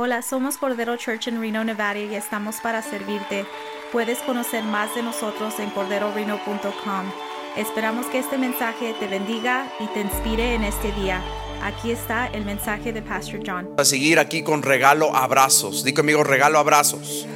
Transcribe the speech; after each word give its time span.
Hola, 0.00 0.22
somos 0.22 0.58
Cordero 0.58 0.96
Church 0.96 1.26
en 1.26 1.40
Reno, 1.40 1.64
Nevada 1.64 1.98
y 1.98 2.14
estamos 2.14 2.60
para 2.62 2.82
servirte. 2.82 3.44
Puedes 3.90 4.18
conocer 4.18 4.62
más 4.62 4.94
de 4.94 5.02
nosotros 5.02 5.58
en 5.58 5.70
corderoreno.com. 5.70 7.12
Esperamos 7.56 8.06
que 8.06 8.20
este 8.20 8.38
mensaje 8.38 8.94
te 9.00 9.08
bendiga 9.08 9.68
y 9.80 9.88
te 9.88 10.02
inspire 10.02 10.54
en 10.54 10.62
este 10.62 10.92
día. 10.92 11.20
Aquí 11.64 11.90
está 11.90 12.28
el 12.28 12.44
mensaje 12.44 12.92
de 12.92 13.02
Pastor 13.02 13.40
John. 13.44 13.70
A 13.76 13.84
seguir 13.84 14.20
aquí 14.20 14.44
con 14.44 14.62
regalo 14.62 15.16
abrazos. 15.16 15.82
Di 15.82 15.92
conmigo 15.92 16.22
regalo 16.22 16.60
abrazos. 16.60 17.26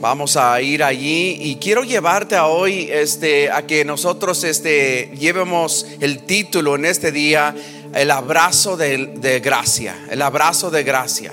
Vamos 0.00 0.38
a 0.38 0.58
ir 0.62 0.82
allí 0.82 1.36
y 1.38 1.56
quiero 1.56 1.84
llevarte 1.84 2.34
a 2.34 2.46
hoy 2.46 2.88
este 2.90 3.52
a 3.52 3.66
que 3.66 3.84
nosotros 3.84 4.42
este 4.42 5.12
llevemos 5.16 5.86
el 6.00 6.24
título 6.24 6.76
en 6.76 6.86
este 6.86 7.12
día 7.12 7.54
el 7.94 8.10
abrazo 8.10 8.76
de, 8.76 9.12
de 9.16 9.40
gracia, 9.40 9.96
el 10.10 10.22
abrazo 10.22 10.70
de 10.70 10.82
gracia. 10.82 11.32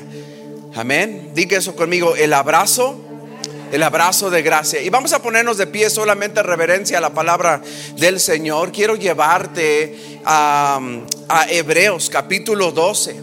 Amén. 0.76 1.32
Diga 1.34 1.58
eso 1.58 1.76
conmigo, 1.76 2.16
el 2.16 2.34
abrazo 2.34 3.06
el 3.72 3.84
abrazo 3.84 4.30
de 4.30 4.42
gracia. 4.42 4.82
Y 4.82 4.90
vamos 4.90 5.14
a 5.14 5.22
ponernos 5.22 5.58
de 5.58 5.68
pie 5.68 5.90
solamente 5.90 6.40
en 6.40 6.46
reverencia 6.46 6.98
a 6.98 7.02
la 7.02 7.14
palabra 7.14 7.62
del 7.98 8.20
Señor. 8.20 8.72
Quiero 8.72 8.96
llevarte 8.96 10.20
a, 10.26 10.80
a, 11.28 11.52
Hebreos 11.52 12.10
capítulo 12.10 12.72
12. 12.72 13.16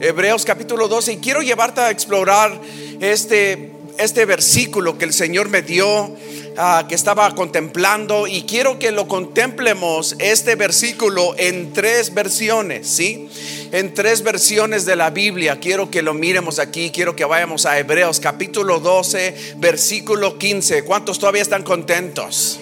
Hebreos 0.00 0.44
capítulo 0.44 0.86
12. 0.88 1.14
Y 1.14 1.16
quiero 1.18 1.42
llevarte 1.42 1.80
a 1.80 1.90
explorar 1.90 2.60
este, 3.00 3.72
este 3.98 4.24
versículo 4.24 4.96
que 4.96 5.04
el 5.04 5.12
Señor 5.12 5.48
me 5.48 5.62
dio 5.62 6.14
Ah, 6.60 6.86
que 6.88 6.96
estaba 6.96 7.32
contemplando 7.36 8.26
y 8.26 8.42
quiero 8.42 8.80
que 8.80 8.90
lo 8.90 9.06
contemplemos 9.06 10.16
este 10.18 10.56
versículo 10.56 11.36
en 11.38 11.72
tres 11.72 12.12
versiones, 12.12 12.88
¿sí? 12.88 13.28
En 13.70 13.94
tres 13.94 14.24
versiones 14.24 14.84
de 14.84 14.96
la 14.96 15.10
Biblia. 15.10 15.60
Quiero 15.60 15.88
que 15.88 16.02
lo 16.02 16.14
miremos 16.14 16.58
aquí, 16.58 16.90
quiero 16.90 17.14
que 17.14 17.24
vayamos 17.24 17.64
a 17.64 17.78
Hebreos 17.78 18.18
capítulo 18.18 18.80
12, 18.80 19.54
versículo 19.58 20.36
15. 20.36 20.82
¿Cuántos 20.82 21.20
todavía 21.20 21.42
están 21.42 21.62
contentos? 21.62 22.58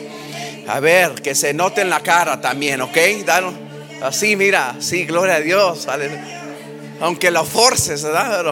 A 0.69 0.79
ver, 0.79 1.15
que 1.23 1.35
se 1.35 1.55
note 1.55 1.81
en 1.81 1.89
la 1.89 2.01
cara 2.03 2.39
también, 2.39 2.83
¿ok? 2.83 2.99
así, 4.03 4.37
mira, 4.37 4.77
sí, 4.79 5.07
gloria 5.07 5.37
a 5.37 5.41
Dios. 5.41 5.87
Aunque 7.01 7.31
lo 7.31 7.47
forces, 7.47 8.03
¿verdad? 8.03 8.45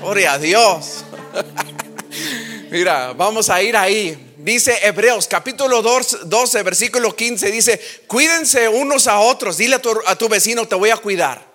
gloria 0.00 0.32
a 0.32 0.38
Dios. 0.38 1.04
Mira, 2.70 3.12
vamos 3.12 3.50
a 3.50 3.62
ir 3.62 3.76
ahí. 3.76 4.31
Dice 4.42 4.76
Hebreos 4.82 5.28
capítulo 5.28 5.82
12, 5.82 6.62
versículo 6.64 7.14
15, 7.14 7.52
dice, 7.52 7.80
cuídense 8.08 8.68
unos 8.68 9.06
a 9.06 9.20
otros. 9.20 9.56
Dile 9.56 9.76
a 9.76 10.16
tu, 10.16 10.28
vecino, 10.28 10.66
te 10.66 10.74
voy 10.74 10.90
a 10.90 10.96
cuidar. 10.96 11.46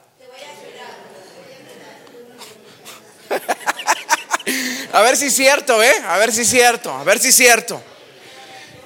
a 4.94 5.02
ver 5.02 5.18
si 5.18 5.26
es 5.26 5.36
cierto, 5.36 5.84
¿eh? 5.84 5.96
A 6.08 6.18
ver 6.18 6.32
si 6.32 6.44
es 6.44 6.50
cierto, 6.50 6.90
a 6.94 7.04
ver 7.04 7.20
si 7.20 7.28
es 7.28 7.36
cierto. 7.36 7.84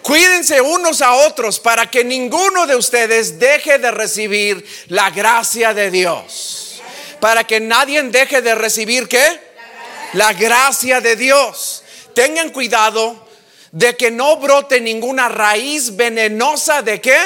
Cuídense 0.01 0.61
unos 0.61 1.03
a 1.03 1.13
otros 1.13 1.59
para 1.59 1.91
que 1.91 2.03
ninguno 2.03 2.65
de 2.65 2.75
ustedes 2.75 3.37
deje 3.37 3.77
de 3.77 3.91
recibir 3.91 4.65
la 4.87 5.11
gracia 5.11 5.75
de 5.75 5.91
Dios. 5.91 6.81
Para 7.19 7.43
que 7.43 7.59
nadie 7.59 8.01
deje 8.01 8.41
de 8.41 8.55
recibir 8.55 9.07
qué? 9.07 9.39
La 10.13 10.33
gracia 10.33 11.01
de 11.01 11.15
Dios. 11.15 11.83
Tengan 12.15 12.49
cuidado 12.49 13.29
de 13.71 13.95
que 13.95 14.11
no 14.11 14.37
brote 14.37 14.81
ninguna 14.81 15.29
raíz 15.29 15.95
venenosa 15.95 16.81
de 16.81 16.99
qué? 16.99 17.17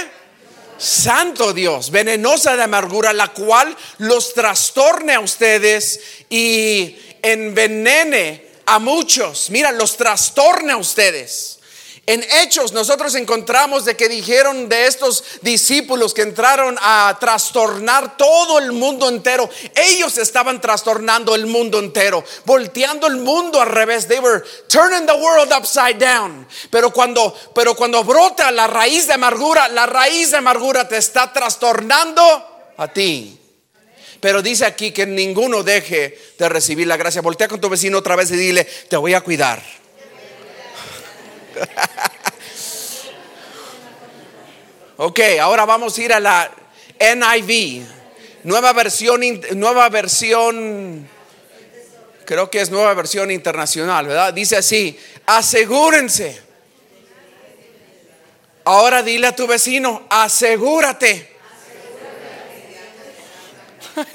Santo 0.78 1.54
Dios, 1.54 1.90
venenosa 1.90 2.56
de 2.56 2.64
amargura, 2.64 3.14
la 3.14 3.30
cual 3.30 3.76
los 4.00 4.34
trastorne 4.34 5.14
a 5.14 5.22
ustedes 5.22 6.00
y 6.30 6.98
envenene 7.22 8.46
a 8.66 8.80
muchos. 8.80 9.50
Mira, 9.50 9.72
los 9.72 9.96
trastorne 9.96 10.74
a 10.74 10.78
ustedes. 10.78 11.60
En 12.08 12.24
Hechos 12.24 12.72
nosotros 12.72 13.16
encontramos 13.16 13.84
de 13.84 13.98
que 13.98 14.08
dijeron 14.08 14.70
de 14.70 14.86
estos 14.86 15.24
discípulos 15.42 16.14
que 16.14 16.22
entraron 16.22 16.78
a 16.80 17.18
trastornar 17.20 18.16
todo 18.16 18.60
el 18.60 18.72
mundo 18.74 19.10
entero. 19.10 19.50
Ellos 19.74 20.20
estaban 20.20 20.62
trastornando 20.62 21.34
el 21.34 21.48
mundo 21.48 21.80
entero, 21.80 22.24
volteando 22.46 23.08
el 23.08 23.16
mundo 23.18 23.60
al 23.60 23.70
revés. 23.70 24.08
They 24.08 24.20
were 24.20 24.44
turning 24.68 25.08
the 25.08 25.14
world 25.14 25.52
upside 25.52 25.98
down. 25.98 26.48
Pero 26.70 26.92
cuando 26.92 27.36
pero 27.56 27.76
cuando 27.76 28.04
brota 28.04 28.52
la 28.52 28.68
raíz 28.68 29.08
de 29.08 29.14
amargura, 29.14 29.68
la 29.68 29.88
raíz 29.88 30.30
de 30.30 30.38
amargura 30.38 30.88
te 30.88 30.98
está 30.98 31.34
trastornando 31.34 32.22
a 32.78 32.88
ti. 32.88 33.40
Pero 34.20 34.44
dice 34.44 34.66
aquí 34.66 34.92
que 34.92 35.08
ninguno 35.08 35.64
deje 35.64 36.20
de 36.38 36.50
recibir 36.50 36.86
la 36.86 36.98
gracia. 36.98 37.24
Voltea 37.24 37.48
con 37.48 37.60
tu 37.60 37.68
vecino 37.68 37.98
otra 37.98 38.16
vez 38.16 38.30
y 38.30 38.36
dile, 38.36 38.64
te 38.64 38.98
voy 38.98 39.16
a 39.16 39.22
cuidar. 39.22 39.85
ok, 44.98 45.20
ahora 45.42 45.66
vamos 45.66 45.98
a 45.98 46.02
ir 46.02 46.14
a 46.14 46.20
la 46.20 46.52
NIV, 47.00 47.86
nueva 48.44 48.74
versión, 48.74 49.22
nueva 49.54 49.90
versión, 49.90 51.08
creo 52.26 52.50
que 52.50 52.62
es 52.62 52.70
nueva 52.70 52.94
versión 52.94 53.32
internacional, 53.32 54.08
¿verdad? 54.08 54.34
Dice 54.34 54.58
así, 54.58 55.00
asegúrense. 55.26 56.44
Ahora 58.66 59.04
dile 59.04 59.28
a 59.28 59.36
tu 59.36 59.46
vecino, 59.46 60.08
asegúrate. 60.10 61.36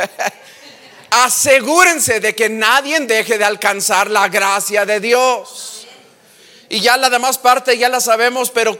Asegúrense 1.10 2.20
de 2.20 2.36
que 2.36 2.48
nadie 2.48 3.00
deje 3.00 3.36
de 3.36 3.44
alcanzar 3.44 4.10
la 4.10 4.28
gracia 4.28 4.84
de 4.84 5.00
Dios. 5.00 5.79
Y 6.72 6.80
ya 6.80 6.96
la 6.96 7.10
demás 7.10 7.36
parte 7.36 7.76
ya 7.76 7.88
la 7.88 8.00
sabemos, 8.00 8.52
pero 8.52 8.78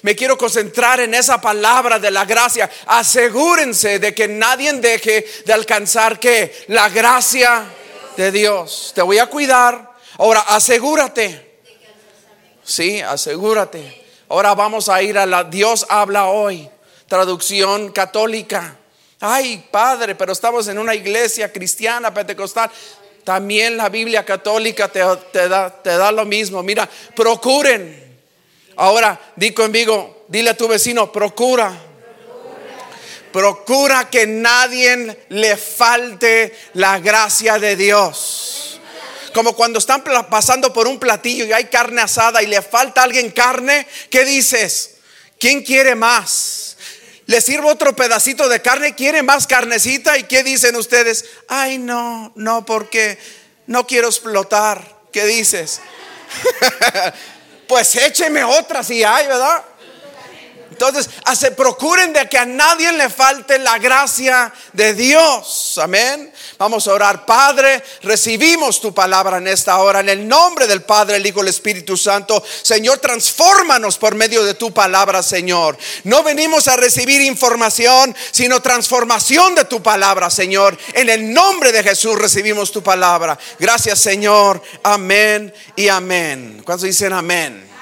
me 0.00 0.16
quiero 0.16 0.38
concentrar 0.38 1.00
en 1.00 1.12
esa 1.12 1.38
palabra 1.38 1.98
de 1.98 2.10
la 2.10 2.24
gracia. 2.24 2.70
Asegúrense 2.86 3.98
de 3.98 4.14
que 4.14 4.26
nadie 4.26 4.72
deje 4.72 5.26
de 5.44 5.52
alcanzar 5.52 6.18
que 6.18 6.64
la 6.68 6.88
gracia 6.88 7.66
de 8.16 8.32
Dios. 8.32 8.92
Te 8.94 9.02
voy 9.02 9.18
a 9.18 9.26
cuidar. 9.26 9.92
Ahora, 10.16 10.40
asegúrate. 10.48 11.60
Sí, 12.64 13.02
asegúrate. 13.02 14.02
Ahora 14.30 14.54
vamos 14.54 14.88
a 14.88 15.02
ir 15.02 15.18
a 15.18 15.26
la 15.26 15.44
Dios 15.44 15.84
habla 15.90 16.28
hoy. 16.28 16.66
Traducción 17.06 17.92
católica. 17.92 18.78
Ay, 19.20 19.68
Padre, 19.70 20.14
pero 20.14 20.32
estamos 20.32 20.68
en 20.68 20.78
una 20.78 20.94
iglesia 20.94 21.52
cristiana 21.52 22.14
pentecostal. 22.14 22.70
También 23.26 23.76
la 23.76 23.88
Biblia 23.88 24.24
católica 24.24 24.86
te, 24.86 25.00
da, 25.00 25.82
te 25.82 25.96
da 25.96 26.12
lo 26.12 26.24
mismo. 26.24 26.62
Mira, 26.62 26.88
procuren. 27.16 28.06
Ahora, 28.76 29.20
di 29.34 29.50
conmigo, 29.50 30.26
dile 30.28 30.50
a 30.50 30.56
tu 30.56 30.68
vecino, 30.68 31.10
procura. 31.10 31.76
Procura 33.32 34.08
que 34.08 34.28
nadie 34.28 35.24
le 35.30 35.56
falte 35.56 36.56
la 36.74 37.00
gracia 37.00 37.58
de 37.58 37.74
Dios. 37.74 38.80
Como 39.34 39.54
cuando 39.54 39.80
están 39.80 40.04
pasando 40.30 40.72
por 40.72 40.86
un 40.86 41.00
platillo 41.00 41.46
y 41.46 41.52
hay 41.52 41.64
carne 41.64 42.02
asada 42.02 42.44
y 42.44 42.46
le 42.46 42.62
falta 42.62 43.00
a 43.00 43.04
alguien 43.04 43.32
carne, 43.32 43.88
¿qué 44.08 44.24
dices? 44.24 44.98
¿Quién 45.40 45.64
quiere 45.64 45.96
más? 45.96 46.65
Le 47.26 47.40
sirvo 47.40 47.68
otro 47.68 47.94
pedacito 47.96 48.48
de 48.48 48.62
carne, 48.62 48.94
quiere 48.94 49.22
más 49.22 49.46
carnecita 49.46 50.16
y 50.16 50.24
¿qué 50.24 50.44
dicen 50.44 50.76
ustedes? 50.76 51.24
Ay, 51.48 51.78
no, 51.78 52.32
no, 52.36 52.64
porque 52.64 53.18
no 53.66 53.86
quiero 53.86 54.08
explotar. 54.08 54.96
¿Qué 55.12 55.24
dices? 55.24 55.80
pues 57.68 57.96
écheme 57.96 58.44
otra 58.44 58.84
si 58.84 59.02
hay, 59.02 59.26
¿verdad? 59.26 59.64
Entonces, 60.78 61.08
hace, 61.24 61.52
procuren 61.52 62.12
de 62.12 62.28
que 62.28 62.36
a 62.36 62.44
nadie 62.44 62.92
le 62.92 63.08
falte 63.08 63.58
la 63.58 63.78
gracia 63.78 64.52
de 64.74 64.92
Dios. 64.92 65.78
Amén. 65.82 66.30
Vamos 66.58 66.86
a 66.86 66.92
orar. 66.92 67.24
Padre, 67.24 67.82
recibimos 68.02 68.78
tu 68.78 68.92
palabra 68.92 69.38
en 69.38 69.48
esta 69.48 69.78
hora. 69.78 70.00
En 70.00 70.10
el 70.10 70.28
nombre 70.28 70.66
del 70.66 70.82
Padre, 70.82 71.16
el 71.16 71.26
Hijo, 71.26 71.40
el 71.40 71.48
Espíritu 71.48 71.96
Santo. 71.96 72.44
Señor, 72.62 72.98
transfórmanos 72.98 73.96
por 73.96 74.14
medio 74.14 74.44
de 74.44 74.52
tu 74.52 74.70
palabra, 74.74 75.22
Señor. 75.22 75.78
No 76.04 76.22
venimos 76.22 76.68
a 76.68 76.76
recibir 76.76 77.22
información, 77.22 78.14
sino 78.30 78.60
transformación 78.60 79.54
de 79.54 79.64
tu 79.64 79.82
palabra, 79.82 80.28
Señor. 80.28 80.76
En 80.92 81.08
el 81.08 81.32
nombre 81.32 81.72
de 81.72 81.82
Jesús 81.82 82.18
recibimos 82.18 82.70
tu 82.70 82.82
palabra. 82.82 83.38
Gracias, 83.58 83.98
Señor. 83.98 84.62
Amén 84.82 85.54
y 85.74 85.88
amén. 85.88 86.60
¿Cuántos 86.66 86.86
dicen 86.86 87.14
amén? 87.14 87.75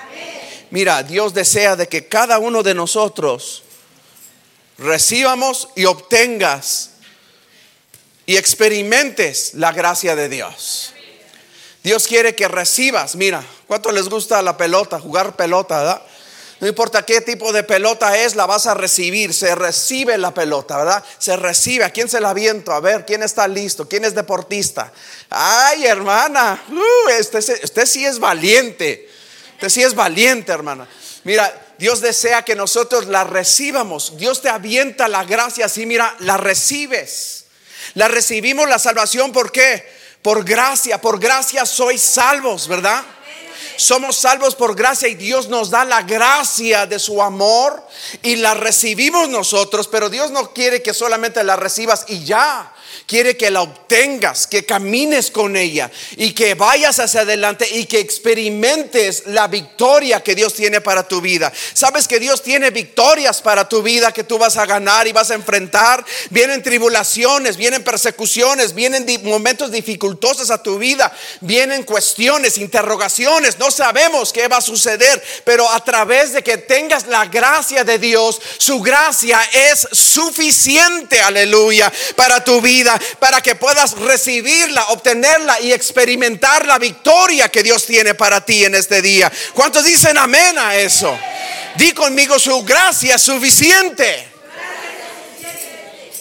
Mira, 0.74 1.04
Dios 1.04 1.32
desea 1.34 1.76
de 1.76 1.86
que 1.86 2.08
cada 2.08 2.40
uno 2.40 2.64
de 2.64 2.74
nosotros 2.74 3.62
recibamos 4.76 5.68
y 5.76 5.84
obtengas 5.84 6.90
y 8.26 8.36
experimentes 8.36 9.54
la 9.54 9.70
gracia 9.70 10.16
de 10.16 10.28
Dios. 10.28 10.92
Dios 11.84 12.08
quiere 12.08 12.34
que 12.34 12.48
recibas, 12.48 13.14
mira, 13.14 13.46
¿cuánto 13.68 13.92
les 13.92 14.08
gusta 14.08 14.42
la 14.42 14.56
pelota, 14.56 14.98
jugar 14.98 15.36
pelota, 15.36 15.78
verdad? 15.78 16.02
no 16.58 16.66
importa 16.66 17.06
qué 17.06 17.20
tipo 17.20 17.52
de 17.52 17.62
pelota 17.62 18.18
es, 18.18 18.34
la 18.34 18.46
vas 18.46 18.66
a 18.66 18.74
recibir. 18.74 19.32
Se 19.32 19.54
recibe 19.54 20.18
la 20.18 20.34
pelota, 20.34 20.76
¿verdad? 20.78 21.04
Se 21.18 21.36
recibe. 21.36 21.84
¿A 21.84 21.90
quién 21.90 22.08
se 22.08 22.20
la 22.20 22.34
viento? 22.34 22.72
A 22.72 22.80
ver, 22.80 23.06
¿quién 23.06 23.22
está 23.22 23.46
listo? 23.46 23.88
¿Quién 23.88 24.04
es 24.04 24.14
deportista? 24.14 24.92
Ay, 25.30 25.86
hermana, 25.86 26.60
uh, 26.68 27.08
este, 27.10 27.38
usted 27.38 27.86
sí 27.86 28.04
es 28.04 28.18
valiente. 28.18 29.13
Usted 29.66 29.82
es 29.82 29.94
valiente, 29.94 30.52
hermana. 30.52 30.86
Mira, 31.24 31.74
Dios 31.78 32.00
desea 32.00 32.42
que 32.42 32.54
nosotros 32.54 33.06
la 33.06 33.24
recibamos. 33.24 34.16
Dios 34.16 34.42
te 34.42 34.48
avienta 34.48 35.08
la 35.08 35.24
gracia 35.24 35.66
así, 35.66 35.86
mira, 35.86 36.14
la 36.20 36.36
recibes. 36.36 37.46
La 37.94 38.08
recibimos 38.08 38.68
la 38.68 38.78
salvación, 38.78 39.32
¿por 39.32 39.52
qué? 39.52 39.86
Por 40.22 40.44
gracia, 40.44 41.00
por 41.00 41.18
gracia 41.18 41.66
sois 41.66 42.02
salvos, 42.02 42.68
¿verdad? 42.68 43.04
Somos 43.76 44.16
salvos 44.16 44.54
por 44.54 44.74
gracia 44.74 45.08
y 45.08 45.14
Dios 45.14 45.48
nos 45.48 45.70
da 45.70 45.84
la 45.84 46.02
gracia 46.02 46.86
de 46.86 46.98
su 46.98 47.20
amor 47.22 47.86
y 48.22 48.36
la 48.36 48.54
recibimos 48.54 49.28
nosotros, 49.28 49.88
pero 49.88 50.08
Dios 50.08 50.30
no 50.30 50.52
quiere 50.52 50.82
que 50.82 50.94
solamente 50.94 51.42
la 51.42 51.56
recibas 51.56 52.04
y 52.08 52.24
ya 52.24 52.72
quiere 53.06 53.36
que 53.36 53.50
la 53.50 53.62
obtengas, 53.62 54.46
que 54.46 54.64
camines 54.64 55.30
con 55.30 55.56
ella 55.56 55.90
y 56.16 56.32
que 56.32 56.54
vayas 56.54 56.98
hacia 56.98 57.20
adelante 57.20 57.68
y 57.68 57.86
que 57.86 58.00
experimentes 58.00 59.24
la 59.26 59.48
victoria 59.48 60.22
que 60.22 60.34
Dios 60.34 60.54
tiene 60.54 60.80
para 60.80 61.06
tu 61.06 61.20
vida. 61.20 61.52
Sabes 61.72 62.08
que 62.08 62.18
Dios 62.18 62.42
tiene 62.42 62.70
victorias 62.70 63.42
para 63.42 63.68
tu 63.68 63.82
vida 63.82 64.12
que 64.12 64.24
tú 64.24 64.38
vas 64.38 64.56
a 64.56 64.66
ganar 64.66 65.06
y 65.06 65.12
vas 65.12 65.30
a 65.30 65.34
enfrentar. 65.34 66.04
Vienen 66.30 66.62
tribulaciones, 66.62 67.56
vienen 67.56 67.84
persecuciones, 67.84 68.74
vienen 68.74 69.06
momentos 69.24 69.70
dificultosos 69.70 70.50
a 70.50 70.62
tu 70.62 70.78
vida, 70.78 71.12
vienen 71.40 71.84
cuestiones, 71.84 72.58
interrogaciones. 72.58 73.58
No 73.58 73.70
sabemos 73.70 74.32
qué 74.32 74.48
va 74.48 74.58
a 74.58 74.62
suceder, 74.62 75.22
pero 75.44 75.68
a 75.70 75.82
través 75.84 76.32
de 76.32 76.42
que 76.42 76.58
tengas 76.58 77.06
la 77.06 77.26
gracia 77.26 77.84
de 77.84 77.98
Dios, 77.98 78.40
su 78.58 78.80
gracia 78.80 79.40
es 79.52 79.86
suficiente, 79.92 81.20
aleluya, 81.20 81.92
para 82.16 82.42
tu 82.42 82.60
vida 82.60 82.83
para 83.18 83.40
que 83.40 83.54
puedas 83.54 83.92
recibirla, 83.98 84.84
obtenerla 84.88 85.60
y 85.60 85.72
experimentar 85.72 86.66
la 86.66 86.78
victoria 86.78 87.48
que 87.48 87.62
Dios 87.62 87.86
tiene 87.86 88.14
para 88.14 88.44
ti 88.44 88.64
en 88.64 88.74
este 88.74 89.02
día. 89.02 89.32
¿Cuántos 89.54 89.84
dicen 89.84 90.16
amén 90.18 90.58
a 90.58 90.76
eso? 90.76 91.16
Di 91.76 91.92
conmigo 91.92 92.38
su 92.38 92.62
gracia 92.64 93.18
suficiente. 93.18 94.28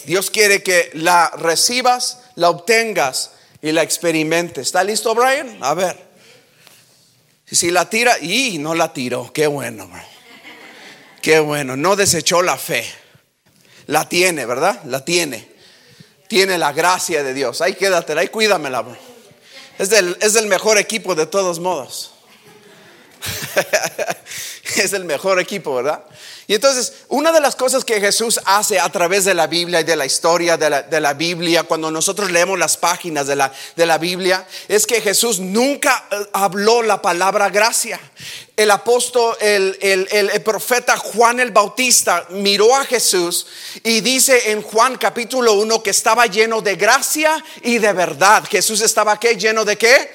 Dios 0.04 0.30
quiere 0.30 0.62
que 0.62 0.90
la 0.94 1.30
recibas, 1.36 2.18
la 2.34 2.50
obtengas 2.50 3.30
y 3.62 3.72
la 3.72 3.82
experimentes. 3.82 4.66
¿Está 4.66 4.84
listo, 4.84 5.14
Brian? 5.14 5.58
A 5.60 5.74
ver. 5.74 6.14
Si 7.50 7.70
la 7.70 7.88
tira, 7.88 8.18
y 8.18 8.58
no 8.58 8.74
la 8.74 8.92
tiró, 8.92 9.32
qué 9.32 9.46
bueno, 9.46 9.88
qué 11.22 11.38
bueno, 11.38 11.76
no 11.76 11.94
desechó 11.94 12.42
la 12.42 12.56
fe. 12.56 12.84
La 13.86 14.08
tiene, 14.08 14.44
¿verdad? 14.44 14.82
La 14.84 15.04
tiene 15.04 15.53
tiene 16.26 16.58
la 16.58 16.72
gracia 16.72 17.22
de 17.22 17.34
Dios. 17.34 17.60
Ahí 17.60 17.74
quédate, 17.74 18.18
ahí 18.18 18.28
cuídamela. 18.28 18.84
Es 19.78 19.90
del, 19.90 20.16
es 20.20 20.34
del 20.34 20.46
mejor 20.46 20.78
equipo 20.78 21.14
de 21.14 21.26
todos 21.26 21.60
modos. 21.60 22.12
es 24.76 24.92
el 24.92 25.04
mejor 25.04 25.38
equipo, 25.38 25.74
¿verdad? 25.74 26.04
Y 26.46 26.54
entonces, 26.54 26.92
una 27.08 27.32
de 27.32 27.40
las 27.40 27.56
cosas 27.56 27.84
que 27.84 28.00
Jesús 28.00 28.40
hace 28.44 28.78
a 28.78 28.90
través 28.90 29.24
de 29.24 29.34
la 29.34 29.46
Biblia 29.46 29.80
y 29.80 29.84
de 29.84 29.96
la 29.96 30.06
historia 30.06 30.56
de 30.56 30.70
la, 30.70 30.82
de 30.82 31.00
la 31.00 31.14
Biblia, 31.14 31.62
cuando 31.64 31.90
nosotros 31.90 32.30
leemos 32.30 32.58
las 32.58 32.76
páginas 32.76 33.26
de 33.26 33.36
la, 33.36 33.52
de 33.76 33.86
la 33.86 33.98
Biblia, 33.98 34.46
es 34.68 34.86
que 34.86 35.00
Jesús 35.00 35.38
nunca 35.38 36.06
eh, 36.10 36.16
habló 36.32 36.82
la 36.82 37.00
palabra 37.00 37.48
gracia. 37.48 37.98
El 38.56 38.70
apóstol, 38.70 39.36
el, 39.40 39.76
el, 39.80 40.08
el, 40.12 40.42
profeta 40.42 40.96
Juan 40.96 41.40
el 41.40 41.50
Bautista 41.50 42.26
miró 42.30 42.76
a 42.76 42.84
Jesús 42.84 43.46
y 43.82 44.00
dice 44.00 44.52
en 44.52 44.62
Juan 44.62 44.96
capítulo 44.96 45.54
1 45.54 45.82
que 45.82 45.90
estaba 45.90 46.26
lleno 46.26 46.60
de 46.60 46.76
gracia 46.76 47.42
y 47.62 47.78
de 47.78 47.92
verdad. 47.92 48.44
Jesús 48.48 48.80
estaba 48.80 49.18
¿qué? 49.18 49.36
lleno 49.36 49.64
de 49.64 49.76
qué? 49.76 50.10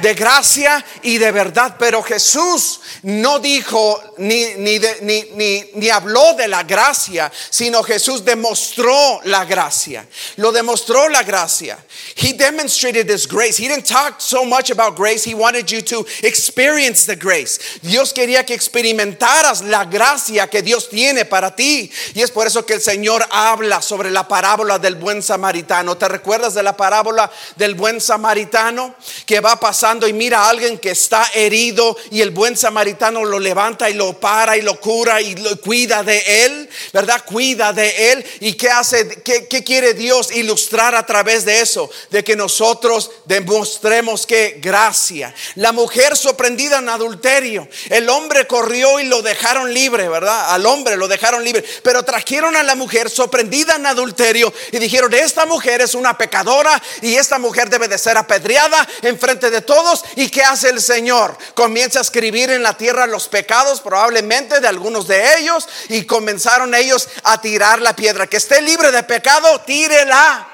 De 0.00 0.14
gracia 0.14 0.84
y 1.02 1.18
de 1.18 1.30
verdad. 1.32 1.76
Pero 1.78 2.02
Jesús 2.02 2.80
no 3.02 3.38
dijo 3.38 4.00
ni, 4.18 4.54
ni, 4.54 4.80
ni, 5.02 5.64
ni, 5.74 5.90
habló 5.90 6.34
de 6.34 6.48
la 6.48 6.62
gracia, 6.62 7.30
sino 7.50 7.82
Jesús 7.82 8.24
demostró 8.24 9.20
la 9.24 9.44
gracia. 9.44 10.06
Lo 10.36 10.52
demostró 10.52 11.08
la 11.08 11.22
gracia. 11.22 11.78
He 12.16 12.32
demonstrated 12.32 13.06
this 13.06 13.26
grace. 13.26 13.56
He 13.58 13.68
didn't 13.68 13.86
talk 13.86 14.20
so 14.20 14.44
much 14.44 14.70
about 14.70 14.96
grace. 14.96 15.24
He 15.24 15.34
wanted 15.34 15.70
you 15.70 15.82
to 15.82 16.06
experience 16.22 17.06
the 17.06 17.16
grace. 17.16 17.80
Dios 17.82 18.12
quería 18.12 18.44
que 18.44 18.54
experimentaras 18.54 19.62
la 19.62 19.84
gracia 19.84 20.48
que 20.48 20.62
Dios 20.62 20.88
tiene 20.88 21.24
para 21.24 21.54
ti. 21.54 21.90
Y 22.14 22.22
es 22.22 22.30
por 22.30 22.46
eso 22.46 22.64
que 22.64 22.74
el 22.74 22.80
Señor 22.80 23.24
habla 23.30 23.82
sobre 23.82 24.10
la 24.10 24.26
parábola 24.26 24.78
del 24.78 24.96
buen 24.96 25.22
samaritano. 25.22 25.96
¿Te 25.96 26.08
recuerdas 26.08 26.54
de 26.54 26.62
la 26.62 26.76
parábola 26.76 27.30
del 27.56 27.74
buen 27.74 28.00
samaritano? 28.00 28.94
Que 29.26 29.40
va 29.40 29.52
a 29.52 29.60
pasar 29.60 29.83
y 29.84 30.12
mira 30.14 30.40
a 30.40 30.48
alguien 30.48 30.78
que 30.78 30.92
está 30.92 31.30
herido 31.34 31.94
y 32.10 32.22
el 32.22 32.30
buen 32.30 32.56
samaritano 32.56 33.22
lo 33.22 33.38
levanta 33.38 33.90
y 33.90 33.94
lo 33.94 34.18
para 34.18 34.56
y 34.56 34.62
lo 34.62 34.80
cura 34.80 35.20
y 35.20 35.34
lo 35.34 35.60
cuida 35.60 36.02
de 36.02 36.46
él, 36.46 36.70
¿verdad? 36.90 37.22
Cuida 37.26 37.70
de 37.74 38.12
él. 38.12 38.24
¿Y 38.40 38.54
qué 38.54 38.70
hace? 38.70 39.20
¿Qué, 39.22 39.46
qué 39.46 39.62
quiere 39.62 39.92
Dios 39.92 40.34
ilustrar 40.34 40.94
a 40.94 41.04
través 41.04 41.44
de 41.44 41.60
eso? 41.60 41.90
De 42.10 42.24
que 42.24 42.34
nosotros 42.34 43.10
demostremos 43.26 44.24
que 44.26 44.58
gracia. 44.58 45.34
La 45.56 45.72
mujer 45.72 46.16
sorprendida 46.16 46.78
en 46.78 46.88
adulterio, 46.88 47.68
el 47.90 48.08
hombre 48.08 48.46
corrió 48.46 49.00
y 49.00 49.04
lo 49.04 49.20
dejaron 49.20 49.74
libre, 49.74 50.08
¿verdad? 50.08 50.54
Al 50.54 50.64
hombre 50.64 50.96
lo 50.96 51.08
dejaron 51.08 51.44
libre, 51.44 51.62
pero 51.82 52.02
trajeron 52.04 52.56
a 52.56 52.62
la 52.62 52.74
mujer 52.74 53.10
sorprendida 53.10 53.76
en 53.76 53.84
adulterio 53.84 54.50
y 54.72 54.78
dijeron, 54.78 55.12
esta 55.12 55.44
mujer 55.44 55.82
es 55.82 55.94
una 55.94 56.16
pecadora 56.16 56.82
y 57.02 57.16
esta 57.16 57.38
mujer 57.38 57.68
debe 57.68 57.86
de 57.86 57.98
ser 57.98 58.16
apedreada 58.16 58.88
en 59.02 59.18
frente 59.18 59.50
de 59.50 59.60
todos 59.60 59.73
todos. 59.74 60.04
¿Y 60.16 60.28
qué 60.28 60.42
hace 60.42 60.68
el 60.70 60.80
Señor? 60.80 61.36
Comienza 61.54 61.98
a 61.98 62.02
escribir 62.02 62.50
en 62.50 62.62
la 62.62 62.76
tierra 62.76 63.06
los 63.06 63.26
pecados 63.26 63.80
probablemente 63.80 64.60
de 64.60 64.68
algunos 64.68 65.08
de 65.08 65.38
ellos 65.38 65.68
y 65.88 66.04
comenzaron 66.04 66.74
ellos 66.74 67.08
a 67.24 67.40
tirar 67.40 67.82
la 67.82 67.96
piedra. 67.96 68.28
Que 68.28 68.36
esté 68.36 68.62
libre 68.62 68.92
de 68.92 69.02
pecado, 69.02 69.60
tírela. 69.62 70.48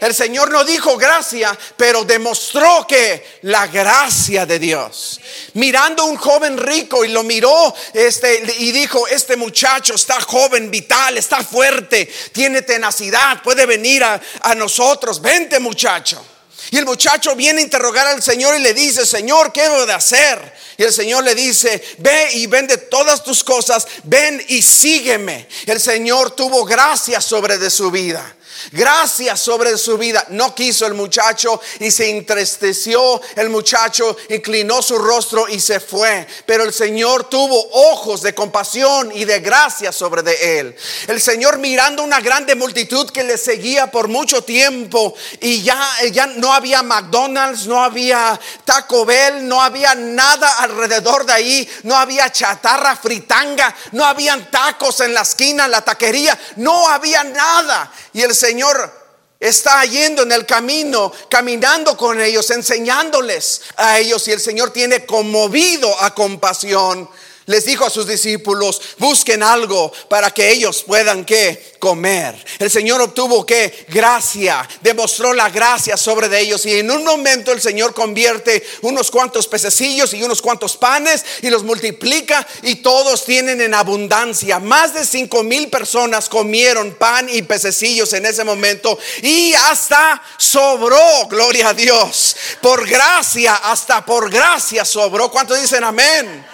El 0.00 0.14
Señor 0.14 0.50
no 0.50 0.64
dijo 0.64 0.96
gracia, 0.96 1.56
pero 1.76 2.04
demostró 2.04 2.86
que 2.86 3.38
la 3.42 3.66
gracia 3.68 4.44
de 4.44 4.58
Dios. 4.58 5.20
Mirando 5.54 6.04
un 6.04 6.16
joven 6.16 6.58
rico 6.58 7.04
y 7.04 7.08
lo 7.08 7.22
miró 7.22 7.74
este, 7.92 8.42
y 8.58 8.72
dijo, 8.72 9.06
este 9.06 9.36
muchacho 9.36 9.94
está 9.94 10.20
joven, 10.20 10.70
vital, 10.70 11.16
está 11.16 11.42
fuerte, 11.42 12.12
tiene 12.32 12.62
tenacidad, 12.62 13.42
puede 13.42 13.64
venir 13.64 14.04
a, 14.04 14.20
a 14.42 14.54
nosotros. 14.54 15.22
Vente 15.22 15.58
muchacho. 15.58 16.33
Y 16.74 16.76
el 16.76 16.86
muchacho 16.86 17.36
viene 17.36 17.60
a 17.60 17.62
interrogar 17.62 18.04
al 18.08 18.20
Señor 18.20 18.56
y 18.56 18.60
le 18.60 18.74
dice, 18.74 19.06
Señor, 19.06 19.52
¿qué 19.52 19.62
debo 19.62 19.86
de 19.86 19.92
hacer? 19.92 20.52
Y 20.76 20.82
el 20.82 20.92
Señor 20.92 21.22
le 21.22 21.32
dice, 21.32 21.80
ve 21.98 22.30
y 22.32 22.48
vende 22.48 22.76
todas 22.78 23.22
tus 23.22 23.44
cosas, 23.44 23.86
ven 24.02 24.44
y 24.48 24.60
sígueme. 24.60 25.46
El 25.66 25.78
Señor 25.78 26.32
tuvo 26.32 26.64
gracia 26.64 27.20
sobre 27.20 27.58
de 27.58 27.70
su 27.70 27.92
vida. 27.92 28.34
Gracias 28.72 29.40
sobre 29.40 29.76
su 29.78 29.98
vida. 29.98 30.24
No 30.30 30.54
quiso 30.54 30.86
el 30.86 30.94
muchacho 30.94 31.60
y 31.80 31.90
se 31.90 32.10
entristeció. 32.10 33.20
El 33.36 33.50
muchacho 33.50 34.16
inclinó 34.28 34.82
su 34.82 34.98
rostro 34.98 35.48
y 35.48 35.60
se 35.60 35.80
fue. 35.80 36.26
Pero 36.46 36.64
el 36.64 36.72
Señor 36.72 37.28
tuvo 37.28 37.68
ojos 37.92 38.22
de 38.22 38.34
compasión 38.34 39.10
y 39.14 39.24
de 39.24 39.40
gracia 39.40 39.92
sobre 39.92 40.22
de 40.22 40.60
él. 40.60 40.76
El 41.06 41.20
Señor 41.20 41.58
mirando 41.58 42.02
una 42.02 42.20
grande 42.20 42.54
multitud 42.54 43.10
que 43.10 43.24
le 43.24 43.38
seguía 43.38 43.90
por 43.90 44.08
mucho 44.08 44.42
tiempo 44.42 45.14
y 45.40 45.62
ya, 45.62 45.78
ya 46.12 46.26
no 46.26 46.52
había 46.52 46.82
McDonald's, 46.82 47.66
no 47.66 47.82
había 47.82 48.38
Taco 48.64 49.04
Bell, 49.04 49.46
no 49.46 49.60
había 49.60 49.94
nada 49.94 50.58
alrededor 50.58 51.26
de 51.26 51.32
ahí, 51.32 51.68
no 51.82 51.96
había 51.96 52.30
chatarra 52.30 52.96
fritanga, 52.96 53.74
no 53.92 54.04
habían 54.04 54.50
tacos 54.50 55.00
en 55.00 55.14
la 55.14 55.22
esquina, 55.22 55.68
la 55.68 55.82
taquería, 55.82 56.38
no 56.56 56.88
había 56.88 57.24
nada. 57.24 57.92
Y 58.12 58.22
el 58.22 58.34
Señor 58.34 58.53
está 59.40 59.84
yendo 59.84 60.22
en 60.22 60.32
el 60.32 60.46
camino, 60.46 61.12
caminando 61.28 61.96
con 61.96 62.20
ellos, 62.20 62.50
enseñándoles 62.50 63.62
a 63.76 63.98
ellos. 63.98 64.26
Y 64.28 64.32
el 64.32 64.40
Señor 64.40 64.70
tiene 64.70 65.04
conmovido 65.04 66.00
a 66.00 66.14
compasión 66.14 67.08
les 67.46 67.64
dijo 67.64 67.84
a 67.84 67.90
sus 67.90 68.06
discípulos, 68.06 68.80
busquen 68.98 69.42
algo 69.42 69.92
para 70.08 70.30
que 70.30 70.50
ellos 70.50 70.82
puedan 70.82 71.24
que 71.24 71.74
comer. 71.78 72.34
El 72.58 72.70
Señor 72.70 73.02
obtuvo 73.02 73.44
que 73.44 73.86
gracia, 73.88 74.66
demostró 74.80 75.34
la 75.34 75.50
gracia 75.50 75.96
sobre 75.96 76.28
de 76.28 76.40
ellos 76.40 76.64
y 76.64 76.78
en 76.78 76.90
un 76.90 77.04
momento 77.04 77.52
el 77.52 77.60
Señor 77.60 77.92
convierte 77.92 78.66
unos 78.82 79.10
cuantos 79.10 79.46
pececillos 79.46 80.14
y 80.14 80.22
unos 80.22 80.40
cuantos 80.40 80.76
panes 80.76 81.24
y 81.42 81.50
los 81.50 81.62
multiplica 81.62 82.46
y 82.62 82.76
todos 82.76 83.24
tienen 83.24 83.60
en 83.60 83.74
abundancia. 83.74 84.58
Más 84.58 84.94
de 84.94 85.04
cinco 85.04 85.42
mil 85.42 85.68
personas 85.68 86.28
comieron 86.28 86.94
pan 86.94 87.28
y 87.28 87.42
pececillos 87.42 88.12
en 88.14 88.24
ese 88.26 88.44
momento 88.44 88.98
y 89.22 89.52
hasta 89.52 90.22
sobró, 90.38 91.26
gloria 91.28 91.68
a 91.68 91.74
Dios. 91.74 92.36
Por 92.62 92.88
gracia, 92.88 93.56
hasta 93.56 94.04
por 94.04 94.30
gracia 94.30 94.84
sobró. 94.84 95.30
¿Cuántos 95.30 95.60
dicen 95.60 95.84
amén? 95.84 96.53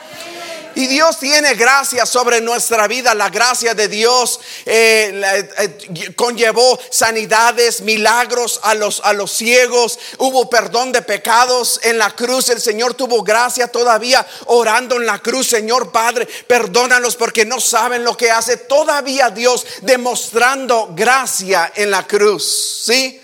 Y 0.75 0.87
Dios 0.87 1.19
tiene 1.19 1.55
gracia 1.55 2.07
sobre 2.07 2.41
nuestra 2.41 2.87
vida. 2.87 3.15
La 3.15 3.29
gracia 3.29 3.75
de 3.75 3.89
Dios 3.89 4.41
eh, 4.65 5.49
eh, 5.59 6.13
conllevó 6.15 6.79
sanidades, 6.91 7.81
milagros 7.81 8.61
a 8.63 8.75
los, 8.75 9.01
a 9.05 9.13
los 9.13 9.33
ciegos. 9.33 9.99
Hubo 10.19 10.49
perdón 10.49 10.93
de 10.93 11.03
pecados 11.03 11.81
en 11.83 11.99
la 11.99 12.15
cruz. 12.15 12.51
El 12.51 12.61
Señor 12.61 12.95
tuvo 12.95 13.23
gracia 13.23 13.69
todavía 13.69 14.27
orando 14.47 14.97
en 14.97 15.07
la 15.07 15.19
cruz. 15.19 15.49
Señor 15.49 15.91
Padre, 15.91 16.29
perdónalos 16.47 17.17
porque 17.17 17.45
no 17.45 17.61
saben 17.61 18.05
lo 18.05 18.17
que 18.17 18.31
hace. 18.31 18.57
Todavía 18.57 19.31
Dios 19.31 19.67
demostrando 19.83 20.93
gracia 20.95 21.73
en 21.75 21.91
la 21.91 22.07
cruz. 22.07 22.85
¿Sí? 22.85 23.21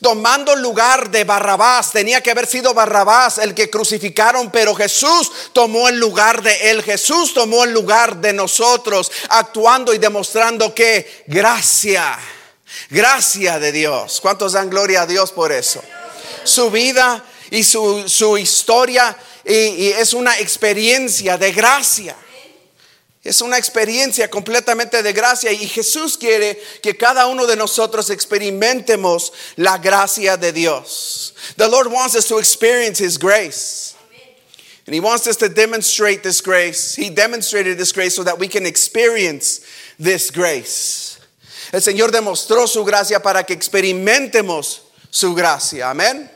Tomando 0.00 0.54
lugar 0.56 1.10
de 1.10 1.24
Barrabás. 1.24 1.92
Tenía 1.92 2.22
que 2.22 2.30
haber 2.30 2.46
sido 2.46 2.74
Barrabás 2.74 3.38
el 3.38 3.54
que 3.54 3.70
crucificaron, 3.70 4.50
pero 4.50 4.74
Jesús 4.74 5.30
tomó 5.52 5.88
el 5.88 5.98
lugar 5.98 6.42
de 6.42 6.70
él. 6.70 6.82
Jesús 6.82 7.34
tomó 7.34 7.64
el 7.64 7.72
lugar 7.72 8.16
de 8.16 8.32
nosotros, 8.32 9.10
actuando 9.30 9.94
y 9.94 9.98
demostrando 9.98 10.74
que 10.74 11.24
gracia, 11.26 12.18
gracia 12.90 13.58
de 13.58 13.72
Dios. 13.72 14.20
¿Cuántos 14.20 14.52
dan 14.52 14.70
gloria 14.70 15.02
a 15.02 15.06
Dios 15.06 15.32
por 15.32 15.52
eso? 15.52 15.82
Su 16.44 16.70
vida 16.70 17.24
y 17.50 17.64
su, 17.64 18.38
historia 18.38 19.16
y 19.44 19.88
es 19.88 20.12
una 20.12 20.38
experiencia 20.38 21.38
de 21.38 21.52
gracia. 21.52 22.16
Es 23.24 23.40
una 23.40 23.58
experiencia 23.58 24.30
completamente 24.30 25.02
de 25.02 25.12
gracia 25.12 25.50
y 25.52 25.66
Jesús 25.66 26.16
quiere 26.16 26.58
que 26.82 26.96
cada 26.96 27.26
uno 27.26 27.46
de 27.46 27.56
nosotros 27.56 28.10
experimentemos 28.10 29.32
la 29.56 29.78
gracia 29.78 30.36
de 30.36 30.52
Dios. 30.52 31.34
The 31.56 31.68
Lord 31.68 31.88
wants 31.88 32.14
us 32.14 32.26
to 32.26 32.38
experience 32.38 33.00
His 33.00 33.18
grace. 33.18 33.96
And 34.86 34.94
He 34.94 35.00
wants 35.00 35.26
us 35.26 35.36
to 35.38 35.48
demonstrate 35.48 36.22
this 36.22 36.40
grace. 36.40 36.94
He 36.94 37.10
demonstrated 37.10 37.76
this 37.76 37.92
grace 37.92 38.14
so 38.14 38.24
that 38.24 38.38
we 38.38 38.48
can 38.48 38.64
experience 38.64 39.60
this 39.98 40.30
grace. 40.30 41.18
El 41.72 41.82
Señor 41.82 42.10
demostró 42.10 42.66
su 42.66 42.84
gracia 42.84 43.20
para 43.20 43.44
que 43.44 43.52
experimentemos 43.52 44.80
su 45.10 45.34
gracia. 45.34 45.90
Amén. 45.90 46.30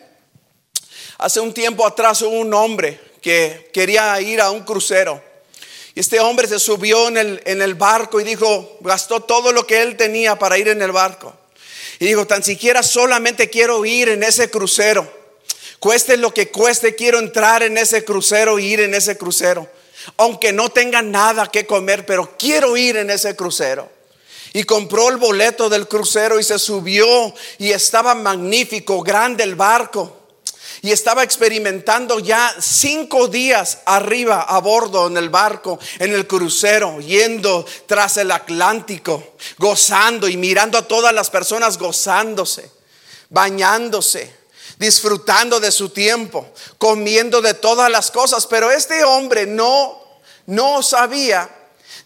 Hace 1.16 1.40
un 1.40 1.54
tiempo 1.54 1.86
atrás 1.86 2.20
hubo 2.20 2.40
un 2.40 2.52
hombre 2.52 3.00
que 3.22 3.70
quería 3.72 4.20
ir 4.20 4.40
a 4.40 4.50
un 4.50 4.64
crucero. 4.64 5.31
Y 5.94 6.00
este 6.00 6.20
hombre 6.20 6.48
se 6.48 6.58
subió 6.58 7.08
en 7.08 7.18
el, 7.18 7.42
en 7.44 7.60
el 7.60 7.74
barco 7.74 8.20
y 8.20 8.24
dijo, 8.24 8.78
gastó 8.80 9.20
todo 9.20 9.52
lo 9.52 9.66
que 9.66 9.82
él 9.82 9.96
tenía 9.96 10.38
para 10.38 10.56
ir 10.56 10.68
en 10.68 10.80
el 10.80 10.92
barco. 10.92 11.34
Y 11.98 12.06
dijo, 12.06 12.26
tan 12.26 12.42
siquiera 12.42 12.82
solamente 12.82 13.50
quiero 13.50 13.84
ir 13.84 14.08
en 14.08 14.22
ese 14.22 14.50
crucero. 14.50 15.06
Cueste 15.78 16.16
lo 16.16 16.32
que 16.32 16.50
cueste, 16.50 16.94
quiero 16.94 17.18
entrar 17.18 17.62
en 17.62 17.76
ese 17.76 18.04
crucero 18.04 18.58
y 18.58 18.66
ir 18.66 18.80
en 18.80 18.94
ese 18.94 19.18
crucero. 19.18 19.68
Aunque 20.16 20.52
no 20.52 20.70
tenga 20.70 21.02
nada 21.02 21.50
que 21.50 21.66
comer, 21.66 22.06
pero 22.06 22.36
quiero 22.38 22.76
ir 22.76 22.96
en 22.96 23.10
ese 23.10 23.36
crucero. 23.36 23.90
Y 24.54 24.64
compró 24.64 25.08
el 25.08 25.16
boleto 25.16 25.68
del 25.68 25.88
crucero 25.88 26.40
y 26.40 26.44
se 26.44 26.58
subió 26.58 27.34
y 27.58 27.72
estaba 27.72 28.14
magnífico, 28.14 29.02
grande 29.02 29.44
el 29.44 29.56
barco 29.56 30.21
y 30.80 30.92
estaba 30.92 31.22
experimentando 31.22 32.18
ya 32.18 32.54
cinco 32.60 33.28
días 33.28 33.78
arriba 33.84 34.42
a 34.42 34.58
bordo 34.60 35.06
en 35.06 35.16
el 35.16 35.28
barco, 35.28 35.78
en 35.98 36.12
el 36.12 36.26
crucero, 36.26 37.00
yendo 37.00 37.66
tras 37.86 38.16
el 38.16 38.30
Atlántico, 38.30 39.34
gozando 39.58 40.28
y 40.28 40.36
mirando 40.36 40.78
a 40.78 40.88
todas 40.88 41.12
las 41.12 41.30
personas 41.30 41.78
gozándose, 41.78 42.70
bañándose, 43.28 44.34
disfrutando 44.78 45.60
de 45.60 45.70
su 45.70 45.90
tiempo, 45.90 46.50
comiendo 46.78 47.42
de 47.42 47.54
todas 47.54 47.90
las 47.90 48.10
cosas. 48.10 48.46
Pero 48.46 48.70
este 48.70 49.04
hombre 49.04 49.46
no, 49.46 50.00
no 50.46 50.82
sabía 50.82 51.50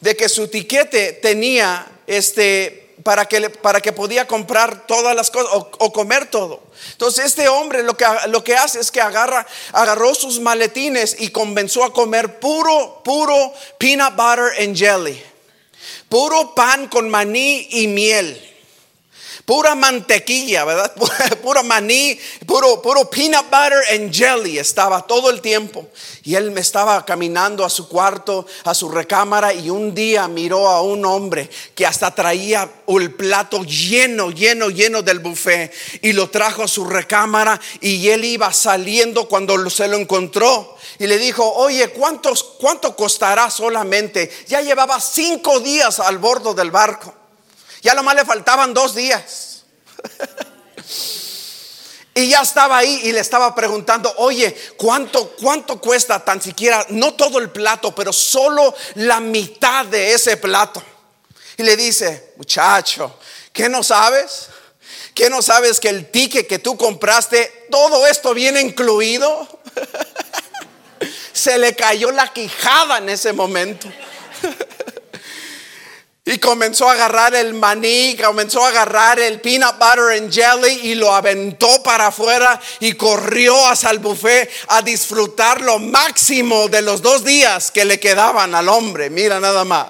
de 0.00 0.16
que 0.16 0.28
su 0.28 0.48
tiquete 0.48 1.12
tenía 1.12 1.86
este 2.06 2.85
para 3.02 3.26
que, 3.26 3.50
para 3.50 3.80
que 3.80 3.92
podía 3.92 4.26
comprar 4.26 4.86
todas 4.86 5.14
las 5.14 5.30
cosas 5.30 5.50
o, 5.52 5.92
comer 5.92 6.26
todo. 6.30 6.62
Entonces 6.92 7.26
este 7.26 7.48
hombre 7.48 7.82
lo 7.82 7.96
que, 7.96 8.04
lo 8.28 8.42
que 8.42 8.56
hace 8.56 8.80
es 8.80 8.90
que 8.90 9.00
agarra, 9.00 9.46
agarró 9.72 10.14
sus 10.14 10.40
maletines 10.40 11.16
y 11.18 11.28
comenzó 11.28 11.84
a 11.84 11.92
comer 11.92 12.40
puro, 12.40 13.02
puro 13.04 13.52
peanut 13.78 14.16
butter 14.16 14.62
and 14.62 14.76
jelly. 14.76 15.22
Puro 16.08 16.54
pan 16.54 16.88
con 16.88 17.10
maní 17.10 17.68
y 17.70 17.88
miel 17.88 18.55
pura 19.46 19.76
mantequilla, 19.76 20.64
¿verdad? 20.64 20.92
Puro 21.42 21.62
maní, 21.62 22.18
puro, 22.44 22.82
puro 22.82 23.08
peanut 23.08 23.44
butter 23.44 23.80
and 23.94 24.12
jelly 24.12 24.58
estaba 24.58 25.06
todo 25.06 25.30
el 25.30 25.40
tiempo. 25.40 25.86
Y 26.24 26.34
él 26.34 26.50
me 26.50 26.60
estaba 26.60 27.04
caminando 27.06 27.64
a 27.64 27.70
su 27.70 27.88
cuarto, 27.88 28.44
a 28.64 28.74
su 28.74 28.88
recámara, 28.88 29.54
y 29.54 29.70
un 29.70 29.94
día 29.94 30.26
miró 30.26 30.68
a 30.68 30.82
un 30.82 31.06
hombre 31.06 31.48
que 31.76 31.86
hasta 31.86 32.12
traía 32.12 32.68
el 32.88 33.14
plato 33.14 33.62
lleno, 33.62 34.32
lleno, 34.32 34.68
lleno 34.68 35.02
del 35.02 35.20
buffet, 35.20 35.72
y 36.02 36.12
lo 36.12 36.28
trajo 36.28 36.64
a 36.64 36.68
su 36.68 36.84
recámara, 36.84 37.60
y 37.80 38.08
él 38.08 38.24
iba 38.24 38.52
saliendo 38.52 39.28
cuando 39.28 39.70
se 39.70 39.86
lo 39.86 39.96
encontró. 39.96 40.76
Y 40.98 41.06
le 41.06 41.18
dijo, 41.18 41.48
oye, 41.48 41.88
¿cuántos, 41.90 42.42
¿cuánto 42.42 42.96
costará 42.96 43.48
solamente? 43.48 44.28
Ya 44.48 44.60
llevaba 44.60 45.00
cinco 45.00 45.60
días 45.60 46.00
al 46.00 46.18
bordo 46.18 46.52
del 46.52 46.72
barco. 46.72 47.14
Ya 47.86 47.94
lo 47.94 48.02
más 48.02 48.16
le 48.16 48.24
faltaban 48.24 48.74
dos 48.74 48.96
días. 48.96 49.62
Y 52.14 52.30
ya 52.30 52.40
estaba 52.40 52.78
ahí 52.78 53.02
y 53.04 53.12
le 53.12 53.20
estaba 53.20 53.54
preguntando, 53.54 54.12
oye, 54.16 54.56
¿cuánto, 54.76 55.36
¿cuánto 55.40 55.80
cuesta 55.80 56.24
tan 56.24 56.42
siquiera, 56.42 56.84
no 56.88 57.14
todo 57.14 57.38
el 57.38 57.50
plato, 57.50 57.94
pero 57.94 58.12
solo 58.12 58.74
la 58.96 59.20
mitad 59.20 59.86
de 59.86 60.14
ese 60.14 60.36
plato? 60.36 60.82
Y 61.58 61.62
le 61.62 61.76
dice, 61.76 62.32
muchacho, 62.38 63.20
¿qué 63.52 63.68
no 63.68 63.84
sabes? 63.84 64.48
¿Qué 65.14 65.30
no 65.30 65.40
sabes 65.40 65.78
que 65.78 65.88
el 65.88 66.10
ticket 66.10 66.48
que 66.48 66.58
tú 66.58 66.76
compraste, 66.76 67.68
todo 67.70 68.04
esto 68.08 68.34
viene 68.34 68.62
incluido? 68.62 69.60
Se 71.32 71.56
le 71.56 71.76
cayó 71.76 72.10
la 72.10 72.32
quijada 72.32 72.98
en 72.98 73.10
ese 73.10 73.32
momento. 73.32 73.86
Y 76.28 76.38
comenzó 76.38 76.88
a 76.88 76.94
agarrar 76.94 77.36
el 77.36 77.54
maní, 77.54 78.16
comenzó 78.16 78.64
a 78.64 78.70
agarrar 78.70 79.20
el 79.20 79.40
peanut 79.40 79.78
butter 79.78 80.18
and 80.18 80.32
jelly 80.32 80.90
y 80.90 80.96
lo 80.96 81.14
aventó 81.14 81.84
para 81.84 82.08
afuera 82.08 82.60
y 82.80 82.94
corrió 82.94 83.64
hacia 83.68 83.90
el 83.90 84.00
buffet 84.00 84.50
a 84.66 84.82
disfrutar 84.82 85.60
lo 85.60 85.78
máximo 85.78 86.66
de 86.66 86.82
los 86.82 87.00
dos 87.00 87.22
días 87.22 87.70
que 87.70 87.84
le 87.84 88.00
quedaban 88.00 88.56
al 88.56 88.68
hombre. 88.68 89.08
Mira 89.08 89.38
nada 89.38 89.64
más. 89.64 89.86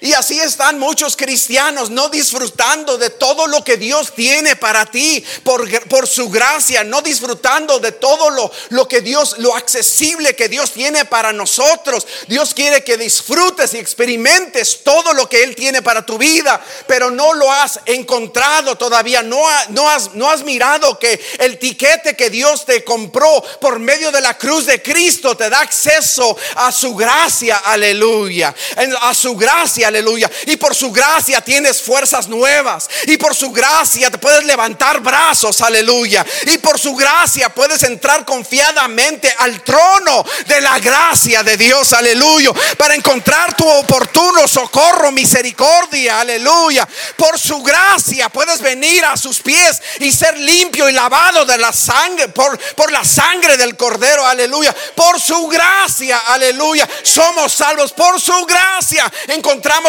Y 0.00 0.12
así 0.12 0.38
están 0.38 0.78
muchos 0.78 1.16
cristianos 1.16 1.90
no 1.90 2.08
disfrutando 2.08 2.98
de 2.98 3.10
todo 3.10 3.48
lo 3.48 3.64
que 3.64 3.76
Dios 3.76 4.14
tiene 4.14 4.54
para 4.54 4.86
ti 4.86 5.24
por, 5.42 5.68
por 5.88 6.06
su 6.06 6.30
gracia, 6.30 6.84
no 6.84 7.02
disfrutando 7.02 7.80
de 7.80 7.90
todo 7.90 8.30
lo, 8.30 8.52
lo, 8.68 8.86
que 8.86 9.00
Dios, 9.00 9.38
lo 9.38 9.56
accesible 9.56 10.36
que 10.36 10.48
Dios 10.48 10.70
tiene 10.70 11.04
para 11.04 11.32
nosotros. 11.32 12.06
Dios 12.28 12.54
quiere 12.54 12.84
que 12.84 12.96
disfrutes 12.96 13.74
y 13.74 13.78
experimentes 13.78 14.84
todo 14.84 15.12
lo 15.14 15.28
que 15.28 15.42
Él 15.42 15.56
tiene 15.56 15.82
para 15.82 16.06
tu 16.06 16.16
vida, 16.16 16.64
pero 16.86 17.10
no 17.10 17.34
lo 17.34 17.50
has 17.50 17.80
encontrado 17.84 18.76
todavía, 18.76 19.22
no, 19.22 19.42
no, 19.70 19.90
has, 19.90 20.14
no 20.14 20.30
has 20.30 20.44
mirado 20.44 20.96
que 21.00 21.20
el 21.40 21.58
tiquete 21.58 22.14
que 22.14 22.30
Dios 22.30 22.64
te 22.64 22.84
compró 22.84 23.42
por 23.60 23.80
medio 23.80 24.12
de 24.12 24.20
la 24.20 24.38
cruz 24.38 24.66
de 24.66 24.80
Cristo 24.80 25.36
te 25.36 25.50
da 25.50 25.58
acceso 25.58 26.36
a 26.54 26.70
su 26.70 26.94
gracia, 26.94 27.56
aleluya, 27.56 28.54
a 29.00 29.12
su 29.12 29.34
gracia 29.34 29.87
aleluya. 29.88 30.30
Y 30.46 30.56
por 30.56 30.74
su 30.74 30.92
gracia 30.92 31.40
tienes 31.40 31.82
fuerzas 31.82 32.28
nuevas. 32.28 32.88
Y 33.06 33.16
por 33.16 33.34
su 33.34 33.50
gracia 33.50 34.10
te 34.10 34.18
puedes 34.18 34.44
levantar 34.44 35.00
brazos, 35.00 35.60
aleluya. 35.60 36.24
Y 36.46 36.58
por 36.58 36.78
su 36.78 36.94
gracia 36.94 37.48
puedes 37.48 37.82
entrar 37.82 38.24
confiadamente 38.24 39.34
al 39.38 39.62
trono 39.62 40.24
de 40.46 40.60
la 40.60 40.78
gracia 40.78 41.42
de 41.42 41.56
Dios, 41.56 41.92
aleluya. 41.92 42.52
Para 42.76 42.94
encontrar 42.94 43.56
tu 43.56 43.68
oportuno 43.68 44.46
socorro, 44.46 45.10
misericordia, 45.10 46.20
aleluya. 46.20 46.88
Por 47.16 47.38
su 47.38 47.62
gracia 47.62 48.28
puedes 48.28 48.60
venir 48.60 49.04
a 49.04 49.16
sus 49.16 49.40
pies 49.40 49.82
y 50.00 50.12
ser 50.12 50.38
limpio 50.38 50.88
y 50.88 50.92
lavado 50.92 51.44
de 51.44 51.58
la 51.58 51.72
sangre, 51.72 52.28
por, 52.28 52.58
por 52.74 52.92
la 52.92 53.04
sangre 53.04 53.56
del 53.56 53.76
cordero, 53.76 54.24
aleluya. 54.26 54.74
Por 54.94 55.20
su 55.20 55.48
gracia, 55.48 56.18
aleluya. 56.18 56.88
Somos 57.02 57.52
salvos 57.52 57.92
por 57.92 58.20
su 58.20 58.44
gracia. 58.46 59.10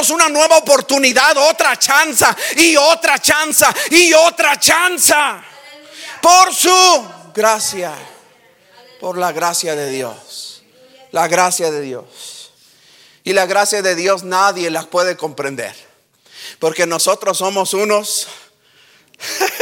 Una 0.09 0.29
nueva 0.29 0.57
oportunidad, 0.57 1.35
otra 1.37 1.77
chance 1.77 2.25
y 2.55 2.75
otra 2.77 3.19
chance 3.19 3.65
y 3.91 4.13
otra 4.13 4.57
chance. 4.57 5.13
Por 6.21 6.53
su 6.53 7.05
gracia, 7.33 7.93
por 8.99 9.17
la 9.17 9.31
gracia 9.31 9.75
de 9.75 9.89
Dios. 9.89 10.63
La 11.11 11.27
gracia 11.27 11.69
de 11.69 11.81
Dios. 11.81 12.51
Y 13.23 13.33
la 13.33 13.45
gracia 13.45 13.81
de 13.81 13.95
Dios 13.95 14.23
nadie 14.23 14.69
la 14.69 14.83
puede 14.83 15.17
comprender. 15.17 15.75
Porque 16.59 16.85
nosotros 16.85 17.37
somos 17.37 17.73
unos... 17.73 18.27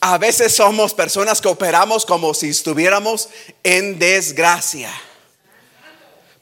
A 0.00 0.16
veces 0.16 0.54
somos 0.54 0.94
personas 0.94 1.40
que 1.40 1.48
operamos 1.48 2.06
como 2.06 2.32
si 2.32 2.50
estuviéramos 2.50 3.28
en 3.64 3.98
desgracia. 3.98 4.92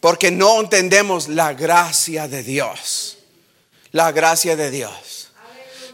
Porque 0.06 0.30
no 0.30 0.60
entendemos 0.60 1.26
la 1.26 1.52
gracia 1.52 2.28
de 2.28 2.44
Dios. 2.44 3.18
La 3.90 4.12
gracia 4.12 4.54
de 4.54 4.70
Dios. 4.70 5.32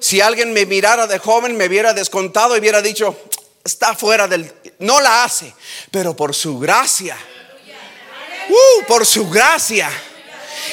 Si 0.01 0.21
alguien 0.21 0.53
me 0.53 0.67
mirara 0.67 1.07
de 1.07 1.19
joven, 1.19 1.57
me 1.57 1.65
hubiera 1.65 1.95
descontado 1.95 2.55
y 2.55 2.59
hubiera 2.59 2.83
dicho, 2.83 3.19
está 3.65 3.95
fuera 3.95 4.29
del... 4.29 4.53
No 4.81 5.01
la 5.01 5.25
hace, 5.25 5.55
pero 5.91 6.15
por 6.15 6.35
su 6.35 6.59
gracia. 6.59 7.17
Uh, 8.51 8.85
por 8.85 9.07
su 9.07 9.31
gracia 9.31 9.91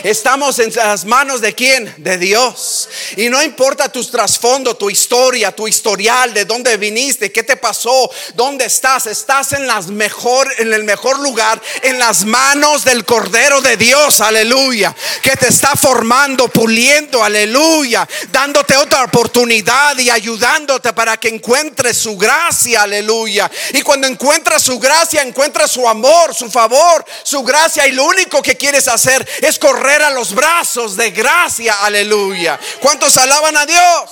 Estamos 0.03 0.59
en 0.59 0.73
las 0.75 1.05
manos 1.05 1.41
de 1.41 1.53
quién? 1.53 1.93
De 1.97 2.17
Dios. 2.17 2.87
Y 3.17 3.29
no 3.29 3.41
importa 3.43 3.91
tu 3.91 4.03
trasfondo, 4.05 4.75
tu 4.75 4.89
historia, 4.89 5.51
tu 5.51 5.67
historial, 5.67 6.33
de 6.33 6.45
dónde 6.45 6.77
viniste, 6.77 7.31
qué 7.31 7.43
te 7.43 7.57
pasó, 7.57 8.09
dónde 8.35 8.65
estás. 8.65 9.07
Estás 9.07 9.53
en 9.53 9.67
las 9.67 9.87
mejor, 9.87 10.47
en 10.57 10.73
el 10.73 10.83
mejor 10.83 11.19
lugar, 11.19 11.61
en 11.81 11.99
las 11.99 12.23
manos 12.25 12.85
del 12.85 13.03
Cordero 13.03 13.61
de 13.61 13.77
Dios, 13.77 14.21
aleluya, 14.21 14.95
que 15.21 15.35
te 15.35 15.47
está 15.47 15.75
formando, 15.75 16.47
puliendo, 16.47 17.23
aleluya, 17.23 18.07
dándote 18.31 18.77
otra 18.77 19.03
oportunidad 19.03 19.97
y 19.97 20.09
ayudándote 20.09 20.93
para 20.93 21.17
que 21.17 21.29
encuentres 21.29 21.97
su 21.97 22.17
gracia, 22.17 22.83
aleluya. 22.83 23.49
Y 23.73 23.81
cuando 23.81 24.07
encuentras 24.07 24.63
su 24.63 24.79
gracia, 24.79 25.21
encuentras 25.21 25.71
su 25.71 25.87
amor, 25.87 26.33
su 26.33 26.49
favor, 26.49 27.03
su 27.23 27.43
gracia 27.43 27.87
y 27.87 27.91
lo 27.91 28.05
único 28.05 28.41
que 28.41 28.55
quieres 28.55 28.87
hacer 28.87 29.27
es 29.41 29.57
correr 29.59 29.78
a 29.79 30.09
los 30.11 30.35
brazos 30.35 30.95
de 30.95 31.11
gracia, 31.11 31.73
aleluya. 31.81 32.59
¿Cuántos 32.79 33.17
alaban 33.17 33.55
a 33.57 33.65
Dios? 33.65 34.11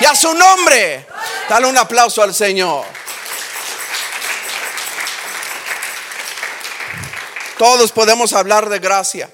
Y 0.00 0.04
a 0.04 0.14
su 0.14 0.34
nombre. 0.34 1.06
Dale 1.48 1.66
un 1.66 1.78
aplauso 1.78 2.22
al 2.22 2.34
Señor. 2.34 2.84
Todos 7.58 7.92
podemos 7.92 8.32
hablar 8.32 8.68
de 8.68 8.78
gracia. 8.78 9.30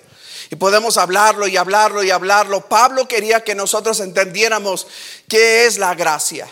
Y 0.51 0.57
podemos 0.57 0.99
hablarlo 0.99 1.49
y 1.49 1.57
hablarlo 1.57 2.03
y 2.03 2.11
hablarlo. 2.11 2.69
Pablo 2.69 3.09
quería 3.09 3.43
que 3.43 3.55
nosotros 3.55 4.01
entendiéramos 4.01 4.87
qué 5.29 5.67
es 5.67 5.79
la 5.79 5.95
gracia. 5.95 6.47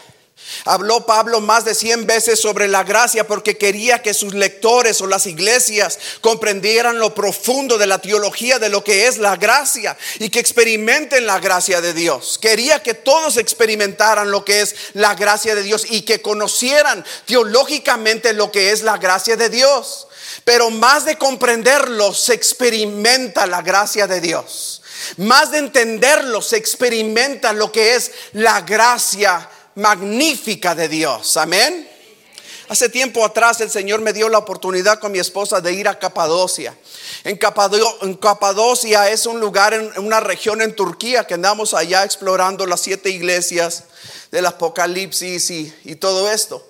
Habló 0.64 1.06
Pablo 1.06 1.40
más 1.40 1.64
de 1.64 1.74
100 1.74 2.06
veces 2.06 2.40
sobre 2.40 2.68
la 2.68 2.84
gracia 2.84 3.26
porque 3.26 3.56
quería 3.56 4.02
que 4.02 4.14
sus 4.14 4.34
lectores 4.34 5.00
o 5.00 5.06
las 5.06 5.26
iglesias 5.26 5.98
comprendieran 6.20 6.98
lo 6.98 7.14
profundo 7.14 7.78
de 7.78 7.86
la 7.86 7.98
teología 7.98 8.58
de 8.58 8.68
lo 8.68 8.84
que 8.84 9.06
es 9.06 9.18
la 9.18 9.36
gracia 9.36 9.96
y 10.18 10.28
que 10.30 10.40
experimenten 10.40 11.26
la 11.26 11.38
gracia 11.38 11.80
de 11.80 11.92
Dios. 11.92 12.38
Quería 12.40 12.82
que 12.82 12.94
todos 12.94 13.36
experimentaran 13.36 14.30
lo 14.30 14.44
que 14.44 14.60
es 14.60 14.74
la 14.94 15.14
gracia 15.14 15.54
de 15.54 15.62
Dios 15.62 15.86
y 15.88 16.02
que 16.02 16.22
conocieran 16.22 17.04
teológicamente 17.26 18.32
lo 18.32 18.50
que 18.50 18.72
es 18.72 18.82
la 18.82 18.98
gracia 18.98 19.36
de 19.36 19.48
Dios. 19.48 20.06
Pero 20.44 20.70
más 20.70 21.04
de 21.04 21.16
comprenderlo, 21.16 22.14
se 22.14 22.34
experimenta 22.34 23.46
la 23.46 23.62
gracia 23.62 24.06
de 24.06 24.20
Dios. 24.20 24.82
Más 25.16 25.50
de 25.50 25.58
entenderlo, 25.58 26.42
se 26.42 26.56
experimenta 26.56 27.52
lo 27.52 27.72
que 27.72 27.94
es 27.94 28.12
la 28.32 28.60
gracia 28.62 29.48
magnífica 29.74 30.74
de 30.74 30.88
Dios. 30.88 31.36
Amén. 31.36 31.88
Hace 32.70 32.88
tiempo 32.88 33.24
atrás 33.24 33.60
el 33.60 33.68
Señor 33.68 34.00
me 34.00 34.12
dio 34.12 34.28
la 34.28 34.38
oportunidad 34.38 35.00
con 35.00 35.10
mi 35.10 35.18
esposa 35.18 35.60
de 35.60 35.72
ir 35.72 35.88
a 35.88 35.98
Capadocia. 35.98 36.72
En, 37.24 37.36
Capadocia 37.36 39.10
es 39.10 39.26
un 39.26 39.40
lugar 39.40 39.74
en 39.74 39.90
una 39.98 40.20
región 40.20 40.62
en 40.62 40.76
Turquía 40.76 41.26
que 41.26 41.34
andamos 41.34 41.74
allá 41.74 42.04
explorando 42.04 42.66
las 42.66 42.80
siete 42.80 43.10
iglesias 43.10 43.86
del 44.30 44.46
Apocalipsis 44.46 45.50
y, 45.50 45.96
todo 45.96 46.30
esto. 46.30 46.64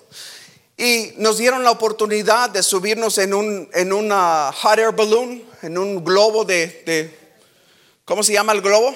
Y 0.75 1.13
nos 1.17 1.37
dieron 1.37 1.63
la 1.63 1.69
oportunidad 1.69 2.49
de 2.49 2.63
subirnos 2.63 3.19
en 3.19 3.35
un 3.35 3.69
en 3.71 3.93
una 3.93 4.51
hot 4.51 4.79
air 4.79 4.93
balloon, 4.93 5.43
en 5.61 5.77
un 5.77 6.03
globo 6.03 6.45
de, 6.45 6.81
de 6.87 7.15
¿cómo 8.05 8.23
se 8.23 8.33
llama 8.33 8.53
el 8.53 8.61
globo? 8.61 8.95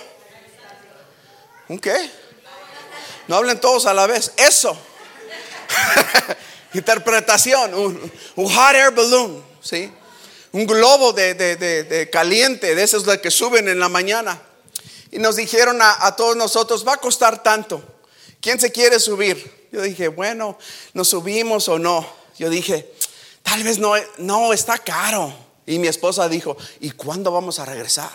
¿Un 1.68 1.78
qué? 1.78 2.25
No 3.28 3.36
hablen 3.36 3.60
todos 3.60 3.86
a 3.86 3.94
la 3.94 4.08
vez. 4.08 4.32
Eso. 4.38 4.78
Interpretación. 6.74 7.74
Un, 7.74 8.12
hot 8.36 8.76
air 8.76 8.92
balloon. 8.92 9.44
¿sí? 9.62 9.92
Un 10.52 10.66
globo 10.66 11.14
de, 11.14 12.10
caliente, 12.12 12.76
de 12.76 12.84
esos 12.84 13.06
de 13.06 13.20
que 13.20 13.32
suben 13.32 13.68
en 13.68 13.80
la 13.80 13.90
mañana. 13.90 14.42
Y 15.12 15.20
nos 15.20 15.38
dijeron 15.38 15.80
a, 15.82 16.16
todos 16.16 16.36
nosotros, 16.36 16.86
va 16.88 16.94
a 16.94 16.98
costar 16.98 17.42
tanto. 17.42 17.82
¿Quién 18.42 18.60
se 18.60 18.72
quiere 18.72 19.00
subir? 19.00 19.68
Yo 19.72 19.82
dije, 19.82 20.08
bueno, 20.08 20.58
nos 20.94 21.10
subimos 21.10 21.68
o 21.68 21.80
no. 21.80 22.08
Yo 22.38 22.50
dije, 22.50 22.94
tal 23.42 23.64
vez 23.64 23.80
no, 23.80 23.94
no, 24.18 24.54
está 24.54 24.78
caro. 24.78 25.34
Y 25.66 25.80
mi 25.80 25.88
esposa 25.88 26.30
dijo, 26.30 26.56
¿y 26.80 26.92
cuándo 26.92 27.32
vamos 27.32 27.60
a 27.60 27.66
regresar? 27.66 28.12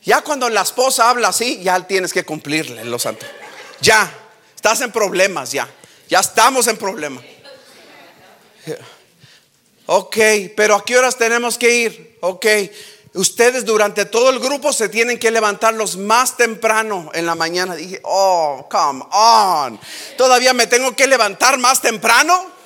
Ya 0.08 0.22
cuando 0.22 0.48
la 0.48 0.62
esposa 0.62 1.10
habla 1.10 1.28
así, 1.28 1.60
ya 1.62 1.86
tienes 1.86 2.14
que 2.14 2.24
cumplirle, 2.24 2.82
lo 2.82 2.98
santo. 2.98 3.26
Ya, 3.82 4.10
estás 4.56 4.80
en 4.80 4.90
problemas, 4.90 5.52
ya. 5.52 5.68
Ya 6.08 6.20
estamos 6.20 6.66
en 6.66 6.78
problemas. 6.78 7.22
Ok, 9.84 10.16
pero 10.56 10.76
¿a 10.76 10.84
qué 10.86 10.96
horas 10.96 11.18
tenemos 11.18 11.58
que 11.58 11.74
ir? 11.74 12.16
Ok, 12.22 12.46
ustedes 13.12 13.66
durante 13.66 14.06
todo 14.06 14.30
el 14.30 14.38
grupo 14.38 14.72
se 14.72 14.88
tienen 14.88 15.18
que 15.18 15.30
levantar 15.30 15.74
los 15.74 15.98
más 15.98 16.38
temprano 16.38 17.10
en 17.12 17.26
la 17.26 17.34
mañana. 17.34 17.76
Dije, 17.76 18.00
oh, 18.04 18.66
come 18.70 19.04
on. 19.10 19.78
¿Todavía 20.16 20.54
me 20.54 20.66
tengo 20.66 20.96
que 20.96 21.06
levantar 21.06 21.58
más 21.58 21.82
temprano? 21.82 22.57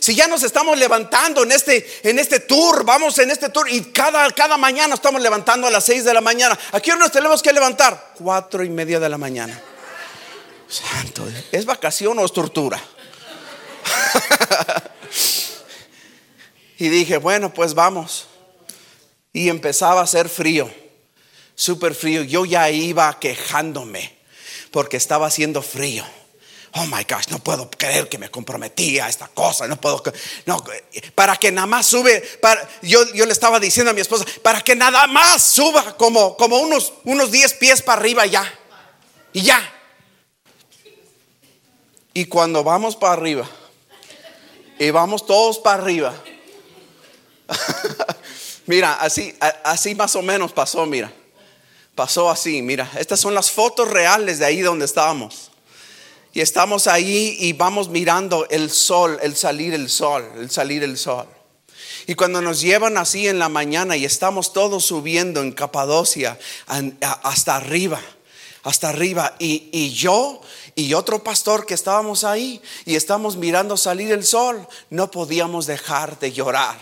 Si 0.00 0.14
ya 0.14 0.26
nos 0.26 0.42
estamos 0.42 0.78
levantando 0.78 1.42
en 1.42 1.52
este, 1.52 2.00
en 2.08 2.18
este 2.18 2.40
tour, 2.40 2.84
vamos 2.84 3.18
en 3.18 3.30
este 3.30 3.50
tour 3.50 3.68
y 3.68 3.92
cada, 3.92 4.30
cada 4.30 4.56
mañana 4.56 4.94
estamos 4.94 5.20
levantando 5.20 5.66
a 5.66 5.70
las 5.70 5.84
6 5.84 6.04
de 6.04 6.14
la 6.14 6.22
mañana. 6.22 6.58
¿A 6.72 6.80
qué 6.80 6.92
hora 6.92 7.00
nos 7.00 7.12
tenemos 7.12 7.42
que 7.42 7.52
levantar? 7.52 8.14
Cuatro 8.18 8.64
y 8.64 8.70
media 8.70 8.98
de 8.98 9.10
la 9.10 9.18
mañana. 9.18 9.60
Santo, 10.68 11.28
¿es 11.52 11.66
vacación 11.66 12.18
o 12.18 12.24
es 12.24 12.32
tortura? 12.32 12.80
y 16.78 16.88
dije, 16.88 17.18
bueno, 17.18 17.52
pues 17.52 17.74
vamos. 17.74 18.26
Y 19.34 19.50
empezaba 19.50 20.00
a 20.00 20.04
hacer 20.04 20.30
frío, 20.30 20.72
súper 21.54 21.94
frío. 21.94 22.22
Yo 22.22 22.46
ya 22.46 22.70
iba 22.70 23.20
quejándome 23.20 24.18
porque 24.70 24.96
estaba 24.96 25.26
haciendo 25.26 25.60
frío 25.60 26.06
oh 26.72 26.86
my 26.86 27.04
gosh, 27.08 27.28
no 27.30 27.38
puedo 27.40 27.68
creer 27.70 28.08
que 28.08 28.18
me 28.18 28.30
comprometí 28.30 28.98
a 28.98 29.08
esta 29.08 29.28
cosa, 29.28 29.66
no 29.66 29.80
puedo, 29.80 30.02
no, 30.46 30.62
para 31.14 31.36
que 31.36 31.50
nada 31.50 31.66
más 31.66 31.86
sube, 31.86 32.20
para, 32.40 32.66
yo, 32.82 33.04
yo 33.12 33.26
le 33.26 33.32
estaba 33.32 33.58
diciendo 33.58 33.90
a 33.90 33.94
mi 33.94 34.00
esposa, 34.00 34.24
para 34.42 34.60
que 34.60 34.76
nada 34.76 35.06
más 35.08 35.42
suba 35.42 35.96
como, 35.96 36.36
como 36.36 36.58
unos, 36.58 36.92
unos 37.04 37.30
10 37.30 37.54
pies 37.54 37.82
para 37.82 38.00
arriba 38.00 38.26
ya, 38.26 38.52
y 39.32 39.42
ya. 39.42 39.60
Y 42.12 42.26
cuando 42.26 42.62
vamos 42.62 42.96
para 42.96 43.14
arriba, 43.14 43.48
y 44.78 44.90
vamos 44.90 45.26
todos 45.26 45.58
para 45.58 45.82
arriba, 45.82 46.14
mira, 48.66 48.94
así, 48.94 49.36
así 49.64 49.94
más 49.94 50.14
o 50.14 50.22
menos 50.22 50.52
pasó, 50.52 50.86
mira, 50.86 51.12
pasó 51.96 52.30
así, 52.30 52.62
mira, 52.62 52.88
estas 52.96 53.18
son 53.18 53.34
las 53.34 53.50
fotos 53.50 53.88
reales 53.88 54.38
de 54.38 54.46
ahí 54.46 54.60
donde 54.60 54.84
estábamos. 54.84 55.49
Y 56.32 56.40
estamos 56.40 56.86
ahí 56.86 57.36
y 57.40 57.52
vamos 57.54 57.88
mirando 57.88 58.46
el 58.50 58.70
sol, 58.70 59.18
el 59.22 59.36
salir 59.36 59.74
el 59.74 59.88
sol, 59.90 60.30
el 60.36 60.50
salir 60.50 60.82
el 60.82 60.96
sol. 60.96 61.26
Y 62.06 62.14
cuando 62.14 62.40
nos 62.40 62.60
llevan 62.60 62.96
así 62.98 63.26
en 63.26 63.38
la 63.38 63.48
mañana 63.48 63.96
y 63.96 64.04
estamos 64.04 64.52
todos 64.52 64.84
subiendo 64.84 65.42
en 65.42 65.52
Capadocia 65.52 66.38
hasta 67.22 67.56
arriba, 67.56 68.00
hasta 68.62 68.88
arriba, 68.88 69.34
y, 69.38 69.68
y 69.72 69.90
yo 69.90 70.40
y 70.74 70.94
otro 70.94 71.22
pastor 71.24 71.66
que 71.66 71.74
estábamos 71.74 72.24
ahí 72.24 72.62
y 72.84 72.94
estamos 72.94 73.36
mirando 73.36 73.76
salir 73.76 74.12
el 74.12 74.24
sol, 74.24 74.66
no 74.88 75.10
podíamos 75.10 75.66
dejar 75.66 76.18
de 76.20 76.32
llorar 76.32 76.78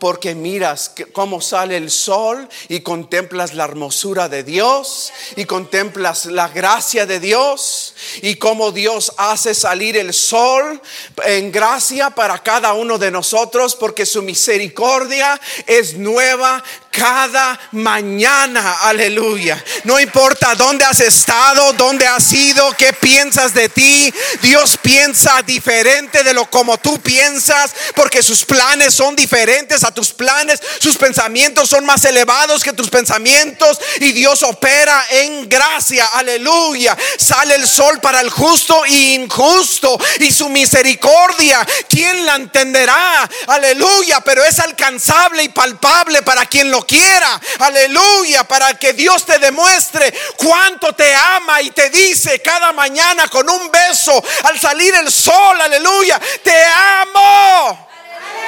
porque 0.00 0.34
miras 0.34 0.92
cómo 1.12 1.40
sale 1.40 1.76
el 1.76 1.90
sol 1.90 2.48
y 2.68 2.80
contemplas 2.80 3.54
la 3.54 3.64
hermosura 3.64 4.28
de 4.28 4.42
Dios 4.42 5.12
y 5.36 5.44
contemplas 5.44 6.26
la 6.26 6.48
gracia 6.48 7.06
de 7.06 7.20
Dios 7.20 7.94
y 8.22 8.36
cómo 8.36 8.72
Dios 8.72 9.12
hace 9.16 9.54
salir 9.54 9.96
el 9.96 10.12
sol 10.12 10.82
en 11.24 11.52
gracia 11.52 12.10
para 12.10 12.42
cada 12.42 12.72
uno 12.72 12.98
de 12.98 13.12
nosotros 13.12 13.76
porque 13.76 14.06
su 14.06 14.22
misericordia 14.22 15.40
es 15.66 15.96
nueva 15.96 16.64
cada 17.00 17.58
mañana. 17.72 18.80
Aleluya. 18.82 19.64
No 19.84 19.98
importa 19.98 20.54
dónde 20.54 20.84
has 20.84 21.00
estado, 21.00 21.72
dónde 21.72 22.06
has 22.06 22.30
ido, 22.30 22.70
qué 22.76 22.92
piensas 22.92 23.54
de 23.54 23.70
ti. 23.70 24.12
Dios 24.42 24.76
piensa 24.76 25.40
diferente 25.40 26.22
de 26.22 26.34
lo 26.34 26.50
como 26.50 26.76
tú 26.76 27.00
piensas, 27.00 27.72
porque 27.94 28.22
sus 28.22 28.44
planes 28.44 28.92
son 28.92 29.16
diferentes 29.16 29.82
a 29.82 29.94
tus 29.94 30.12
planes. 30.12 30.60
Sus 30.78 30.98
pensamientos 30.98 31.70
son 31.70 31.86
más 31.86 32.04
elevados 32.04 32.62
que 32.62 32.74
tus 32.74 32.90
pensamientos 32.90 33.80
y 34.00 34.12
Dios 34.12 34.42
opera 34.42 35.02
en 35.08 35.48
gracia. 35.48 36.04
Aleluya. 36.04 36.94
Sale 37.18 37.54
el 37.54 37.66
sol 37.66 37.98
para 38.00 38.20
el 38.20 38.28
justo 38.28 38.82
y 38.86 39.14
injusto 39.14 39.98
y 40.18 40.30
su 40.30 40.50
misericordia. 40.50 41.66
¿Quién 41.88 42.26
la 42.26 42.36
entenderá? 42.36 43.26
Aleluya. 43.46 44.20
Pero 44.20 44.44
es 44.44 44.58
alcanzable 44.58 45.44
y 45.44 45.48
palpable 45.48 46.20
para 46.20 46.44
quien 46.44 46.70
lo 46.70 46.89
quiera. 46.90 47.40
Aleluya. 47.60 48.42
Para 48.44 48.74
que 48.74 48.92
Dios 48.92 49.24
te 49.24 49.38
demuestre 49.38 50.12
cuánto 50.36 50.92
te 50.92 51.14
ama 51.14 51.62
y 51.62 51.70
te 51.70 51.88
dice 51.90 52.42
cada 52.42 52.72
mañana 52.72 53.28
con 53.28 53.48
un 53.48 53.70
beso 53.70 54.22
al 54.44 54.58
salir 54.58 54.92
el 54.94 55.10
sol. 55.10 55.60
Aleluya. 55.60 56.20
Te 56.42 56.64
amo. 56.64 57.88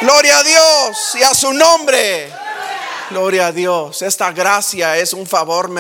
Gloria 0.01 0.39
a 0.39 0.43
Dios 0.43 1.15
y 1.15 1.23
a 1.23 1.33
su 1.33 1.53
nombre. 1.53 2.29
Gloria 3.11 3.47
a 3.49 3.53
Dios. 3.53 4.03
Esta 4.03 4.33
gracia 4.33 4.97
es 4.97 5.13
un 5.13 5.27
favor 5.27 5.71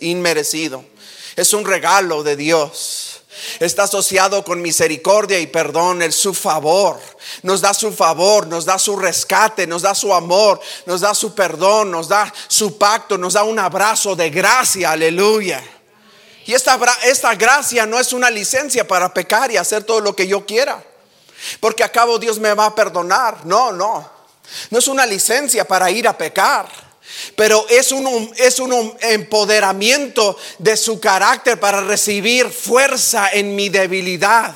inmerecido. 0.00 0.84
Es 1.34 1.52
un 1.52 1.64
regalo 1.64 2.22
de 2.22 2.36
Dios. 2.36 3.11
Está 3.60 3.84
asociado 3.84 4.44
con 4.44 4.60
misericordia 4.60 5.38
y 5.38 5.46
perdón, 5.46 6.02
es 6.02 6.14
su 6.14 6.34
favor. 6.34 7.00
Nos 7.42 7.60
da 7.60 7.74
su 7.74 7.92
favor, 7.92 8.46
nos 8.46 8.64
da 8.64 8.78
su 8.78 8.96
rescate, 8.96 9.66
nos 9.66 9.82
da 9.82 9.94
su 9.94 10.12
amor, 10.12 10.60
nos 10.86 11.00
da 11.00 11.14
su 11.14 11.34
perdón, 11.34 11.90
nos 11.90 12.08
da 12.08 12.32
su 12.48 12.78
pacto, 12.78 13.18
nos 13.18 13.34
da 13.34 13.44
un 13.44 13.58
abrazo 13.58 14.14
de 14.16 14.30
gracia, 14.30 14.92
aleluya. 14.92 15.62
Y 16.44 16.54
esta, 16.54 16.78
esta 17.04 17.34
gracia 17.34 17.86
no 17.86 17.98
es 17.98 18.12
una 18.12 18.30
licencia 18.30 18.86
para 18.86 19.12
pecar 19.14 19.50
y 19.52 19.56
hacer 19.56 19.84
todo 19.84 20.00
lo 20.00 20.16
que 20.16 20.26
yo 20.26 20.44
quiera. 20.44 20.82
Porque 21.60 21.84
acabo 21.84 22.18
Dios 22.18 22.38
me 22.38 22.54
va 22.54 22.66
a 22.66 22.74
perdonar. 22.74 23.44
No, 23.46 23.72
no. 23.72 24.08
No 24.70 24.78
es 24.78 24.88
una 24.88 25.06
licencia 25.06 25.66
para 25.66 25.90
ir 25.90 26.06
a 26.08 26.16
pecar. 26.16 26.91
Pero 27.36 27.66
es 27.68 27.92
un, 27.92 28.32
es 28.36 28.58
un 28.58 28.94
empoderamiento 29.00 30.36
de 30.58 30.76
su 30.76 31.00
carácter 31.00 31.58
para 31.60 31.80
recibir 31.80 32.50
fuerza 32.50 33.30
en 33.32 33.54
mi 33.54 33.68
debilidad 33.68 34.54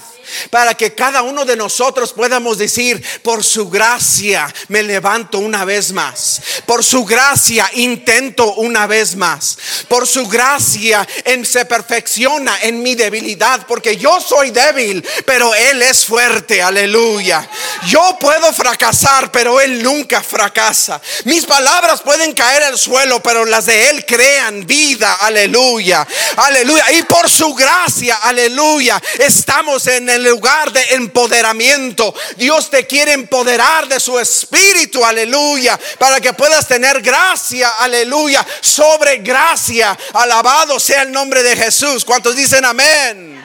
para 0.50 0.74
que 0.74 0.94
cada 0.94 1.22
uno 1.22 1.44
de 1.44 1.56
nosotros 1.56 2.12
podamos 2.12 2.58
decir, 2.58 3.02
por 3.22 3.44
su 3.44 3.68
gracia 3.68 4.52
me 4.68 4.82
levanto 4.82 5.38
una 5.38 5.64
vez 5.64 5.92
más, 5.92 6.40
por 6.66 6.84
su 6.84 7.04
gracia 7.04 7.68
intento 7.74 8.54
una 8.54 8.86
vez 8.86 9.16
más, 9.16 9.58
por 9.88 10.06
su 10.06 10.26
gracia 10.26 11.06
en, 11.24 11.44
se 11.44 11.64
perfecciona 11.64 12.58
en 12.62 12.82
mi 12.82 12.94
debilidad, 12.94 13.66
porque 13.66 13.96
yo 13.96 14.20
soy 14.20 14.50
débil, 14.50 15.06
pero 15.24 15.54
Él 15.54 15.82
es 15.82 16.04
fuerte, 16.04 16.62
aleluya. 16.62 17.48
Yo 17.86 18.16
puedo 18.20 18.52
fracasar, 18.52 19.30
pero 19.30 19.60
Él 19.60 19.82
nunca 19.82 20.22
fracasa. 20.22 21.00
Mis 21.24 21.44
palabras 21.44 22.02
pueden 22.02 22.32
caer 22.32 22.62
al 22.64 22.78
suelo, 22.78 23.22
pero 23.22 23.44
las 23.44 23.66
de 23.66 23.90
Él 23.90 24.04
crean 24.06 24.66
vida, 24.66 25.14
aleluya, 25.14 26.06
aleluya. 26.36 26.92
Y 26.92 27.02
por 27.02 27.28
su 27.28 27.54
gracia, 27.54 28.16
aleluya, 28.16 29.00
estamos 29.18 29.86
en 29.86 30.08
el 30.08 30.15
lugar 30.22 30.72
de 30.72 30.82
empoderamiento. 30.94 32.14
Dios 32.36 32.70
te 32.70 32.86
quiere 32.86 33.12
empoderar 33.12 33.88
de 33.88 34.00
su 34.00 34.18
espíritu, 34.18 35.04
aleluya, 35.04 35.78
para 35.98 36.20
que 36.20 36.32
puedas 36.32 36.66
tener 36.66 37.02
gracia, 37.02 37.68
aleluya, 37.78 38.46
sobre 38.60 39.18
gracia. 39.18 39.96
Alabado 40.12 40.78
sea 40.80 41.02
el 41.02 41.12
nombre 41.12 41.42
de 41.42 41.56
Jesús. 41.56 42.04
¿Cuántos 42.04 42.36
dicen 42.36 42.64
amén? 42.64 43.42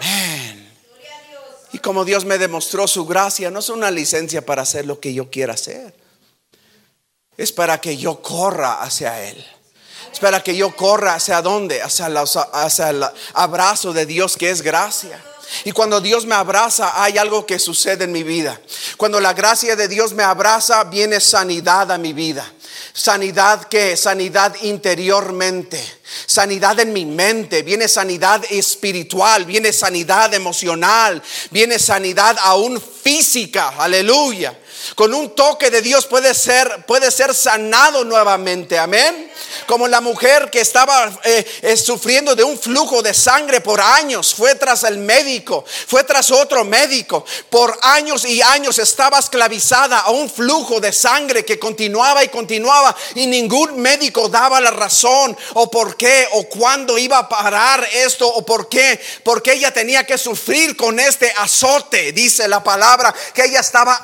Amén. 0.00 0.70
Y 1.72 1.78
como 1.78 2.04
Dios 2.04 2.24
me 2.24 2.38
demostró 2.38 2.88
su 2.88 3.06
gracia, 3.06 3.50
no 3.50 3.60
es 3.60 3.68
una 3.68 3.90
licencia 3.90 4.44
para 4.44 4.62
hacer 4.62 4.86
lo 4.86 4.98
que 4.98 5.14
yo 5.14 5.30
quiera 5.30 5.54
hacer. 5.54 5.94
Es 7.36 7.52
para 7.52 7.80
que 7.80 7.96
yo 7.96 8.20
corra 8.20 8.82
hacia 8.82 9.22
Él. 9.22 9.46
Es 10.12 10.18
para 10.18 10.42
que 10.42 10.56
yo 10.56 10.74
corra 10.74 11.14
hacia 11.14 11.40
dónde? 11.40 11.80
Hacia 11.80 12.90
el 12.90 13.04
abrazo 13.34 13.92
de 13.92 14.06
Dios 14.06 14.36
que 14.36 14.50
es 14.50 14.62
gracia. 14.62 15.22
Y 15.64 15.72
cuando 15.72 16.00
Dios 16.00 16.26
me 16.26 16.34
abraza, 16.34 17.02
hay 17.02 17.18
algo 17.18 17.46
que 17.46 17.58
sucede 17.58 18.04
en 18.04 18.12
mi 18.12 18.22
vida. 18.22 18.60
Cuando 18.96 19.20
la 19.20 19.32
gracia 19.32 19.76
de 19.76 19.88
Dios 19.88 20.12
me 20.12 20.22
abraza, 20.22 20.84
viene 20.84 21.20
sanidad 21.20 21.90
a 21.92 21.98
mi 21.98 22.12
vida. 22.12 22.50
Sanidad 22.92 23.64
que 23.64 23.96
sanidad 23.96 24.54
interiormente, 24.62 25.80
sanidad 26.26 26.80
en 26.80 26.92
mi 26.92 27.06
mente, 27.06 27.62
viene 27.62 27.86
sanidad 27.86 28.42
espiritual, 28.50 29.44
viene 29.44 29.72
sanidad 29.72 30.34
emocional, 30.34 31.22
viene 31.50 31.78
sanidad 31.78 32.36
aún 32.42 32.80
física. 32.80 33.74
Aleluya. 33.78 34.58
Con 34.94 35.14
un 35.14 35.34
toque 35.34 35.70
de 35.70 35.82
Dios 35.82 36.06
puede 36.06 36.34
ser 36.34 36.84
puede 36.86 37.10
ser 37.10 37.34
sanado 37.34 38.04
nuevamente. 38.04 38.78
Amén 38.78 39.30
como 39.66 39.88
la 39.88 40.00
mujer 40.00 40.50
que 40.50 40.60
estaba 40.60 41.12
eh, 41.24 41.44
eh, 41.62 41.76
sufriendo 41.76 42.34
de 42.34 42.44
un 42.44 42.58
flujo 42.58 43.02
de 43.02 43.14
sangre 43.14 43.60
por 43.60 43.80
años, 43.80 44.34
fue 44.34 44.54
tras 44.54 44.84
el 44.84 44.98
médico, 44.98 45.64
fue 45.86 46.04
tras 46.04 46.30
otro 46.30 46.64
médico, 46.64 47.24
por 47.48 47.78
años 47.82 48.24
y 48.24 48.42
años 48.42 48.78
estaba 48.78 49.18
esclavizada 49.18 50.00
a 50.00 50.10
un 50.10 50.30
flujo 50.30 50.80
de 50.80 50.92
sangre 50.92 51.44
que 51.44 51.58
continuaba 51.58 52.24
y 52.24 52.28
continuaba 52.28 52.96
y 53.14 53.26
ningún 53.26 53.80
médico 53.80 54.28
daba 54.28 54.60
la 54.60 54.70
razón 54.70 55.36
o 55.54 55.70
por 55.70 55.96
qué 55.96 56.28
o 56.32 56.44
cuándo 56.44 56.98
iba 56.98 57.18
a 57.18 57.28
parar 57.28 57.86
esto 57.92 58.26
o 58.28 58.44
por 58.44 58.68
qué, 58.68 59.00
porque 59.24 59.52
ella 59.52 59.72
tenía 59.72 60.04
que 60.04 60.18
sufrir 60.18 60.76
con 60.76 60.98
este 60.98 61.32
azote, 61.38 62.12
dice 62.12 62.48
la 62.48 62.62
palabra, 62.62 63.14
que 63.34 63.44
ella 63.44 63.60
estaba 63.60 64.00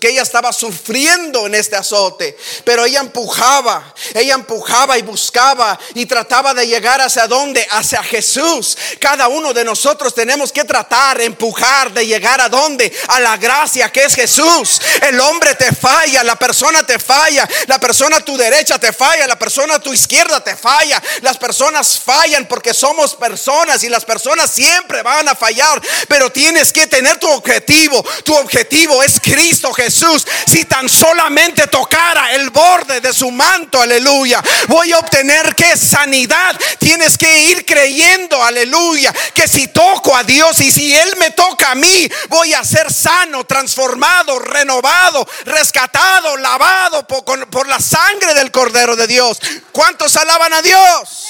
que 0.00 0.07
ella 0.08 0.22
estaba 0.22 0.52
sufriendo 0.52 1.46
en 1.46 1.54
este 1.54 1.76
azote, 1.76 2.36
pero 2.64 2.84
ella 2.84 3.00
empujaba, 3.00 3.94
ella 4.14 4.34
empujaba 4.34 4.98
y 4.98 5.02
buscaba 5.02 5.78
y 5.94 6.06
trataba 6.06 6.54
de 6.54 6.66
llegar 6.66 7.00
hacia 7.00 7.26
dónde, 7.26 7.66
hacia 7.70 8.02
Jesús. 8.02 8.76
Cada 9.00 9.28
uno 9.28 9.52
de 9.52 9.64
nosotros 9.64 10.14
tenemos 10.14 10.52
que 10.52 10.64
tratar, 10.64 11.20
empujar 11.20 11.92
de 11.92 12.06
llegar 12.06 12.40
a 12.40 12.48
dónde, 12.48 12.92
a 13.08 13.20
la 13.20 13.36
gracia 13.36 13.90
que 13.90 14.04
es 14.04 14.14
Jesús. 14.14 14.80
El 15.02 15.20
hombre 15.20 15.54
te 15.54 15.74
falla, 15.74 16.22
la 16.24 16.36
persona 16.36 16.84
te 16.84 16.98
falla, 16.98 17.48
la 17.66 17.78
persona 17.78 18.18
a 18.18 18.24
tu 18.24 18.36
derecha 18.36 18.78
te 18.78 18.92
falla, 18.92 19.26
la 19.26 19.38
persona 19.38 19.76
a 19.76 19.80
tu 19.80 19.92
izquierda 19.92 20.42
te 20.42 20.56
falla. 20.56 21.02
Las 21.22 21.38
personas 21.38 21.98
fallan 21.98 22.46
porque 22.46 22.74
somos 22.74 23.14
personas 23.14 23.82
y 23.84 23.88
las 23.88 24.04
personas 24.04 24.50
siempre 24.50 25.02
van 25.02 25.28
a 25.28 25.34
fallar, 25.34 25.80
pero 26.08 26.30
tienes 26.30 26.72
que 26.72 26.86
tener 26.86 27.18
tu 27.18 27.28
objetivo. 27.28 28.04
Tu 28.24 28.34
objetivo 28.34 29.02
es 29.02 29.20
Cristo 29.20 29.72
Jesús. 29.72 29.97
Si 30.46 30.64
tan 30.64 30.88
solamente 30.88 31.66
tocara 31.66 32.32
el 32.32 32.50
borde 32.50 33.00
de 33.00 33.12
su 33.12 33.30
manto, 33.30 33.80
aleluya, 33.80 34.42
voy 34.68 34.92
a 34.92 34.98
obtener 34.98 35.54
que 35.54 35.76
sanidad. 35.76 36.58
Tienes 36.78 37.18
que 37.18 37.38
ir 37.38 37.64
creyendo, 37.64 38.42
aleluya, 38.42 39.12
que 39.34 39.48
si 39.48 39.68
toco 39.68 40.16
a 40.16 40.22
Dios 40.22 40.60
y 40.60 40.70
si 40.70 40.94
Él 40.94 41.16
me 41.18 41.32
toca 41.32 41.72
a 41.72 41.74
mí, 41.74 42.08
voy 42.28 42.54
a 42.54 42.64
ser 42.64 42.92
sano, 42.92 43.44
transformado, 43.44 44.38
renovado, 44.38 45.26
rescatado, 45.44 46.36
lavado 46.36 47.06
por, 47.06 47.48
por 47.50 47.66
la 47.66 47.80
sangre 47.80 48.34
del 48.34 48.50
Cordero 48.50 48.96
de 48.96 49.06
Dios. 49.06 49.40
¿Cuántos 49.72 50.16
alaban 50.16 50.52
a 50.54 50.62
Dios? 50.62 51.26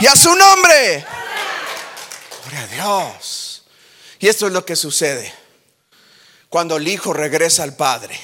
Y 0.00 0.06
a 0.06 0.14
su 0.14 0.34
nombre. 0.34 1.04
Gloria 2.42 2.60
a 2.60 2.66
Dios. 2.66 3.62
Y 4.18 4.28
esto 4.28 4.46
es 4.46 4.52
lo 4.52 4.64
que 4.64 4.76
sucede 4.76 5.43
cuando 6.54 6.76
el 6.76 6.86
Hijo 6.86 7.12
regresa 7.12 7.64
al 7.64 7.74
Padre. 7.74 8.16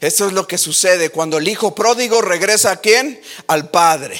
Esto 0.00 0.26
es 0.26 0.32
lo 0.32 0.48
que 0.48 0.56
sucede 0.56 1.10
cuando 1.10 1.36
el 1.36 1.46
hijo 1.48 1.74
pródigo 1.74 2.22
regresa 2.22 2.70
a 2.70 2.76
quién? 2.76 3.20
Al 3.46 3.68
padre. 3.68 4.18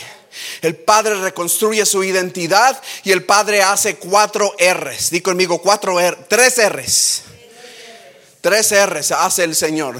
El 0.61 0.77
padre 0.77 1.15
reconstruye 1.15 1.87
su 1.87 2.05
identidad 2.05 2.79
y 3.03 3.13
el 3.13 3.25
padre 3.25 3.63
hace 3.63 3.97
cuatro 3.97 4.55
R's. 4.59 5.09
Di 5.09 5.23
conmigo 5.23 5.63
cuatro 5.63 5.99
R, 5.99 6.15
tres 6.29 6.59
R's. 6.59 7.23
Tres 8.43 8.71
R's 8.71 9.13
hace 9.13 9.45
el 9.45 9.57
Señor. 9.57 9.99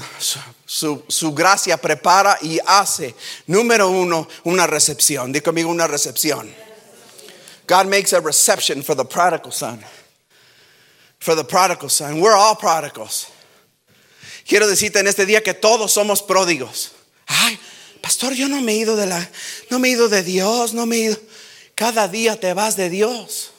Su, 0.67 1.03
su, 1.07 1.33
gracia 1.33 1.77
prepara 1.77 2.37
y 2.43 2.59
hace, 2.67 3.15
número 3.47 3.89
uno, 3.89 4.27
una 4.43 4.67
recepción. 4.67 5.33
Di 5.33 5.41
conmigo 5.41 5.71
una 5.71 5.87
recepción. 5.87 6.53
God 7.67 7.85
makes 7.85 8.13
a 8.13 8.19
reception 8.19 8.83
for 8.83 8.95
the 8.95 9.05
prodigal 9.05 9.51
son. 9.51 9.83
For 11.21 11.35
the 11.35 11.43
prodigal 11.43 11.87
son. 11.87 12.19
We're 12.19 12.35
all 12.35 12.55
prodigals. 12.55 13.27
Quiero 14.43 14.67
decirte 14.67 14.99
en 14.99 15.07
este 15.07 15.27
día 15.27 15.43
que 15.43 15.53
todos 15.53 15.93
somos 15.93 16.23
pródigos. 16.23 16.93
Ay, 17.27 17.59
pastor, 18.01 18.33
yo 18.33 18.47
no 18.47 18.59
me 18.59 18.71
he 18.71 18.77
ido 18.77 18.95
de 18.95 19.05
la, 19.05 19.29
no 19.69 19.77
me 19.77 19.89
he 19.89 19.91
ido 19.91 20.09
de 20.09 20.23
Dios, 20.23 20.73
no 20.73 20.87
me 20.87 20.95
he 20.95 20.99
ido. 21.03 21.17
Cada 21.75 22.07
día 22.07 22.39
te 22.39 22.55
vas 22.55 22.75
de 22.75 22.89
Dios. 22.89 23.51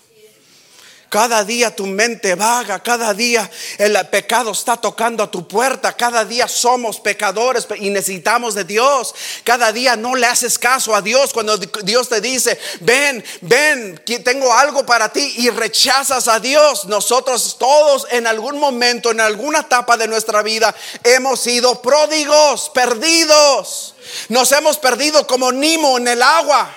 Cada 1.12 1.44
día 1.44 1.76
tu 1.76 1.84
mente 1.84 2.34
vaga, 2.36 2.82
cada 2.82 3.12
día 3.12 3.50
el 3.76 3.94
pecado 4.08 4.52
está 4.52 4.78
tocando 4.78 5.22
a 5.22 5.30
tu 5.30 5.46
puerta, 5.46 5.94
cada 5.94 6.24
día 6.24 6.48
somos 6.48 7.00
pecadores 7.00 7.68
y 7.78 7.90
necesitamos 7.90 8.54
de 8.54 8.64
Dios. 8.64 9.14
Cada 9.44 9.70
día 9.74 9.94
no 9.94 10.14
le 10.14 10.26
haces 10.26 10.58
caso 10.58 10.96
a 10.96 11.02
Dios 11.02 11.34
cuando 11.34 11.58
Dios 11.58 12.08
te 12.08 12.22
dice, 12.22 12.58
ven, 12.80 13.22
ven, 13.42 14.02
tengo 14.24 14.54
algo 14.54 14.86
para 14.86 15.10
ti 15.12 15.34
y 15.36 15.50
rechazas 15.50 16.28
a 16.28 16.40
Dios. 16.40 16.86
Nosotros 16.86 17.58
todos 17.58 18.06
en 18.10 18.26
algún 18.26 18.58
momento, 18.58 19.10
en 19.10 19.20
alguna 19.20 19.58
etapa 19.58 19.98
de 19.98 20.08
nuestra 20.08 20.40
vida, 20.40 20.74
hemos 21.04 21.40
sido 21.40 21.82
pródigos, 21.82 22.70
perdidos. 22.70 23.96
Nos 24.30 24.50
hemos 24.52 24.78
perdido 24.78 25.26
como 25.26 25.52
Nimo 25.52 25.98
en 25.98 26.08
el 26.08 26.22
agua. 26.22 26.74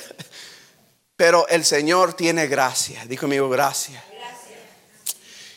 Pero 1.21 1.47
el 1.49 1.63
Señor 1.63 2.15
tiene 2.15 2.47
gracia. 2.47 3.05
Dijo 3.05 3.27
amigo, 3.27 3.47
gracia. 3.47 4.03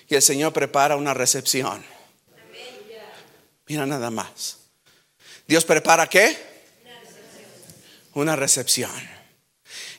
Y 0.06 0.14
el 0.14 0.20
Señor 0.20 0.52
prepara 0.52 0.94
una 0.94 1.14
recepción. 1.14 1.82
Mira 3.66 3.86
nada 3.86 4.10
más. 4.10 4.58
Dios 5.46 5.64
prepara 5.64 6.06
qué? 6.06 6.36
Una 8.12 8.36
recepción. 8.36 8.90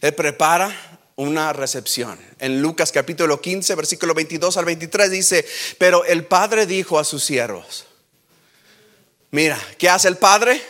Él 0.02 0.14
prepara 0.14 1.02
una 1.16 1.52
recepción. 1.52 2.20
En 2.38 2.62
Lucas 2.62 2.92
capítulo 2.92 3.42
15, 3.42 3.74
versículo 3.74 4.14
22 4.14 4.58
al 4.58 4.66
23 4.66 5.10
dice, 5.10 5.48
pero 5.80 6.06
el 6.06 6.26
Padre 6.28 6.68
dijo 6.68 7.00
a 7.00 7.04
sus 7.04 7.24
siervos, 7.24 7.88
mira, 9.32 9.60
¿qué 9.80 9.90
hace 9.90 10.10
el 10.10 10.18
Padre? 10.18 10.62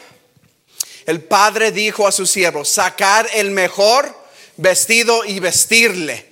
El 1.06 1.22
Padre 1.22 1.74
dijo 1.74 2.08
a 2.08 2.14
sus 2.14 2.32
siervos, 2.32 2.70
sacar 2.70 3.28
el 3.34 3.52
mejor 3.52 4.24
vestido 4.58 5.26
y 5.26 5.39
vestirle 5.39 6.26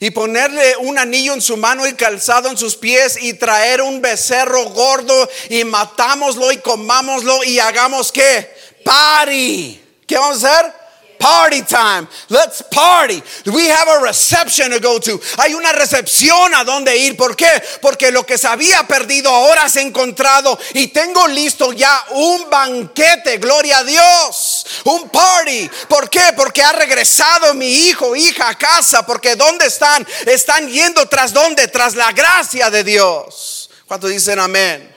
y 0.00 0.10
ponerle 0.10 0.76
un 0.78 0.98
anillo 0.98 1.32
en 1.32 1.40
su 1.40 1.56
mano 1.56 1.86
y 1.86 1.94
calzado 1.94 2.48
en 2.48 2.58
sus 2.58 2.74
pies 2.74 3.16
y 3.22 3.34
traer 3.34 3.80
un 3.80 4.00
becerro 4.00 4.64
gordo 4.70 5.30
y 5.48 5.62
matámoslo 5.62 6.50
y 6.50 6.56
comámoslo 6.56 7.44
y 7.44 7.60
hagamos 7.60 8.10
que 8.10 8.52
party. 8.84 9.80
¿Qué 10.04 10.18
vamos 10.18 10.42
a 10.42 10.58
hacer? 10.58 10.81
Party 11.22 11.62
time. 11.62 12.08
Let's 12.30 12.62
party. 12.62 13.22
We 13.46 13.68
have 13.68 13.86
a 13.86 14.02
reception 14.02 14.72
to 14.72 14.80
go 14.80 14.98
to. 14.98 15.20
Hay 15.38 15.54
una 15.54 15.72
recepción 15.72 16.52
a 16.52 16.64
donde 16.64 16.96
ir. 16.96 17.16
¿Por 17.16 17.36
qué? 17.36 17.62
Porque 17.80 18.10
lo 18.10 18.26
que 18.26 18.36
se 18.36 18.48
había 18.48 18.82
perdido 18.88 19.30
ahora 19.30 19.68
se 19.68 19.78
ha 19.78 19.82
encontrado 19.82 20.58
y 20.74 20.88
tengo 20.88 21.28
listo 21.28 21.72
ya 21.72 22.06
un 22.10 22.50
banquete. 22.50 23.38
Gloria 23.38 23.78
a 23.78 23.84
Dios. 23.84 24.66
Un 24.82 25.10
party. 25.10 25.70
¿Por 25.88 26.10
qué? 26.10 26.32
Porque 26.36 26.60
ha 26.60 26.72
regresado 26.72 27.54
mi 27.54 27.68
hijo, 27.68 28.16
hija 28.16 28.48
a 28.48 28.58
casa. 28.58 29.06
Porque 29.06 29.36
¿dónde 29.36 29.66
están? 29.66 30.04
Están 30.26 30.68
yendo 30.68 31.08
tras 31.08 31.32
dónde? 31.32 31.68
Tras 31.68 31.94
la 31.94 32.10
gracia 32.10 32.68
de 32.68 32.82
Dios. 32.82 33.70
¿Cuántos 33.86 34.10
dicen 34.10 34.40
amén? 34.40 34.91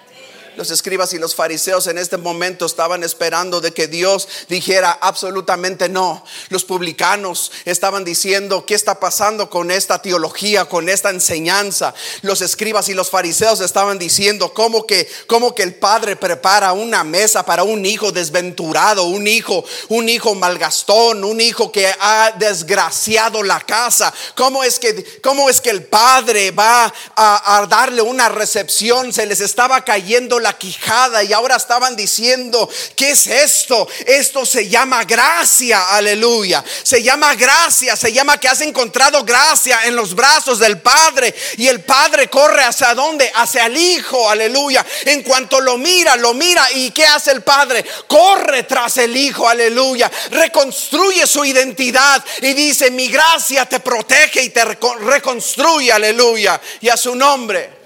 Los 0.55 0.71
escribas 0.71 1.13
y 1.13 1.19
los 1.19 1.35
fariseos 1.35 1.87
en 1.87 1.97
este 1.97 2.17
momento 2.17 2.65
estaban 2.65 3.03
esperando 3.03 3.61
de 3.61 3.73
que 3.73 3.87
Dios 3.87 4.27
dijera 4.47 4.91
absolutamente 5.01 5.89
no. 5.89 6.23
Los 6.49 6.63
publicanos 6.63 7.51
estaban 7.65 8.03
diciendo, 8.03 8.65
¿qué 8.65 8.75
está 8.75 8.99
pasando 8.99 9.49
con 9.49 9.71
esta 9.71 10.01
teología, 10.01 10.65
con 10.65 10.89
esta 10.89 11.09
enseñanza? 11.09 11.93
Los 12.21 12.41
escribas 12.41 12.89
y 12.89 12.93
los 12.93 13.09
fariseos 13.09 13.59
estaban 13.59 13.99
diciendo, 13.99 14.53
¿cómo 14.53 14.85
que, 14.85 15.09
cómo 15.27 15.53
que 15.53 15.63
el 15.63 15.75
padre 15.75 16.15
prepara 16.15 16.73
una 16.73 17.03
mesa 17.03 17.45
para 17.45 17.63
un 17.63 17.85
hijo 17.85 18.11
desventurado, 18.11 19.03
un 19.03 19.27
hijo, 19.27 19.65
un 19.89 20.07
hijo 20.09 20.35
malgastón, 20.35 21.23
un 21.23 21.41
hijo 21.41 21.71
que 21.71 21.87
ha 21.99 22.33
desgraciado 22.37 23.43
la 23.43 23.59
casa? 23.59 24.13
¿Cómo 24.35 24.63
es 24.63 24.79
que, 24.79 25.19
cómo 25.21 25.49
es 25.49 25.61
que 25.61 25.69
el 25.69 25.83
padre 25.83 26.51
va 26.51 26.93
a, 27.15 27.65
darle 27.69 28.01
una 28.01 28.29
recepción? 28.29 29.11
Se 29.11 29.25
les 29.25 29.41
estaba 29.41 29.83
cayendo 29.83 30.39
la 30.45 30.55
quijada 30.55 31.23
y 31.23 31.33
ahora 31.33 31.55
estaban 31.55 31.95
diciendo, 31.95 32.69
¿qué 32.95 33.09
es 33.11 33.25
esto? 33.25 33.87
Esto 34.05 34.45
se 34.45 34.69
llama 34.69 35.03
gracia, 35.03 35.95
aleluya. 35.95 36.63
Se 36.83 37.01
llama 37.01 37.33
gracia, 37.33 37.95
se 37.95 38.13
llama 38.13 38.39
que 38.39 38.47
has 38.47 38.61
encontrado 38.61 39.23
gracia 39.23 39.85
en 39.85 39.95
los 39.95 40.13
brazos 40.13 40.59
del 40.59 40.79
Padre 40.79 41.33
y 41.57 41.67
el 41.67 41.83
Padre 41.83 42.29
corre 42.29 42.63
hacia 42.63 42.93
dónde? 42.93 43.31
Hacia 43.33 43.65
el 43.65 43.75
Hijo, 43.75 44.29
aleluya. 44.29 44.85
En 45.05 45.23
cuanto 45.23 45.59
lo 45.59 45.79
mira, 45.79 46.15
lo 46.15 46.35
mira 46.35 46.71
y 46.73 46.91
¿qué 46.91 47.05
hace 47.05 47.31
el 47.31 47.41
Padre? 47.41 47.83
Corre 48.07 48.63
tras 48.63 48.97
el 48.97 49.17
Hijo, 49.17 49.49
aleluya. 49.49 50.11
Reconstruye 50.29 51.25
su 51.25 51.43
identidad 51.43 52.23
y 52.43 52.53
dice, 52.53 52.91
mi 52.91 53.07
gracia 53.07 53.65
te 53.65 53.79
protege 53.79 54.43
y 54.43 54.49
te 54.49 54.63
reconstruye, 54.63 55.91
aleluya. 55.91 56.61
Y 56.81 56.89
a 56.89 56.97
su 56.97 57.15
nombre. 57.15 57.84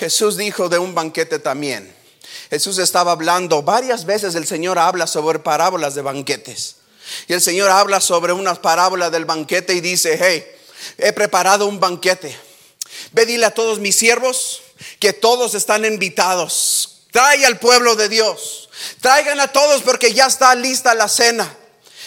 Jesús 0.00 0.38
dijo 0.38 0.70
de 0.70 0.78
un 0.78 0.94
banquete 0.94 1.38
también. 1.38 1.94
Jesús 2.48 2.78
estaba 2.78 3.12
hablando, 3.12 3.62
varias 3.62 4.06
veces 4.06 4.34
el 4.34 4.46
Señor 4.46 4.78
habla 4.78 5.06
sobre 5.06 5.40
parábolas 5.40 5.94
de 5.94 6.00
banquetes. 6.00 6.76
Y 7.28 7.34
el 7.34 7.42
Señor 7.42 7.70
habla 7.70 8.00
sobre 8.00 8.32
unas 8.32 8.58
parábolas 8.60 9.12
del 9.12 9.26
banquete 9.26 9.74
y 9.74 9.82
dice, 9.82 10.18
hey, 10.18 10.42
he 10.96 11.12
preparado 11.12 11.66
un 11.66 11.78
banquete. 11.78 12.34
Ve 13.12 13.26
dile 13.26 13.44
a 13.44 13.50
todos 13.50 13.78
mis 13.78 13.94
siervos 13.94 14.62
que 14.98 15.12
todos 15.12 15.54
están 15.54 15.84
invitados. 15.84 17.02
Trae 17.10 17.44
al 17.44 17.58
pueblo 17.58 17.94
de 17.94 18.08
Dios. 18.08 18.70
Traigan 19.02 19.38
a 19.38 19.48
todos 19.48 19.82
porque 19.82 20.14
ya 20.14 20.28
está 20.28 20.54
lista 20.54 20.94
la 20.94 21.08
cena. 21.08 21.54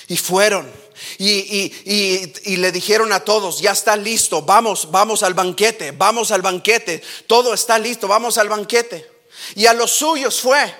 Y 0.07 0.17
fueron. 0.17 0.82
Y, 1.17 2.57
le 2.57 2.71
dijeron 2.71 3.13
a 3.13 3.21
todos, 3.21 3.59
ya 3.59 3.71
está 3.71 3.95
listo, 3.95 4.41
vamos, 4.41 4.89
vamos 4.91 5.23
al 5.23 5.33
banquete, 5.33 5.91
vamos 5.91 6.31
al 6.31 6.41
banquete, 6.41 7.01
todo 7.27 7.53
está 7.53 7.77
listo, 7.79 8.07
vamos 8.07 8.37
al 8.37 8.49
banquete. 8.49 9.09
Y 9.55 9.65
a 9.65 9.73
los 9.73 9.91
suyos 9.91 10.41
fue. 10.41 10.73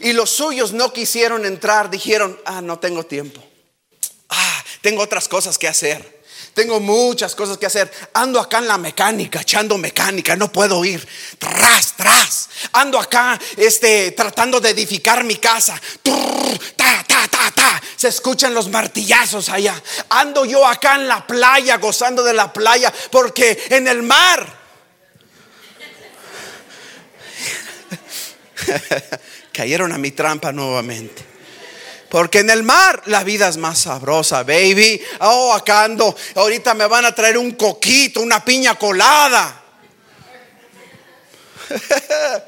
Y 0.00 0.12
los 0.12 0.30
suyos 0.30 0.72
no 0.72 0.92
quisieron 0.92 1.44
entrar, 1.44 1.90
dijeron, 1.90 2.40
ah, 2.44 2.60
no 2.60 2.78
tengo 2.78 3.04
tiempo. 3.04 3.42
Ah, 4.28 4.64
tengo 4.80 5.02
otras 5.02 5.28
cosas 5.28 5.58
que 5.58 5.68
hacer. 5.68 6.13
Tengo 6.54 6.78
muchas 6.78 7.34
cosas 7.34 7.58
que 7.58 7.66
hacer. 7.66 7.90
Ando 8.14 8.38
acá 8.38 8.58
en 8.58 8.68
la 8.68 8.78
mecánica, 8.78 9.40
echando 9.40 9.76
mecánica, 9.76 10.36
no 10.36 10.52
puedo 10.52 10.84
ir. 10.84 11.06
Tras, 11.36 11.96
tras. 11.96 12.48
Ando 12.72 13.00
acá, 13.00 13.38
este, 13.56 14.12
tratando 14.12 14.60
de 14.60 14.70
edificar 14.70 15.24
mi 15.24 15.34
casa. 15.36 15.80
ta, 16.76 17.04
ta, 17.08 17.26
ta, 17.28 17.50
ta. 17.50 17.82
Se 17.96 18.06
escuchan 18.06 18.54
los 18.54 18.68
martillazos 18.68 19.48
allá. 19.48 19.74
Ando 20.10 20.44
yo 20.44 20.64
acá 20.64 20.94
en 20.94 21.08
la 21.08 21.26
playa, 21.26 21.78
gozando 21.78 22.22
de 22.22 22.34
la 22.34 22.52
playa, 22.52 22.94
porque 23.10 23.60
en 23.70 23.88
el 23.88 24.04
mar. 24.04 24.64
Cayeron 29.52 29.92
a 29.92 29.98
mi 29.98 30.12
trampa 30.12 30.52
nuevamente. 30.52 31.33
Porque 32.14 32.38
en 32.38 32.50
el 32.50 32.62
mar 32.62 33.02
la 33.06 33.24
vida 33.24 33.48
es 33.48 33.56
más 33.56 33.76
sabrosa, 33.76 34.44
baby. 34.44 35.02
Oh, 35.18 35.52
acá 35.52 35.82
ando. 35.82 36.14
Ahorita 36.36 36.72
me 36.72 36.86
van 36.86 37.04
a 37.04 37.12
traer 37.12 37.36
un 37.36 37.50
coquito, 37.56 38.20
una 38.20 38.44
piña 38.44 38.78
colada. 38.78 39.60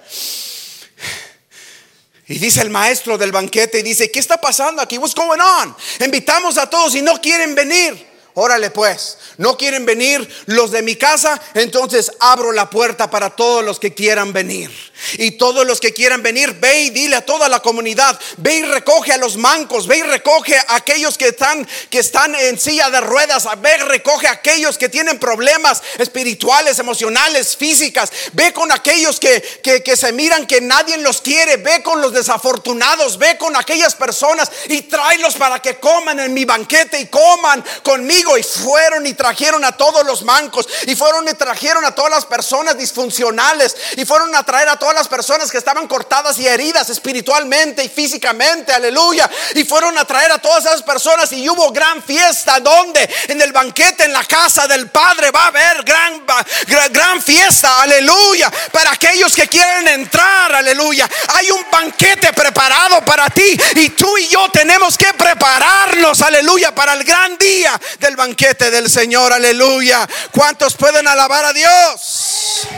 Y 2.28 2.40
dice 2.40 2.60
el 2.60 2.70
maestro 2.70 3.16
del 3.16 3.30
banquete 3.30 3.78
y 3.78 3.82
dice, 3.84 4.10
¿qué 4.10 4.18
está 4.18 4.40
pasando 4.40 4.82
aquí? 4.82 4.98
What's 4.98 5.14
going 5.14 5.38
on? 5.38 5.76
Invitamos 6.00 6.58
a 6.58 6.68
todos 6.68 6.96
y 6.96 7.02
no 7.02 7.20
quieren 7.20 7.54
venir. 7.54 8.04
Órale 8.34 8.70
pues, 8.70 9.16
no 9.38 9.56
quieren 9.56 9.86
venir 9.86 10.28
los 10.44 10.70
de 10.70 10.82
mi 10.82 10.96
casa, 10.96 11.40
entonces 11.54 12.12
abro 12.20 12.52
la 12.52 12.68
puerta 12.68 13.08
para 13.08 13.30
todos 13.30 13.64
los 13.64 13.80
que 13.80 13.94
quieran 13.94 14.32
venir. 14.32 14.70
Y 15.14 15.32
todos 15.32 15.66
los 15.66 15.80
que 15.80 15.92
quieran 15.92 16.22
venir, 16.22 16.54
ve 16.54 16.82
y 16.82 16.90
dile 16.90 17.16
a 17.16 17.24
toda 17.24 17.48
la 17.48 17.60
comunidad, 17.60 18.18
ve 18.38 18.56
y 18.56 18.62
recoge 18.62 19.12
a 19.12 19.16
los 19.16 19.36
mancos, 19.36 19.86
ve 19.86 19.98
y 19.98 20.02
recoge 20.02 20.56
a 20.56 20.76
aquellos 20.76 21.18
que 21.18 21.28
están, 21.28 21.66
que 21.90 21.98
están 21.98 22.34
en 22.34 22.58
silla 22.58 22.90
de 22.90 23.00
ruedas, 23.00 23.46
ve 23.58 23.76
y 23.78 23.82
recoge 23.82 24.26
a 24.26 24.32
aquellos 24.32 24.78
que 24.78 24.88
tienen 24.88 25.18
problemas 25.18 25.82
espirituales, 25.98 26.78
emocionales, 26.78 27.56
físicas, 27.56 28.10
ve 28.32 28.52
con 28.52 28.72
aquellos 28.72 29.20
que, 29.20 29.42
que, 29.62 29.82
que 29.82 29.96
se 29.96 30.12
miran 30.12 30.46
que 30.46 30.60
nadie 30.60 30.96
los 30.98 31.20
quiere, 31.20 31.56
ve 31.58 31.82
con 31.82 32.00
los 32.00 32.12
desafortunados, 32.12 33.18
ve 33.18 33.36
con 33.38 33.56
aquellas 33.56 33.94
personas 33.94 34.50
y 34.68 34.82
tráelos 34.82 35.34
para 35.34 35.60
que 35.60 35.78
coman 35.78 36.20
en 36.20 36.32
mi 36.32 36.44
banquete 36.44 37.00
y 37.00 37.06
coman 37.06 37.64
conmigo. 37.82 38.36
Y 38.38 38.42
fueron 38.42 39.06
y 39.06 39.14
trajeron 39.14 39.64
a 39.64 39.76
todos 39.76 40.04
los 40.06 40.22
mancos, 40.22 40.68
y 40.86 40.94
fueron 40.94 41.28
y 41.28 41.34
trajeron 41.34 41.84
a 41.84 41.94
todas 41.94 42.10
las 42.10 42.26
personas 42.26 42.78
disfuncionales, 42.78 43.76
y 43.96 44.04
fueron 44.04 44.34
a 44.34 44.42
traer 44.42 44.68
a 44.68 44.76
todos 44.76 44.85
todas 44.86 45.00
las 45.00 45.08
personas 45.08 45.50
que 45.50 45.58
estaban 45.58 45.88
cortadas 45.88 46.38
y 46.38 46.46
heridas 46.46 46.88
espiritualmente 46.90 47.82
y 47.82 47.88
físicamente, 47.88 48.72
aleluya. 48.72 49.28
Y 49.56 49.64
fueron 49.64 49.98
a 49.98 50.04
traer 50.04 50.30
a 50.30 50.38
todas 50.38 50.64
esas 50.64 50.80
personas 50.84 51.32
y 51.32 51.48
hubo 51.48 51.72
gran 51.72 52.00
fiesta. 52.04 52.60
¿Dónde? 52.60 53.12
En 53.26 53.40
el 53.40 53.50
banquete, 53.50 54.04
en 54.04 54.12
la 54.12 54.22
casa 54.22 54.68
del 54.68 54.88
Padre 54.88 55.32
va 55.32 55.42
a 55.42 55.46
haber 55.48 55.82
gran, 55.82 56.24
gran, 56.68 56.92
gran 56.92 57.20
fiesta, 57.20 57.82
aleluya. 57.82 58.48
Para 58.70 58.92
aquellos 58.92 59.34
que 59.34 59.48
quieren 59.48 59.88
entrar, 59.88 60.54
aleluya. 60.54 61.10
Hay 61.34 61.50
un 61.50 61.68
banquete 61.68 62.32
preparado 62.32 63.04
para 63.04 63.28
ti 63.28 63.60
y 63.74 63.88
tú 63.88 64.16
y 64.18 64.28
yo 64.28 64.48
tenemos 64.52 64.96
que 64.96 65.12
prepararnos, 65.14 66.22
aleluya, 66.22 66.72
para 66.72 66.92
el 66.92 67.02
gran 67.02 67.36
día 67.38 67.76
del 67.98 68.14
banquete 68.14 68.70
del 68.70 68.88
Señor, 68.88 69.32
aleluya. 69.32 70.08
¿Cuántos 70.30 70.76
pueden 70.76 71.08
alabar 71.08 71.44
a 71.44 71.52
Dios? 71.52 72.68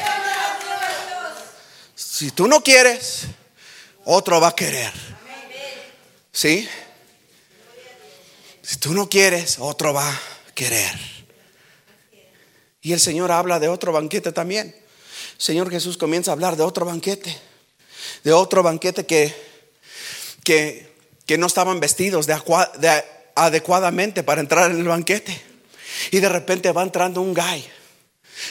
Si 2.18 2.32
tú 2.32 2.48
no 2.48 2.64
quieres, 2.64 3.26
otro 4.04 4.40
va 4.40 4.48
a 4.48 4.56
querer. 4.56 4.90
¿Sí? 6.32 6.68
Si 8.60 8.76
tú 8.78 8.92
no 8.92 9.08
quieres, 9.08 9.58
otro 9.60 9.94
va 9.94 10.10
a 10.10 10.20
querer. 10.52 10.98
Y 12.80 12.92
el 12.92 12.98
Señor 12.98 13.30
habla 13.30 13.60
de 13.60 13.68
otro 13.68 13.92
banquete 13.92 14.32
también. 14.32 14.74
Señor 15.36 15.70
Jesús 15.70 15.96
comienza 15.96 16.32
a 16.32 16.34
hablar 16.34 16.56
de 16.56 16.64
otro 16.64 16.84
banquete. 16.84 17.40
De 18.24 18.32
otro 18.32 18.64
banquete 18.64 19.06
que, 19.06 19.32
que, 20.42 20.92
que 21.24 21.38
no 21.38 21.46
estaban 21.46 21.78
vestidos 21.78 22.26
de, 22.26 22.34
de, 22.80 23.04
adecuadamente 23.36 24.24
para 24.24 24.40
entrar 24.40 24.72
en 24.72 24.78
el 24.78 24.88
banquete. 24.88 25.40
Y 26.10 26.18
de 26.18 26.28
repente 26.28 26.72
va 26.72 26.82
entrando 26.82 27.20
un 27.20 27.32
guy, 27.32 27.64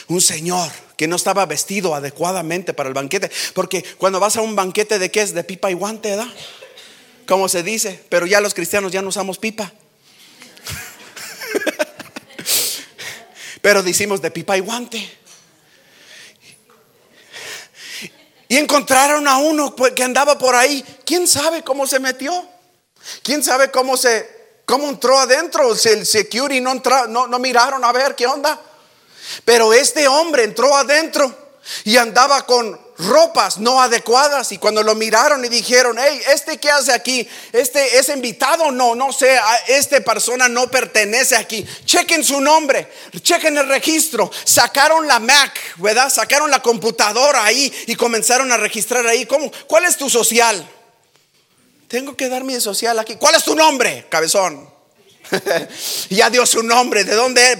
un 0.06 0.22
señor 0.22 0.72
que 0.98 1.06
no 1.06 1.14
estaba 1.14 1.46
vestido 1.46 1.94
adecuadamente 1.94 2.74
para 2.74 2.88
el 2.88 2.94
banquete. 2.94 3.30
Porque 3.54 3.84
cuando 3.98 4.18
vas 4.18 4.36
a 4.36 4.42
un 4.42 4.56
banquete 4.56 4.98
de 4.98 5.12
qué 5.12 5.22
es, 5.22 5.32
de 5.32 5.44
pipa 5.44 5.70
y 5.70 5.74
guante, 5.74 6.16
¿da? 6.16 6.28
Como 7.24 7.48
se 7.48 7.62
dice, 7.62 8.04
pero 8.08 8.26
ya 8.26 8.40
los 8.40 8.52
cristianos 8.52 8.90
ya 8.90 9.00
no 9.00 9.10
usamos 9.10 9.38
pipa. 9.38 9.72
pero 13.62 13.84
decimos 13.84 14.20
de 14.20 14.32
pipa 14.32 14.56
y 14.56 14.60
guante. 14.60 15.18
Y 18.48 18.56
encontraron 18.56 19.28
a 19.28 19.36
uno 19.36 19.76
que 19.76 20.02
andaba 20.02 20.36
por 20.36 20.56
ahí. 20.56 20.84
¿Quién 21.04 21.28
sabe 21.28 21.62
cómo 21.62 21.86
se 21.86 22.00
metió? 22.00 22.44
¿Quién 23.22 23.44
sabe 23.44 23.70
cómo 23.70 23.96
se 23.96 24.36
cómo 24.66 24.88
entró 24.88 25.16
adentro? 25.16 25.76
Si 25.76 25.90
el 25.90 26.04
security 26.04 26.60
no, 26.60 26.74
no, 27.08 27.28
no 27.28 27.38
miraron 27.38 27.84
a 27.84 27.92
ver 27.92 28.16
qué 28.16 28.26
onda. 28.26 28.60
Pero 29.44 29.72
este 29.72 30.08
hombre 30.08 30.44
entró 30.44 30.76
adentro 30.76 31.34
y 31.84 31.96
andaba 31.96 32.46
con 32.46 32.78
ropas 32.98 33.58
no 33.58 33.80
adecuadas 33.80 34.50
y 34.50 34.58
cuando 34.58 34.82
lo 34.82 34.94
miraron 34.94 35.44
y 35.44 35.48
dijeron, 35.48 35.96
hey, 36.00 36.20
¿este 36.32 36.58
qué 36.58 36.70
hace 36.70 36.92
aquí? 36.92 37.28
¿Este 37.52 37.98
es 37.98 38.08
invitado? 38.08 38.70
No, 38.70 38.94
no 38.94 39.12
sé, 39.12 39.38
esta 39.68 40.00
persona 40.00 40.48
no 40.48 40.68
pertenece 40.68 41.36
aquí. 41.36 41.64
Chequen 41.84 42.24
su 42.24 42.40
nombre, 42.40 42.90
chequen 43.22 43.56
el 43.56 43.68
registro. 43.68 44.30
Sacaron 44.44 45.06
la 45.06 45.20
Mac, 45.20 45.58
¿verdad? 45.76 46.10
Sacaron 46.10 46.50
la 46.50 46.60
computadora 46.60 47.44
ahí 47.44 47.72
y 47.86 47.94
comenzaron 47.94 48.50
a 48.50 48.56
registrar 48.56 49.06
ahí. 49.06 49.26
¿Cómo? 49.26 49.50
¿Cuál 49.68 49.84
es 49.84 49.96
tu 49.96 50.10
social? 50.10 50.68
Tengo 51.86 52.16
que 52.16 52.28
dar 52.28 52.44
mi 52.44 52.60
social 52.60 52.98
aquí. 52.98 53.16
¿Cuál 53.16 53.36
es 53.36 53.44
tu 53.44 53.54
nombre, 53.54 54.06
cabezón? 54.10 54.77
ya 56.10 56.30
dio 56.30 56.46
su 56.46 56.62
nombre. 56.62 57.04
¿De 57.04 57.14
dónde? 57.14 57.58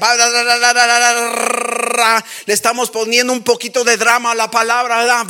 Le 2.46 2.54
estamos 2.54 2.90
poniendo 2.90 3.32
un 3.32 3.42
poquito 3.42 3.84
de 3.84 3.96
drama 3.96 4.32
a 4.32 4.34
la 4.34 4.50
palabra. 4.50 5.22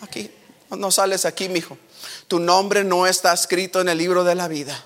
Aquí, 0.00 0.30
no 0.70 0.90
sales 0.90 1.24
aquí, 1.24 1.48
mijo. 1.48 1.78
Tu 2.28 2.38
nombre 2.38 2.84
no 2.84 3.06
está 3.06 3.32
escrito 3.32 3.80
en 3.80 3.88
el 3.88 3.98
libro 3.98 4.24
de 4.24 4.34
la 4.34 4.48
vida. 4.48 4.84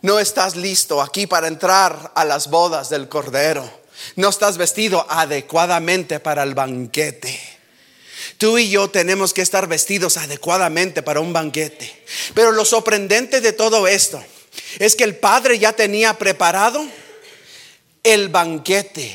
No 0.00 0.18
estás 0.18 0.56
listo 0.56 1.00
aquí 1.00 1.26
para 1.26 1.46
entrar 1.46 2.12
a 2.14 2.24
las 2.24 2.48
bodas 2.50 2.90
del 2.90 3.08
Cordero. 3.08 3.82
No 4.16 4.30
estás 4.30 4.56
vestido 4.56 5.06
adecuadamente 5.08 6.18
para 6.18 6.42
el 6.42 6.54
banquete. 6.54 7.38
Tú 8.38 8.58
y 8.58 8.70
yo 8.70 8.90
tenemos 8.90 9.32
que 9.32 9.42
estar 9.42 9.68
vestidos 9.68 10.16
adecuadamente 10.16 11.02
para 11.02 11.20
un 11.20 11.32
banquete. 11.32 12.04
Pero 12.34 12.50
lo 12.50 12.64
sorprendente 12.64 13.40
de 13.40 13.52
todo 13.52 13.86
esto 13.86 14.24
es 14.78 14.96
que 14.96 15.04
el 15.04 15.16
Padre 15.16 15.58
ya 15.58 15.72
tenía 15.72 16.14
preparado 16.14 16.84
el 18.02 18.28
banquete 18.28 19.14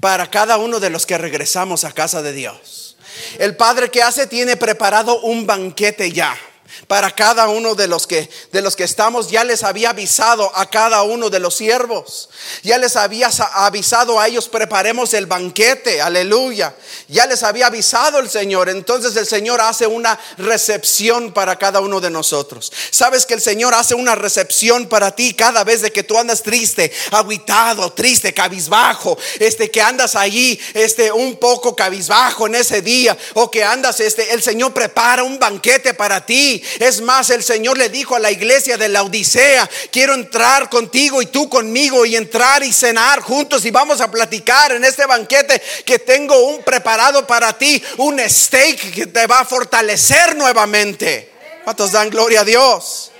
para 0.00 0.30
cada 0.30 0.56
uno 0.56 0.80
de 0.80 0.90
los 0.90 1.06
que 1.06 1.18
regresamos 1.18 1.84
a 1.84 1.92
casa 1.92 2.22
de 2.22 2.32
Dios. 2.32 2.96
El 3.38 3.56
Padre 3.56 3.90
que 3.90 4.02
hace 4.02 4.26
tiene 4.26 4.56
preparado 4.56 5.20
un 5.20 5.46
banquete 5.46 6.12
ya 6.12 6.38
para 6.86 7.10
cada 7.14 7.48
uno 7.48 7.74
de 7.74 7.86
los 7.86 8.06
que 8.06 8.28
de 8.52 8.62
los 8.62 8.76
que 8.76 8.84
estamos 8.84 9.30
ya 9.30 9.44
les 9.44 9.62
había 9.62 9.90
avisado 9.90 10.50
a 10.54 10.66
cada 10.68 11.02
uno 11.02 11.30
de 11.30 11.40
los 11.40 11.56
siervos. 11.56 12.28
Ya 12.62 12.78
les 12.78 12.96
había 12.96 13.30
avisado 13.54 14.20
a 14.20 14.28
ellos 14.28 14.48
preparemos 14.48 15.14
el 15.14 15.26
banquete 15.26 16.00
aleluya. 16.00 16.74
Ya 17.08 17.26
les 17.26 17.42
había 17.42 17.66
avisado 17.66 18.18
el 18.18 18.30
Señor. 18.30 18.68
Entonces 18.68 19.16
el 19.16 19.26
Señor 19.26 19.60
hace 19.60 19.86
una 19.86 20.18
recepción 20.38 21.32
para 21.32 21.56
cada 21.56 21.80
uno 21.80 22.00
de 22.00 22.10
nosotros. 22.10 22.72
Sabes 22.90 23.26
que 23.26 23.34
el 23.34 23.40
Señor 23.40 23.74
hace 23.74 23.94
una 23.94 24.14
recepción 24.14 24.86
para 24.88 25.14
ti 25.14 25.34
cada 25.34 25.64
vez 25.64 25.82
de 25.82 25.92
que 25.92 26.02
tú 26.02 26.18
andas 26.18 26.42
triste 26.42 26.92
aguitado 27.10 27.92
triste 27.92 28.32
cabizbajo 28.32 29.16
este 29.38 29.70
que 29.70 29.80
andas 29.80 30.16
allí 30.16 30.58
este 30.74 31.12
un 31.12 31.36
poco 31.36 31.74
cabizbajo 31.74 32.46
en 32.46 32.54
ese 32.54 32.82
día 32.82 33.16
o 33.34 33.50
que 33.50 33.64
andas 33.64 34.00
este 34.00 34.32
el 34.32 34.42
Señor 34.42 34.72
prepara 34.72 35.22
un 35.22 35.38
banquete 35.38 35.94
para 35.94 36.24
ti 36.24 36.62
es 36.78 37.00
más, 37.00 37.30
el 37.30 37.42
Señor 37.42 37.78
le 37.78 37.88
dijo 37.88 38.14
a 38.14 38.20
la 38.20 38.30
iglesia 38.30 38.76
de 38.76 38.88
la 38.88 39.02
Odisea, 39.02 39.68
quiero 39.90 40.14
entrar 40.14 40.70
contigo 40.70 41.20
y 41.22 41.26
tú 41.26 41.48
conmigo 41.48 42.06
y 42.06 42.16
entrar 42.16 42.62
y 42.62 42.72
cenar 42.72 43.20
juntos 43.20 43.64
y 43.64 43.70
vamos 43.70 44.00
a 44.00 44.10
platicar 44.10 44.72
en 44.72 44.84
este 44.84 45.06
banquete 45.06 45.60
que 45.84 45.98
tengo 45.98 46.38
un 46.48 46.62
preparado 46.62 47.26
para 47.26 47.56
ti, 47.56 47.82
un 47.98 48.20
steak 48.20 48.94
que 48.94 49.06
te 49.06 49.26
va 49.26 49.40
a 49.40 49.44
fortalecer 49.44 50.36
nuevamente. 50.36 51.30
¿Cuántos 51.64 51.92
dan 51.92 52.10
gloria 52.10 52.40
a 52.40 52.44
Dios? 52.44 53.10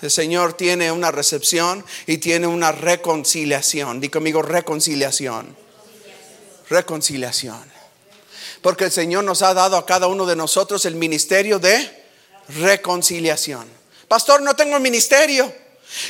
El 0.00 0.10
Señor 0.10 0.52
tiene 0.52 0.92
una 0.92 1.10
recepción 1.10 1.84
y 2.06 2.18
tiene 2.18 2.46
una 2.46 2.70
reconciliación. 2.70 4.00
Di 4.00 4.08
conmigo 4.08 4.42
reconciliación. 4.42 5.56
Reconciliación. 6.70 7.77
Porque 8.62 8.84
el 8.84 8.92
Señor 8.92 9.24
nos 9.24 9.42
ha 9.42 9.54
dado 9.54 9.76
a 9.76 9.86
cada 9.86 10.06
uno 10.06 10.26
de 10.26 10.36
nosotros 10.36 10.84
el 10.84 10.94
ministerio 10.94 11.58
de 11.58 12.04
reconciliación. 12.48 13.68
Pastor, 14.08 14.42
no 14.42 14.56
tengo 14.56 14.80
ministerio. 14.80 15.52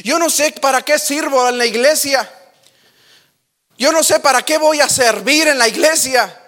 Yo 0.02 0.18
no 0.18 0.30
sé 0.30 0.52
para 0.60 0.82
qué 0.82 0.98
sirvo 0.98 1.48
en 1.48 1.58
la 1.58 1.66
iglesia. 1.66 2.30
Yo 3.76 3.92
no 3.92 4.02
sé 4.02 4.20
para 4.20 4.44
qué 4.44 4.58
voy 4.58 4.80
a 4.80 4.88
servir 4.88 5.46
en 5.48 5.58
la 5.58 5.68
iglesia. 5.68 6.42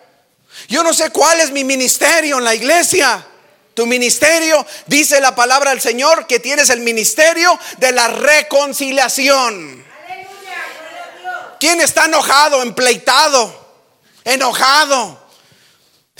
Yo 0.69 0.83
no 0.83 0.93
sé 0.93 1.11
cuál 1.11 1.41
es 1.41 1.51
mi 1.51 1.65
ministerio 1.65 2.39
en 2.39 2.45
la 2.45 2.55
iglesia. 2.55 3.27
Tu 3.75 3.87
ministerio, 3.87 4.67
dice 4.87 5.21
la 5.21 5.35
palabra 5.35 5.71
del 5.71 5.81
Señor, 5.81 6.27
que 6.27 6.41
tienes 6.41 6.71
el 6.71 6.81
ministerio 6.81 7.57
de 7.79 7.93
la 7.93 8.09
reconciliación. 8.09 9.85
¿Quién 11.61 11.81
está 11.81 12.07
enojado, 12.07 12.63
empleitado, 12.63 13.55
enojado? 14.25 15.20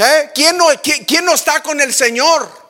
¿Eh? 0.01 0.31
¿Quién, 0.35 0.57
no, 0.57 0.69
quién, 1.07 1.25
no 1.27 1.35
está 1.35 1.63
con 1.63 1.79
el 1.79 1.93
Señor? 1.93 2.61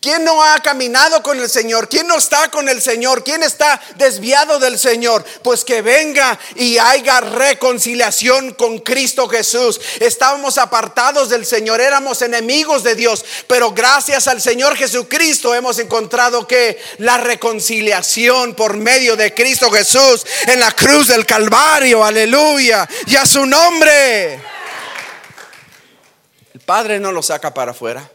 ¿Quién 0.00 0.24
no 0.24 0.42
ha 0.42 0.58
caminado 0.60 1.22
con 1.22 1.38
el 1.40 1.48
Señor? 1.48 1.88
¿Quién 1.88 2.08
no 2.08 2.16
está 2.16 2.50
con 2.50 2.68
el 2.68 2.82
Señor? 2.82 3.22
¿Quién 3.22 3.44
está 3.44 3.80
desviado 3.94 4.58
del 4.58 4.76
Señor? 4.76 5.24
Pues 5.42 5.64
que 5.64 5.82
venga 5.82 6.36
y 6.56 6.78
haya 6.78 7.20
reconciliación 7.20 8.54
con 8.54 8.80
Cristo 8.80 9.28
Jesús. 9.28 9.80
Estábamos 10.00 10.58
apartados 10.58 11.30
del 11.30 11.46
Señor, 11.46 11.80
éramos 11.80 12.22
enemigos 12.22 12.82
de 12.82 12.96
Dios, 12.96 13.24
pero 13.46 13.72
gracias 13.72 14.26
al 14.26 14.40
Señor 14.40 14.76
Jesucristo 14.76 15.54
hemos 15.54 15.78
encontrado 15.78 16.46
que 16.48 16.80
la 16.98 17.18
reconciliación 17.18 18.54
por 18.54 18.76
medio 18.76 19.14
de 19.16 19.32
Cristo 19.32 19.70
Jesús 19.70 20.26
en 20.46 20.58
la 20.58 20.72
cruz 20.72 21.06
del 21.06 21.24
Calvario, 21.24 22.04
aleluya, 22.04 22.88
y 23.06 23.14
a 23.14 23.26
su 23.26 23.46
nombre. 23.46 24.57
Padre 26.68 27.00
no 27.00 27.12
lo 27.12 27.22
saca 27.22 27.54
para 27.54 27.70
afuera. 27.70 28.10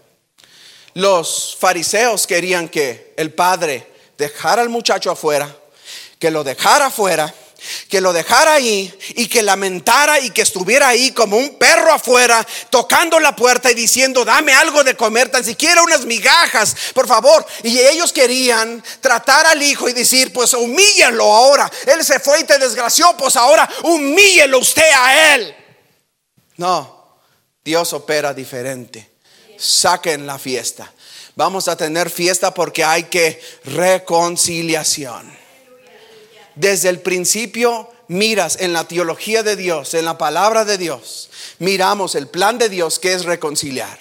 Los 0.93 1.57
fariseos 1.59 2.27
querían 2.27 2.69
que 2.69 3.15
el 3.17 3.33
padre 3.33 3.91
dejara 4.15 4.61
al 4.61 4.69
muchacho 4.69 5.09
afuera, 5.09 5.57
que 6.19 6.29
lo 6.29 6.43
dejara 6.43 6.85
afuera, 6.85 7.33
que 7.89 7.99
lo 7.99 8.13
dejara 8.13 8.53
ahí 8.53 8.95
y 9.15 9.27
que 9.27 9.41
lamentara 9.41 10.19
y 10.19 10.29
que 10.29 10.43
estuviera 10.43 10.89
ahí 10.89 11.09
como 11.13 11.35
un 11.35 11.57
perro 11.57 11.91
afuera, 11.91 12.45
tocando 12.69 13.19
la 13.19 13.35
puerta 13.35 13.71
y 13.71 13.73
diciendo, 13.73 14.23
dame 14.23 14.53
algo 14.53 14.83
de 14.83 14.95
comer, 14.95 15.29
tan 15.29 15.43
siquiera 15.43 15.81
unas 15.81 16.05
migajas, 16.05 16.75
por 16.93 17.07
favor. 17.07 17.43
Y 17.63 17.79
ellos 17.79 18.13
querían 18.13 18.83
tratar 19.01 19.47
al 19.47 19.63
hijo 19.63 19.89
y 19.89 19.93
decir, 19.93 20.31
pues 20.31 20.53
humíllalo 20.53 21.23
ahora. 21.23 21.71
Él 21.87 22.05
se 22.05 22.19
fue 22.19 22.41
y 22.41 22.43
te 22.43 22.59
desgració, 22.59 23.17
pues 23.17 23.35
ahora 23.35 23.67
humíllelo 23.81 24.59
usted 24.59 24.91
a 24.95 25.33
él. 25.33 25.55
No, 26.57 27.02
Dios 27.63 27.93
opera 27.93 28.33
diferente. 28.33 29.09
Saquen 29.57 30.27
la 30.27 30.37
fiesta. 30.37 30.91
Vamos 31.35 31.67
a 31.67 31.77
tener 31.77 32.09
fiesta 32.09 32.53
porque 32.53 32.83
hay 32.83 33.03
que 33.03 33.41
reconciliación. 33.65 35.31
Desde 36.55 36.89
el 36.89 36.99
principio 36.99 37.89
miras 38.07 38.57
en 38.59 38.73
la 38.73 38.87
teología 38.87 39.41
de 39.43 39.55
Dios, 39.55 39.93
en 39.93 40.05
la 40.05 40.17
palabra 40.17 40.65
de 40.65 40.77
Dios, 40.77 41.29
miramos 41.59 42.15
el 42.15 42.27
plan 42.27 42.57
de 42.57 42.69
Dios 42.69 42.99
que 42.99 43.13
es 43.13 43.25
reconciliar. 43.25 43.97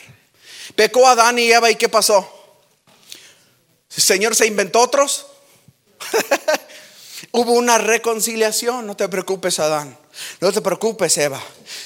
Pecó 0.74 1.08
Adán 1.08 1.38
y 1.38 1.50
Eva 1.50 1.70
y 1.70 1.76
¿qué 1.76 1.88
pasó? 1.88 2.28
¿El 3.96 4.02
Señor 4.02 4.34
se 4.34 4.46
inventó 4.46 4.80
otros? 4.80 5.26
Hubo 7.32 7.52
una 7.52 7.78
reconciliación, 7.78 8.86
no 8.86 8.96
te 8.96 9.08
preocupes 9.08 9.58
Adán, 9.58 9.96
no 10.40 10.52
te 10.52 10.60
preocupes 10.60 11.16
Eva, 11.18 11.42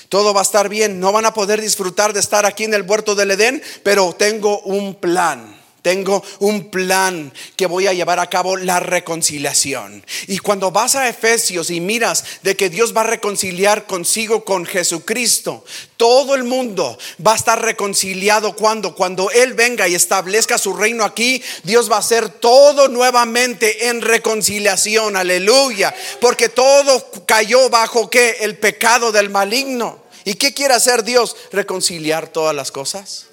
todo 0.09 0.35
va 0.35 0.41
a 0.41 0.45
estar 0.45 0.68
bien, 0.68 1.01
no 1.01 1.12
van 1.12 1.27
a 1.27 1.35
poder 1.35 1.61
disfrutar 1.61 2.12
de 2.12 2.20
estar 2.20 2.47
aquí 2.47 2.64
en 2.64 2.74
el 2.74 2.83
huerto 2.83 3.14
del 3.14 3.31
Edén, 3.31 3.62
pero 3.83 4.12
tengo 4.14 4.61
un 4.61 4.95
plan. 4.95 5.56
Tengo 5.87 6.20
un 6.41 6.68
plan 6.68 7.32
que 7.55 7.66
voy 7.66 7.87
a 7.87 7.93
llevar 7.93 8.18
a 8.18 8.28
cabo 8.28 8.57
la 8.57 8.80
reconciliación. 8.80 10.05
Y 10.26 10.39
cuando 10.39 10.72
vas 10.72 10.97
a 10.97 11.09
Efesios 11.09 11.70
y 11.70 11.78
miras 11.78 12.24
de 12.43 12.57
que 12.57 12.68
Dios 12.68 12.93
va 12.93 13.03
a 13.03 13.05
reconciliar 13.05 13.87
consigo 13.87 14.45
con 14.45 14.66
Jesucristo, 14.66 15.64
todo 15.97 16.34
el 16.34 16.43
mundo 16.43 16.99
va 17.24 17.34
a 17.34 17.37
estar 17.37 17.62
reconciliado 17.62 18.57
cuando 18.57 18.97
cuando 18.97 19.30
él 19.30 19.55
venga 19.55 19.87
y 19.87 19.95
establezca 19.95 20.59
su 20.59 20.74
reino 20.74 21.05
aquí, 21.05 21.41
Dios 21.62 21.89
va 21.89 21.95
a 21.95 22.01
hacer 22.01 22.30
todo 22.30 22.89
nuevamente 22.89 23.87
en 23.87 24.03
reconciliación. 24.03 25.16
Aleluya, 25.16 25.95
porque 26.20 26.49
todo 26.49 27.12
cayó 27.26 27.70
bajo 27.70 28.11
qué? 28.11 28.39
El 28.41 28.59
pecado 28.59 29.12
del 29.12 29.30
maligno. 29.30 30.03
¿Y 30.24 30.34
qué 30.34 30.53
quiere 30.53 30.74
hacer 30.74 31.05
Dios? 31.05 31.37
Reconciliar 31.53 32.26
todas 32.26 32.57
las 32.57 32.72
cosas. 32.72 33.26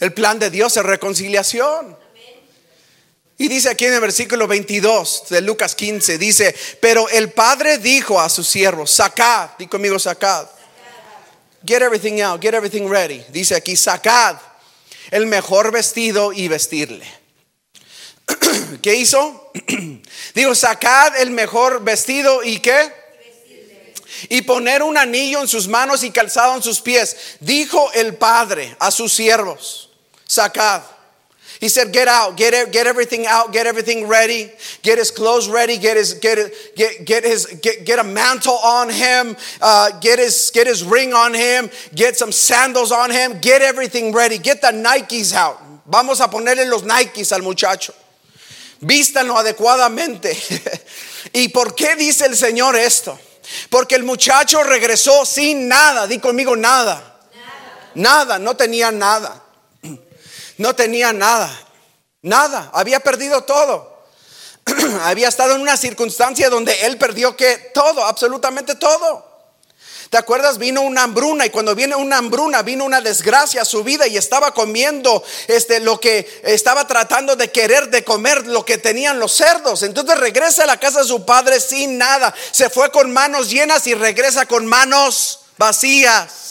El 0.00 0.14
plan 0.14 0.38
de 0.38 0.50
Dios 0.50 0.76
es 0.76 0.82
reconciliación. 0.82 1.96
Y 3.36 3.48
dice 3.48 3.70
aquí 3.70 3.86
en 3.86 3.94
el 3.94 4.00
versículo 4.00 4.46
22 4.46 5.24
de 5.30 5.40
Lucas 5.40 5.74
15, 5.74 6.18
dice, 6.18 6.54
pero 6.80 7.08
el 7.08 7.30
padre 7.32 7.78
dijo 7.78 8.20
a 8.20 8.28
sus 8.28 8.46
siervos, 8.46 8.90
sacad, 8.90 9.50
di 9.58 9.66
conmigo, 9.66 9.98
sacad. 9.98 10.46
Get 11.64 11.82
everything 11.82 12.20
out, 12.20 12.40
get 12.42 12.54
everything 12.54 12.86
ready. 12.88 13.24
Dice 13.30 13.54
aquí, 13.54 13.76
sacad 13.76 14.36
el 15.10 15.26
mejor 15.26 15.70
vestido 15.70 16.32
y 16.32 16.48
vestirle. 16.48 17.06
¿Qué 18.82 18.94
hizo? 18.94 19.50
Digo, 20.34 20.54
sacad 20.54 21.18
el 21.20 21.30
mejor 21.30 21.82
vestido 21.82 22.42
y 22.42 22.58
qué? 22.58 22.92
Y 24.28 24.42
poner 24.42 24.82
un 24.82 24.98
anillo 24.98 25.40
en 25.40 25.48
sus 25.48 25.66
manos 25.66 26.04
y 26.04 26.10
calzado 26.10 26.56
en 26.56 26.62
sus 26.62 26.80
pies. 26.82 27.16
Dijo 27.40 27.90
el 27.92 28.16
padre 28.16 28.76
a 28.78 28.90
sus 28.90 29.14
siervos 29.14 29.89
sacad. 30.30 30.82
He 31.60 31.68
said, 31.68 31.92
Get 31.92 32.08
out, 32.08 32.36
get, 32.36 32.54
it, 32.54 32.72
get 32.72 32.86
everything 32.86 33.26
out, 33.26 33.52
get 33.52 33.66
everything 33.66 34.06
ready, 34.06 34.50
get 34.82 34.96
his 34.96 35.10
clothes 35.10 35.48
ready, 35.48 35.76
get 35.76 35.96
his 35.96 36.14
get 36.14 36.38
get 36.74 37.04
get 37.04 37.24
his 37.24 37.46
get, 37.60 37.98
a 37.98 38.04
mantle 38.04 38.54
on 38.54 38.88
him, 38.88 39.36
uh, 39.60 39.98
get 40.00 40.18
his 40.18 40.50
get 40.54 40.66
his 40.66 40.82
ring 40.82 41.12
on 41.12 41.34
him, 41.34 41.68
get 41.94 42.16
some 42.16 42.32
sandals 42.32 42.92
on 42.92 43.10
him, 43.10 43.40
get 43.40 43.60
everything 43.60 44.12
ready, 44.14 44.38
get 44.38 44.62
the 44.62 44.68
Nikes 44.68 45.34
out. 45.34 45.58
Vamos 45.86 46.20
a 46.20 46.28
ponerle 46.28 46.66
los 46.66 46.82
Nikes 46.82 47.32
al 47.32 47.42
muchacho. 47.42 47.92
Vístanlo 48.80 49.36
adecuadamente. 49.36 50.34
¿Y 51.34 51.48
por 51.48 51.74
qué 51.74 51.96
dice 51.96 52.24
el 52.24 52.36
Señor 52.36 52.76
esto? 52.76 53.18
Porque 53.68 53.96
el 53.96 54.04
muchacho 54.04 54.62
regresó 54.62 55.26
sin 55.26 55.68
nada, 55.68 56.06
di 56.06 56.18
conmigo. 56.18 56.56
Nada, 56.56 57.20
nada 57.94 58.38
no 58.38 58.56
tenía 58.56 58.90
nada 58.90 59.42
no 60.60 60.76
tenía 60.76 61.14
nada, 61.14 61.50
nada, 62.20 62.70
había 62.74 63.00
perdido 63.00 63.44
todo. 63.44 64.04
había 65.04 65.28
estado 65.28 65.54
en 65.54 65.62
una 65.62 65.78
circunstancia 65.78 66.50
donde 66.50 66.84
él 66.84 66.98
perdió 66.98 67.34
que 67.34 67.70
todo, 67.72 68.04
absolutamente 68.04 68.74
todo. 68.74 69.26
¿Te 70.10 70.18
acuerdas? 70.18 70.58
Vino 70.58 70.82
una 70.82 71.04
hambruna 71.04 71.46
y 71.46 71.50
cuando 71.50 71.74
viene 71.74 71.94
una 71.94 72.18
hambruna 72.18 72.60
vino 72.60 72.84
una 72.84 73.00
desgracia 73.00 73.62
a 73.62 73.64
su 73.64 73.82
vida 73.82 74.06
y 74.06 74.18
estaba 74.18 74.52
comiendo 74.52 75.24
este 75.48 75.80
lo 75.80 75.98
que 75.98 76.28
estaba 76.44 76.86
tratando 76.86 77.36
de 77.36 77.50
querer 77.50 77.88
de 77.88 78.04
comer 78.04 78.46
lo 78.46 78.62
que 78.62 78.76
tenían 78.76 79.18
los 79.18 79.32
cerdos. 79.32 79.82
Entonces 79.82 80.18
regresa 80.18 80.64
a 80.64 80.66
la 80.66 80.78
casa 80.78 81.00
de 81.00 81.08
su 81.08 81.24
padre 81.24 81.58
sin 81.58 81.96
nada. 81.96 82.34
Se 82.50 82.68
fue 82.68 82.90
con 82.90 83.10
manos 83.10 83.48
llenas 83.48 83.86
y 83.86 83.94
regresa 83.94 84.44
con 84.44 84.66
manos 84.66 85.40
vacías. 85.56 86.49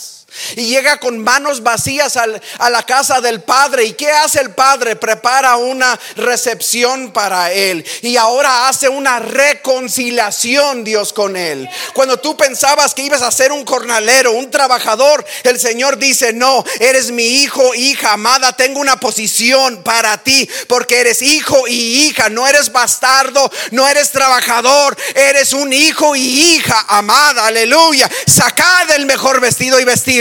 Y 0.56 0.66
llega 0.66 0.98
con 0.98 1.18
manos 1.18 1.62
vacías 1.62 2.16
a 2.16 2.70
la 2.70 2.82
casa 2.84 3.20
del 3.20 3.42
padre. 3.42 3.84
¿Y 3.84 3.92
qué 3.92 4.10
hace 4.10 4.40
el 4.40 4.50
padre? 4.50 4.96
Prepara 4.96 5.56
una 5.56 5.98
recepción 6.16 7.12
para 7.12 7.52
él. 7.52 7.84
Y 8.02 8.16
ahora 8.16 8.68
hace 8.68 8.88
una 8.88 9.18
reconciliación 9.18 10.84
Dios 10.84 11.12
con 11.12 11.36
él. 11.36 11.68
Cuando 11.94 12.18
tú 12.18 12.36
pensabas 12.36 12.94
que 12.94 13.02
ibas 13.02 13.22
a 13.22 13.30
ser 13.30 13.52
un 13.52 13.64
cornalero, 13.64 14.32
un 14.32 14.50
trabajador, 14.50 15.24
el 15.42 15.58
Señor 15.58 15.98
dice, 15.98 16.32
no, 16.32 16.64
eres 16.78 17.10
mi 17.10 17.24
hijo, 17.24 17.74
hija 17.74 18.12
amada, 18.12 18.54
tengo 18.54 18.80
una 18.80 18.98
posición 18.98 19.82
para 19.82 20.18
ti. 20.18 20.48
Porque 20.68 21.00
eres 21.00 21.22
hijo 21.22 21.66
y 21.66 22.06
hija, 22.06 22.28
no 22.28 22.46
eres 22.46 22.72
bastardo, 22.72 23.50
no 23.70 23.88
eres 23.88 24.10
trabajador, 24.10 24.96
eres 25.14 25.52
un 25.52 25.72
hijo 25.72 26.14
y 26.16 26.54
hija 26.54 26.84
amada. 26.88 27.46
Aleluya. 27.46 28.08
Sacad 28.26 28.90
el 28.92 29.06
mejor 29.06 29.40
vestido 29.40 29.80
y 29.80 29.84
vestir 29.84 30.19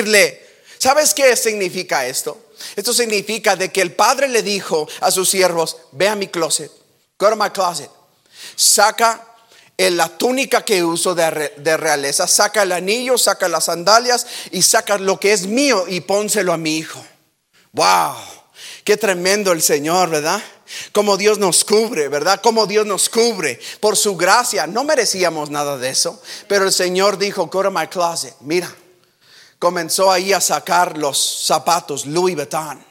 ¿sabes 0.77 1.13
qué 1.13 1.35
significa 1.35 2.05
esto? 2.05 2.49
Esto 2.75 2.93
significa 2.93 3.55
de 3.55 3.71
que 3.71 3.81
el 3.81 3.93
padre 3.93 4.27
le 4.27 4.43
dijo 4.43 4.87
a 5.01 5.11
sus 5.11 5.29
siervos, 5.29 5.77
ve 5.91 6.07
a 6.07 6.15
mi 6.15 6.27
closet, 6.27 6.71
go 7.17 7.29
to 7.29 7.35
my 7.35 7.49
closet, 7.49 7.89
saca 8.55 9.25
la 9.77 10.09
túnica 10.09 10.63
que 10.65 10.83
uso 10.83 11.15
de, 11.15 11.77
realeza, 11.77 12.27
saca 12.27 12.63
el 12.63 12.73
anillo, 12.73 13.17
saca 13.17 13.47
las 13.47 13.65
sandalias 13.65 14.27
y 14.51 14.61
saca 14.61 14.97
lo 14.97 15.19
que 15.19 15.31
es 15.31 15.47
mío 15.47 15.85
y 15.87 16.01
pónselo 16.01 16.51
a 16.51 16.57
mi 16.57 16.77
hijo. 16.77 17.03
Wow, 17.71 18.15
qué 18.83 18.97
tremendo 18.97 19.53
el 19.53 19.61
Señor, 19.61 20.09
¿verdad? 20.09 20.43
Como 20.91 21.15
Dios 21.15 21.39
nos 21.39 21.63
cubre, 21.63 22.09
¿verdad? 22.09 22.41
Como 22.41 22.67
Dios 22.67 22.85
nos 22.85 23.09
cubre 23.09 23.59
por 23.79 23.95
su 23.95 24.17
gracia. 24.17 24.67
No 24.67 24.83
merecíamos 24.83 25.49
nada 25.49 25.77
de 25.77 25.89
eso, 25.89 26.21
pero 26.47 26.65
el 26.65 26.73
Señor 26.73 27.17
dijo, 27.17 27.47
go 27.47 27.63
to 27.63 27.71
my 27.71 27.87
closet, 27.87 28.35
mira 28.41 28.69
comenzó 29.59 30.09
ahí 30.09 30.33
a 30.33 30.41
sacar 30.41 30.97
los 30.97 31.43
zapatos 31.45 32.05
Louis 32.05 32.35
Vuitton. 32.35 32.83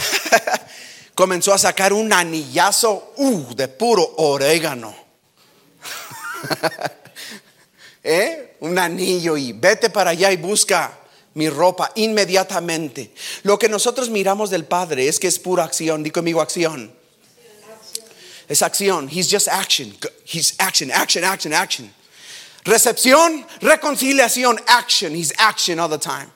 comenzó 1.14 1.52
a 1.52 1.58
sacar 1.58 1.92
un 1.92 2.12
anillazo 2.12 3.12
uh, 3.16 3.54
de 3.54 3.68
puro 3.68 4.14
orégano. 4.16 4.96
¿Eh? 8.02 8.56
Un 8.60 8.78
anillo 8.78 9.36
y 9.36 9.52
vete 9.52 9.90
para 9.90 10.10
allá 10.10 10.32
y 10.32 10.38
busca 10.38 10.98
mi 11.34 11.50
ropa 11.50 11.92
inmediatamente. 11.96 13.12
Lo 13.42 13.58
que 13.58 13.68
nosotros 13.68 14.08
miramos 14.08 14.48
del 14.48 14.64
Padre 14.64 15.06
es 15.08 15.18
que 15.18 15.28
es 15.28 15.38
pura 15.38 15.64
acción. 15.64 16.02
Di 16.02 16.10
conmigo 16.10 16.40
acción. 16.40 16.92
Es 18.48 18.62
acción. 18.62 19.08
He's 19.08 19.30
just 19.30 19.48
action. 19.48 19.96
He's 20.24 20.54
action, 20.58 20.90
action, 20.90 21.24
action, 21.24 21.52
action. 21.52 21.94
Recepción, 22.64 23.46
reconciliación, 23.60 24.58
action. 24.68 25.14
He's 25.14 25.32
action 25.38 25.78
all 25.78 25.88
the 25.88 25.98
time. 25.98 26.30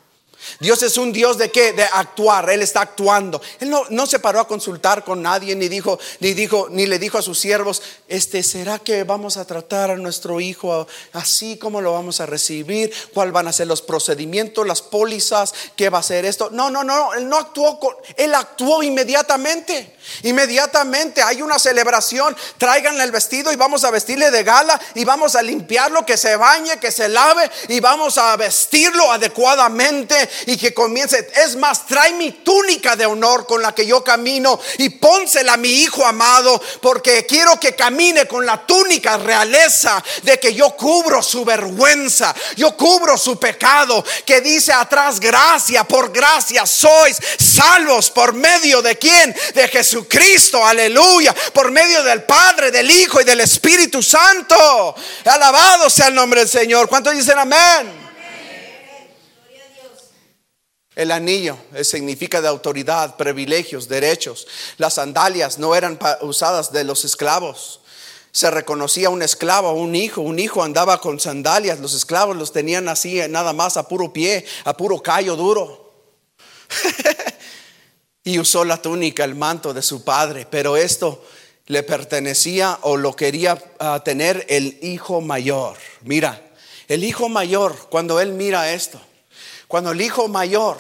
Dios 0.61 0.83
es 0.83 0.97
un 0.97 1.13
Dios 1.13 1.39
de 1.39 1.51
qué? 1.51 1.73
De 1.73 1.85
actuar. 1.85 2.51
Él 2.51 2.63
está 2.63 2.83
actuando. 2.83 3.41
Él 3.61 3.71
no, 3.71 3.85
no, 3.91 4.07
se 4.07 4.19
paró 4.19 4.41
a 4.41 4.49
consultar 4.49 5.05
con 5.05 5.23
nadie, 5.23 5.55
ni 5.57 5.69
dijo, 5.69 5.99
ni 6.21 6.35
dijo, 6.35 6.69
ni 6.71 6.87
le 6.87 6.99
dijo 6.99 7.19
a 7.19 7.23
sus 7.23 7.39
siervos, 7.39 7.83
este, 8.09 8.43
¿será 8.43 8.79
que 8.79 9.05
vamos 9.05 9.37
a 9.37 9.45
tratar 9.45 9.91
a 9.91 9.97
nuestro 9.97 10.41
hijo 10.41 10.87
así? 11.13 11.57
¿Cómo 11.59 11.81
lo 11.81 11.93
vamos 11.93 12.21
a 12.21 12.27
recibir? 12.27 12.93
¿Cuál 13.13 13.33
van 13.33 13.49
a 13.49 13.53
ser 13.53 13.67
los 13.67 13.83
procedimientos, 13.83 14.67
las 14.67 14.83
pólizas? 14.83 15.55
¿Qué 15.77 15.89
va 15.91 15.99
a 15.99 16.03
ser 16.03 16.25
esto? 16.25 16.51
No, 16.51 16.71
no, 16.71 16.85
no, 16.85 17.15
él 17.15 17.29
no 17.29 17.39
actuó 17.39 17.79
con, 17.79 17.95
él 18.17 18.35
actuó 18.35 18.83
inmediatamente. 18.83 19.97
Inmediatamente 20.23 21.23
hay 21.23 21.41
una 21.43 21.59
celebración, 21.59 22.37
tráiganle 22.59 23.05
el 23.05 23.11
vestido 23.11 23.53
y 23.53 23.57
vamos 23.57 23.85
a 23.85 23.91
vestirle 23.91 24.31
de 24.31 24.43
gala 24.43 24.81
y 24.95 25.05
vamos 25.05 25.35
a 25.35 25.43
limpiarlo, 25.43 26.05
que 26.05 26.17
se 26.17 26.37
bañe, 26.37 26.79
que 26.79 26.93
se 26.93 27.09
lave 27.09 27.51
y 27.69 27.81
vamos 27.81 28.19
a 28.19 28.37
vestirlo 28.37 29.11
adecuadamente 29.11 30.29
y 30.47 30.57
que 30.57 30.75
comience. 30.75 31.29
Es 31.45 31.57
más, 31.57 31.87
trae 31.87 32.13
mi 32.13 32.31
túnica 32.31 32.97
de 32.97 33.07
honor 33.07 33.47
con 33.47 33.63
la 33.63 33.75
que 33.75 33.87
yo 33.87 34.03
camino 34.03 34.59
y 34.79 34.91
pónsela 34.91 35.55
a 35.55 35.57
mi 35.57 35.69
hijo 35.69 36.05
amado, 36.05 36.61
porque 36.81 37.27
quiero 37.27 37.59
que 37.59 37.75
camine 37.75 38.27
con 38.27 38.45
la 38.45 38.67
túnica 38.67 39.17
realeza 39.17 40.03
de 40.23 40.39
que 40.39 40.55
yo 40.55 40.71
cubro 40.77 41.23
su 41.23 41.45
vergüenza, 41.45 42.35
yo 42.57 42.77
cubro 42.77 43.17
su 43.17 43.39
pecado, 43.39 44.05
que 44.25 44.41
dice 44.41 44.73
atrás, 44.73 45.21
gracia, 45.21 45.85
por 45.85 46.13
gracia 46.13 46.67
sois 46.67 47.19
salvos 47.39 48.11
por 48.11 48.35
medio 48.35 48.83
de 48.83 48.97
quién? 48.97 49.35
De 49.55 49.69
Jesucristo, 49.69 50.65
aleluya, 50.65 51.35
por 51.53 51.71
medio 51.71 52.03
del 52.03 52.23
Padre, 52.25 52.71
del 52.71 52.91
Hijo 52.91 53.21
y 53.21 53.25
del 53.25 53.41
Espíritu 53.41 54.03
Santo. 54.03 54.95
Alabado 55.25 55.89
sea 55.91 56.09
el 56.09 56.15
nombre 56.15 56.41
del 56.41 56.49
Señor. 56.49 56.89
¿Cuántos 56.89 57.15
dicen 57.15 57.39
amén? 57.39 58.04
El 60.95 61.11
anillo 61.11 61.57
significa 61.83 62.41
de 62.41 62.49
autoridad, 62.49 63.17
privilegios, 63.17 63.89
derechos. 63.89 64.47
Las 64.77 64.95
sandalias 64.95 65.59
no 65.59 65.75
eran 65.75 65.99
usadas 66.21 66.73
de 66.73 66.85
los 66.85 67.05
esclavos. 67.05 67.81
Se 68.31 68.51
reconocía 68.51 69.11
un 69.11 69.23
esclavo, 69.23 69.73
un 69.73 69.95
hijo. 69.97 70.21
Un 70.21 70.39
hijo 70.39 70.63
andaba 70.63 71.01
con 71.01 71.19
sandalias. 71.19 71.81
Los 71.81 71.95
esclavos 71.95 72.37
los 72.37 72.53
tenían 72.53 72.89
así, 72.89 73.21
nada 73.29 73.53
más 73.53 73.77
a 73.77 73.89
puro 73.89 74.13
pie, 74.13 74.45
a 74.65 74.77
puro 74.77 75.03
callo 75.03 75.35
duro. 75.35 75.93
y 78.25 78.39
usó 78.39 78.65
la 78.65 78.81
túnica, 78.81 79.25
el 79.25 79.35
manto 79.35 79.75
de 79.75 79.83
su 79.83 80.05
padre. 80.05 80.47
Pero 80.49 80.77
esto 80.77 81.25
le 81.67 81.83
pertenecía 81.83 82.79
o 82.83 82.97
lo 82.97 83.17
quería 83.17 83.61
ah, 83.81 84.01
tener 84.05 84.47
el 84.49 84.79
hijo 84.83 85.21
mayor. 85.21 85.77
Mira, 86.03 86.53
el 86.87 87.03
hijo 87.03 87.29
mayor, 87.29 87.89
cuando 87.91 88.21
él 88.21 88.33
mira 88.33 88.73
esto, 88.73 89.01
cuando 89.75 89.91
el 89.91 90.01
hijo 90.03 90.29
mayor 90.29 90.79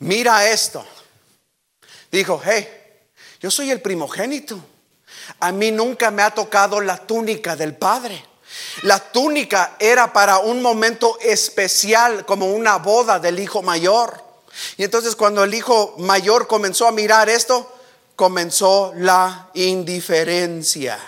mira 0.00 0.50
esto, 0.50 0.84
dijo, 2.12 2.42
hey, 2.44 2.68
yo 3.40 3.50
soy 3.50 3.70
el 3.70 3.80
primogénito. 3.80 4.60
A 5.40 5.50
mí 5.50 5.70
nunca 5.70 6.10
me 6.10 6.20
ha 6.20 6.30
tocado 6.30 6.78
la 6.82 6.98
túnica 7.06 7.56
del 7.56 7.74
Padre. 7.74 8.22
La 8.82 8.98
túnica 8.98 9.76
era 9.78 10.12
para 10.12 10.40
un 10.40 10.60
momento 10.60 11.18
especial, 11.22 12.26
como 12.26 12.52
una 12.52 12.76
boda 12.76 13.18
del 13.18 13.38
hijo 13.38 13.62
mayor. 13.62 14.22
Y 14.76 14.84
entonces 14.84 15.16
cuando 15.16 15.42
el 15.42 15.54
hijo 15.54 15.94
mayor 15.96 16.48
comenzó 16.48 16.86
a 16.86 16.92
mirar 16.92 17.30
esto, 17.30 17.74
comenzó 18.14 18.92
la 18.94 19.48
indiferencia 19.54 20.98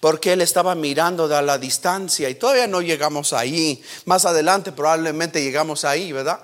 porque 0.00 0.32
él 0.32 0.40
estaba 0.40 0.74
mirando 0.74 1.26
de 1.26 1.42
la 1.42 1.58
distancia 1.58 2.28
y 2.28 2.36
todavía 2.36 2.66
no 2.66 2.80
llegamos 2.80 3.32
ahí. 3.32 3.82
Más 4.04 4.24
adelante 4.24 4.72
probablemente 4.72 5.42
llegamos 5.42 5.84
ahí, 5.84 6.12
¿verdad? 6.12 6.40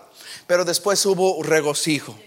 Pero 0.46 0.64
después 0.64 1.05
hubo 1.07 1.42
regocijo. 1.42 2.18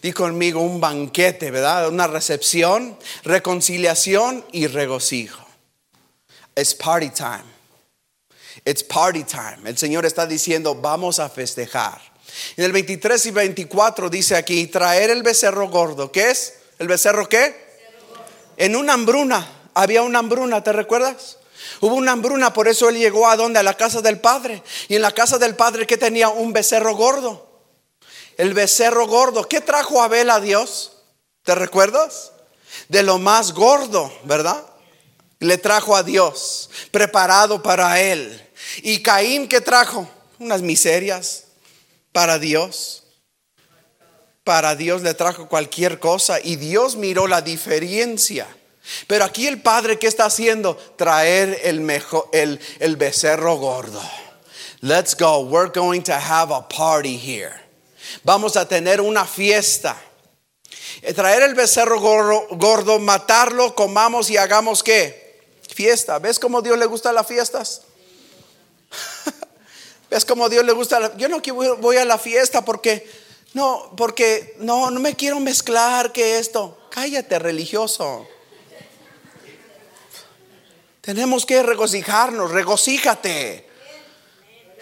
Di 0.00 0.12
conmigo 0.12 0.60
un 0.60 0.80
banquete, 0.80 1.50
¿verdad? 1.50 1.88
Una 1.88 2.06
recepción, 2.06 2.98
reconciliación 3.24 4.44
y 4.52 4.66
regocijo. 4.66 5.44
It's 6.54 6.74
party 6.74 7.10
time. 7.10 7.44
It's 8.64 8.82
party 8.82 9.24
time. 9.24 9.68
El 9.68 9.76
Señor 9.76 10.06
está 10.06 10.26
diciendo, 10.26 10.74
vamos 10.74 11.18
a 11.18 11.28
festejar. 11.28 12.00
En 12.56 12.64
el 12.64 12.72
23 12.72 13.26
y 13.26 13.30
24 13.30 14.08
dice 14.10 14.36
aquí, 14.36 14.66
traer 14.66 15.10
el 15.10 15.22
becerro 15.22 15.68
gordo. 15.68 16.10
¿Qué 16.10 16.30
es? 16.30 16.54
¿El 16.78 16.88
becerro 16.88 17.28
qué? 17.28 17.66
En 18.56 18.74
una 18.74 18.94
hambruna 18.94 19.55
había 19.76 20.00
una 20.00 20.20
hambruna, 20.20 20.64
¿te 20.64 20.72
recuerdas? 20.72 21.36
Hubo 21.82 21.96
una 21.96 22.12
hambruna, 22.12 22.54
por 22.54 22.66
eso 22.66 22.88
él 22.88 22.96
llegó 22.96 23.28
a 23.28 23.36
donde? 23.36 23.58
A 23.58 23.62
la 23.62 23.74
casa 23.74 24.00
del 24.00 24.18
padre. 24.18 24.62
Y 24.88 24.96
en 24.96 25.02
la 25.02 25.12
casa 25.12 25.36
del 25.36 25.54
padre 25.54 25.86
que 25.86 25.98
tenía 25.98 26.30
un 26.30 26.54
becerro 26.54 26.96
gordo. 26.96 27.46
El 28.38 28.54
becerro 28.54 29.06
gordo. 29.06 29.46
¿Qué 29.46 29.60
trajo 29.60 30.02
Abel 30.02 30.30
a 30.30 30.40
Dios? 30.40 30.92
¿Te 31.42 31.54
recuerdas? 31.54 32.32
De 32.88 33.02
lo 33.02 33.18
más 33.18 33.52
gordo, 33.52 34.10
¿verdad? 34.24 34.64
Le 35.40 35.58
trajo 35.58 35.94
a 35.94 36.02
Dios, 36.02 36.70
preparado 36.90 37.62
para 37.62 38.00
él. 38.00 38.50
Y 38.78 39.02
Caín, 39.02 39.46
¿qué 39.46 39.60
trajo? 39.60 40.08
Unas 40.38 40.62
miserias 40.62 41.44
para 42.12 42.38
Dios. 42.38 43.02
Para 44.42 44.74
Dios 44.74 45.02
le 45.02 45.12
trajo 45.12 45.48
cualquier 45.48 46.00
cosa 46.00 46.38
y 46.42 46.56
Dios 46.56 46.96
miró 46.96 47.26
la 47.26 47.42
diferencia. 47.42 48.46
Pero 49.06 49.24
aquí 49.24 49.46
el 49.46 49.60
padre, 49.60 49.98
¿qué 49.98 50.06
está 50.06 50.26
haciendo? 50.26 50.76
Traer 50.96 51.60
el, 51.64 51.80
mejor, 51.80 52.28
el, 52.32 52.60
el 52.78 52.96
becerro 52.96 53.56
gordo. 53.56 54.02
Let's 54.80 55.16
go. 55.16 55.40
We're 55.40 55.70
going 55.70 56.02
to 56.04 56.14
have 56.14 56.52
a 56.52 56.62
party 56.68 57.16
here. 57.16 57.54
Vamos 58.24 58.56
a 58.56 58.68
tener 58.68 59.00
una 59.00 59.24
fiesta. 59.24 59.96
Eh, 61.02 61.12
traer 61.12 61.42
el 61.42 61.54
becerro 61.54 62.00
gordo, 62.00 62.98
matarlo, 62.98 63.74
comamos 63.74 64.30
y 64.30 64.36
hagamos 64.36 64.82
qué? 64.82 65.40
Fiesta. 65.74 66.18
¿Ves 66.18 66.38
cómo 66.38 66.62
Dios 66.62 66.78
le 66.78 66.86
gusta 66.86 67.12
las 67.12 67.26
fiestas? 67.26 67.82
¿Ves 70.10 70.24
cómo 70.24 70.48
Dios 70.48 70.64
le 70.64 70.72
gusta? 70.72 71.16
Yo 71.16 71.28
no 71.28 71.40
voy 71.78 71.96
a 71.96 72.04
la 72.04 72.18
fiesta 72.18 72.64
porque 72.64 73.08
no, 73.54 73.92
porque 73.96 74.54
no, 74.58 74.90
no 74.90 75.00
me 75.00 75.14
quiero 75.14 75.40
mezclar 75.40 76.12
que 76.12 76.38
esto. 76.38 76.78
Cállate, 76.90 77.38
religioso. 77.38 78.26
Tenemos 81.06 81.46
que 81.46 81.62
regocijarnos, 81.62 82.50
regocíjate. 82.50 83.64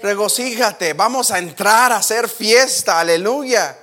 Regocíjate, 0.01 0.95
vamos 0.95 1.31
a 1.31 1.39
entrar 1.39 1.93
a 1.93 1.99
hacer 1.99 2.31
fiesta, 2.31 2.99
aleluya. 2.99 3.79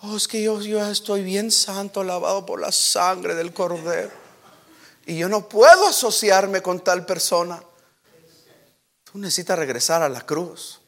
Oh, 0.00 0.16
es 0.16 0.26
que 0.26 0.42
yo, 0.42 0.60
yo 0.60 0.84
estoy 0.90 1.22
bien 1.22 1.52
santo, 1.52 2.02
lavado 2.02 2.44
por 2.44 2.60
la 2.60 2.72
sangre 2.72 3.36
del 3.36 3.52
cordero. 3.52 4.10
Y 5.06 5.16
yo 5.16 5.28
no 5.28 5.48
puedo 5.48 5.86
asociarme 5.86 6.60
con 6.60 6.80
tal 6.80 7.06
persona. 7.06 7.62
Tú 9.04 9.18
necesitas 9.18 9.56
regresar 9.56 10.02
a 10.02 10.08
la 10.08 10.22
cruz 10.22 10.80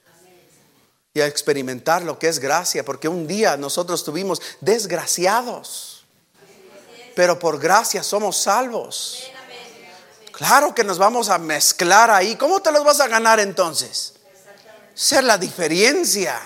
y 1.14 1.20
a 1.20 1.28
experimentar 1.28 2.02
lo 2.02 2.18
que 2.18 2.26
es 2.26 2.40
gracia, 2.40 2.84
porque 2.84 3.06
un 3.06 3.28
día 3.28 3.56
nosotros 3.56 4.00
estuvimos 4.00 4.42
desgraciados, 4.60 6.04
pero 7.14 7.38
por 7.38 7.60
gracia 7.60 8.02
somos 8.02 8.36
salvos. 8.36 9.30
Claro 10.38 10.74
que 10.74 10.84
nos 10.84 10.98
vamos 10.98 11.28
a 11.28 11.38
mezclar 11.38 12.10
ahí. 12.10 12.36
¿Cómo 12.36 12.60
te 12.60 12.72
los 12.72 12.84
vas 12.84 13.00
a 13.00 13.08
ganar 13.08 13.40
entonces? 13.40 14.14
Ser 14.94 15.24
la 15.24 15.36
diferencia. 15.36 16.40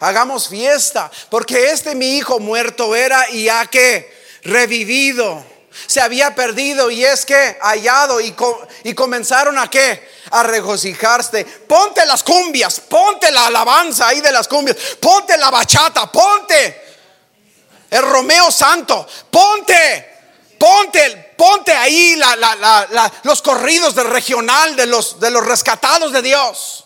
Hagamos 0.00 0.48
fiesta, 0.48 1.10
porque 1.30 1.70
este 1.70 1.94
mi 1.94 2.16
hijo 2.16 2.40
muerto 2.40 2.96
era 2.96 3.28
y 3.30 3.48
ha 3.48 3.66
que 3.66 4.16
revivido. 4.44 5.44
Se 5.86 6.00
había 6.00 6.34
perdido 6.34 6.90
y 6.90 7.04
es 7.04 7.24
que 7.24 7.58
hallado 7.60 8.20
y, 8.20 8.34
y 8.84 8.94
comenzaron 8.94 9.58
a 9.58 9.68
qué? 9.68 10.08
A 10.30 10.42
regocijarse. 10.42 11.44
Ponte 11.44 12.04
las 12.06 12.22
cumbias, 12.22 12.80
ponte 12.80 13.30
la 13.30 13.46
alabanza 13.46 14.08
ahí 14.08 14.20
de 14.20 14.32
las 14.32 14.48
cumbias, 14.48 14.76
ponte 15.00 15.36
la 15.36 15.50
bachata, 15.50 16.10
ponte 16.10 16.82
el 17.90 18.02
Romeo 18.02 18.50
Santo, 18.50 19.06
ponte 19.30 20.18
Ponte, 20.58 21.27
ponte 21.38 21.72
ahí 21.72 22.20
los 23.22 23.40
corridos 23.40 23.94
del 23.94 24.08
regional 24.08 24.76
de 24.76 24.86
los, 24.86 25.20
de 25.20 25.30
los 25.30 25.46
rescatados 25.46 26.12
de 26.12 26.20
Dios. 26.20 26.84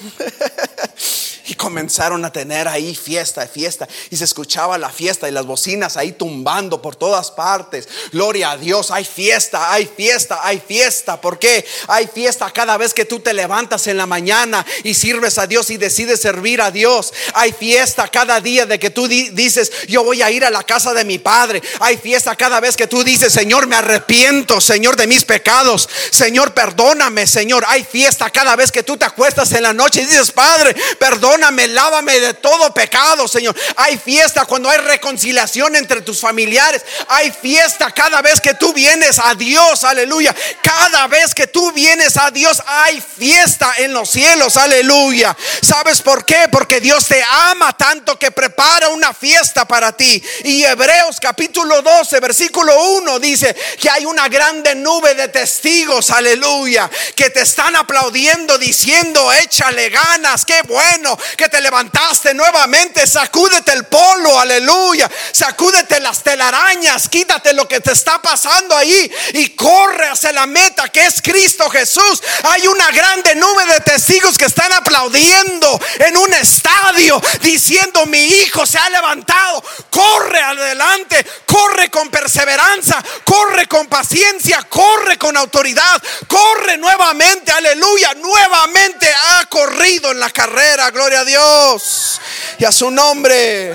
Y 1.46 1.54
comenzaron 1.56 2.24
a 2.24 2.32
tener 2.32 2.66
ahí 2.66 2.94
fiesta, 2.94 3.46
fiesta. 3.46 3.86
Y 4.08 4.16
se 4.16 4.24
escuchaba 4.24 4.78
la 4.78 4.88
fiesta 4.88 5.28
y 5.28 5.32
las 5.32 5.44
bocinas 5.44 5.98
ahí 5.98 6.12
tumbando 6.12 6.80
por 6.80 6.96
todas 6.96 7.30
partes. 7.30 7.86
Gloria 8.12 8.52
a 8.52 8.56
Dios, 8.56 8.90
hay 8.90 9.04
fiesta, 9.04 9.70
hay 9.70 9.84
fiesta, 9.84 10.40
hay 10.42 10.58
fiesta. 10.58 11.20
¿Por 11.20 11.38
qué? 11.38 11.66
Hay 11.88 12.06
fiesta 12.06 12.50
cada 12.50 12.78
vez 12.78 12.94
que 12.94 13.04
tú 13.04 13.20
te 13.20 13.34
levantas 13.34 13.86
en 13.88 13.98
la 13.98 14.06
mañana 14.06 14.64
y 14.84 14.94
sirves 14.94 15.36
a 15.36 15.46
Dios 15.46 15.68
y 15.68 15.76
decides 15.76 16.22
servir 16.22 16.62
a 16.62 16.70
Dios. 16.70 17.12
Hay 17.34 17.52
fiesta 17.52 18.08
cada 18.08 18.40
día 18.40 18.64
de 18.64 18.78
que 18.78 18.88
tú 18.88 19.06
dices, 19.06 19.70
yo 19.86 20.02
voy 20.02 20.22
a 20.22 20.30
ir 20.30 20.46
a 20.46 20.50
la 20.50 20.62
casa 20.62 20.94
de 20.94 21.04
mi 21.04 21.18
Padre. 21.18 21.62
Hay 21.80 21.98
fiesta 21.98 22.34
cada 22.36 22.58
vez 22.58 22.74
que 22.74 22.86
tú 22.86 23.04
dices, 23.04 23.34
Señor, 23.34 23.66
me 23.66 23.76
arrepiento, 23.76 24.62
Señor, 24.62 24.96
de 24.96 25.06
mis 25.06 25.26
pecados. 25.26 25.90
Señor, 26.10 26.54
perdóname, 26.54 27.26
Señor. 27.26 27.66
Hay 27.68 27.84
fiesta 27.84 28.30
cada 28.30 28.56
vez 28.56 28.72
que 28.72 28.82
tú 28.82 28.96
te 28.96 29.04
acuestas 29.04 29.52
en 29.52 29.64
la 29.64 29.74
noche 29.74 29.83
y 29.92 30.00
dices, 30.00 30.30
Padre, 30.30 30.74
perdóname 30.98 31.24
perdóname, 31.24 31.68
lávame 31.68 32.20
de 32.20 32.34
todo 32.34 32.72
pecado, 32.74 33.26
Señor. 33.26 33.56
Hay 33.76 33.96
fiesta 33.98 34.44
cuando 34.44 34.68
hay 34.68 34.78
reconciliación 34.78 35.74
entre 35.74 36.02
tus 36.02 36.20
familiares. 36.20 36.82
Hay 37.08 37.30
fiesta 37.30 37.90
cada 37.92 38.20
vez 38.20 38.40
que 38.40 38.54
tú 38.54 38.72
vienes 38.72 39.18
a 39.18 39.34
Dios, 39.34 39.84
aleluya. 39.84 40.34
Cada 40.62 41.06
vez 41.06 41.34
que 41.34 41.46
tú 41.46 41.72
vienes 41.72 42.16
a 42.16 42.30
Dios 42.30 42.62
hay 42.66 43.00
fiesta 43.00 43.74
en 43.78 43.92
los 43.92 44.10
cielos, 44.10 44.56
aleluya. 44.56 45.36
¿Sabes 45.62 46.02
por 46.02 46.24
qué? 46.24 46.48
Porque 46.50 46.80
Dios 46.80 47.06
te 47.06 47.22
ama 47.22 47.76
tanto 47.76 48.18
que 48.18 48.30
prepara 48.30 48.88
una 48.88 49.12
fiesta 49.14 49.66
para 49.66 49.92
ti. 49.92 50.22
Y 50.44 50.62
Hebreos 50.64 51.18
capítulo 51.20 51.82
12, 51.82 52.20
versículo 52.20 52.76
1 52.96 53.18
dice 53.18 53.54
que 53.80 53.88
hay 53.88 54.04
una 54.04 54.28
grande 54.28 54.74
nube 54.74 55.14
de 55.14 55.28
testigos, 55.28 56.10
aleluya, 56.10 56.90
que 57.16 57.30
te 57.30 57.40
están 57.40 57.76
aplaudiendo 57.76 58.58
diciendo, 58.58 59.32
échale 59.32 59.73
ganas, 59.90 60.44
qué 60.44 60.62
bueno, 60.62 61.18
que 61.36 61.48
te 61.48 61.60
levantaste 61.60 62.34
nuevamente. 62.34 63.06
Sacúdete 63.06 63.72
el 63.72 63.84
polo, 63.86 64.38
aleluya. 64.38 65.10
Sacúdete 65.32 66.00
las 66.00 66.22
telarañas, 66.22 67.08
quítate 67.08 67.52
lo 67.52 67.66
que 67.68 67.80
te 67.80 67.92
está 67.92 68.20
pasando 68.22 68.76
ahí 68.76 69.10
y 69.34 69.50
corre 69.50 70.08
hacia 70.08 70.32
la 70.32 70.46
meta 70.46 70.88
que 70.88 71.04
es 71.04 71.20
Cristo 71.20 71.68
Jesús. 71.70 72.22
Hay 72.44 72.66
una 72.66 72.90
grande 72.90 73.34
nube 73.34 73.66
de 73.66 73.80
testigos 73.80 74.38
que 74.38 74.46
están 74.46 74.72
aplaudiendo 74.72 75.80
en 75.98 76.16
un 76.16 76.32
estadio 76.34 77.20
diciendo 77.40 78.06
mi 78.06 78.24
hijo 78.24 78.66
se 78.66 78.78
ha 78.78 78.88
levantado. 78.90 79.62
Corre 79.90 80.40
adelante, 80.40 81.24
corre 81.46 81.90
con 81.90 82.08
perseverancia, 82.10 83.02
corre 83.24 83.66
con 83.66 83.86
paciencia, 83.86 84.62
corre 84.68 85.18
con 85.18 85.36
autoridad, 85.36 86.02
corre 86.26 86.76
nuevamente, 86.76 87.52
aleluya, 87.52 88.14
nuevamente 88.14 89.12
a 89.12 89.46
correr 89.46 89.63
en 90.10 90.20
la 90.20 90.30
carrera, 90.30 90.90
gloria 90.90 91.20
a 91.20 91.24
Dios 91.24 92.20
y 92.58 92.64
a 92.64 92.72
su 92.72 92.90
nombre. 92.90 93.74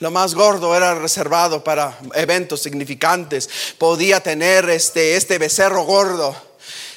Lo 0.00 0.10
más 0.10 0.34
gordo 0.34 0.76
era 0.76 0.94
reservado 0.94 1.62
para 1.62 1.98
eventos 2.14 2.62
significantes. 2.62 3.48
Podía 3.78 4.20
tener 4.20 4.68
este, 4.68 5.16
este 5.16 5.38
becerro 5.38 5.84
gordo, 5.84 6.36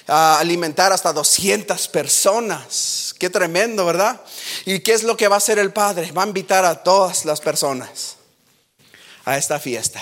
a 0.08 0.40
alimentar 0.40 0.92
hasta 0.94 1.14
200 1.14 1.88
personas. 1.90 3.14
Qué 3.20 3.30
tremendo, 3.30 3.86
¿verdad? 3.86 4.22
¿Y 4.66 4.80
qué 4.80 4.94
es 4.94 5.04
lo 5.04 5.18
que 5.18 5.28
va 5.28 5.36
a 5.36 5.38
hacer 5.38 5.60
el 5.60 5.74
Padre? 5.74 6.12
Va 6.12 6.24
a 6.24 6.28
invitar 6.28 6.66
a 6.66 6.84
todas 6.84 7.26
las 7.26 7.42
personas 7.42 8.16
a 9.26 9.38
esta 9.38 9.60
fiesta. 9.60 10.02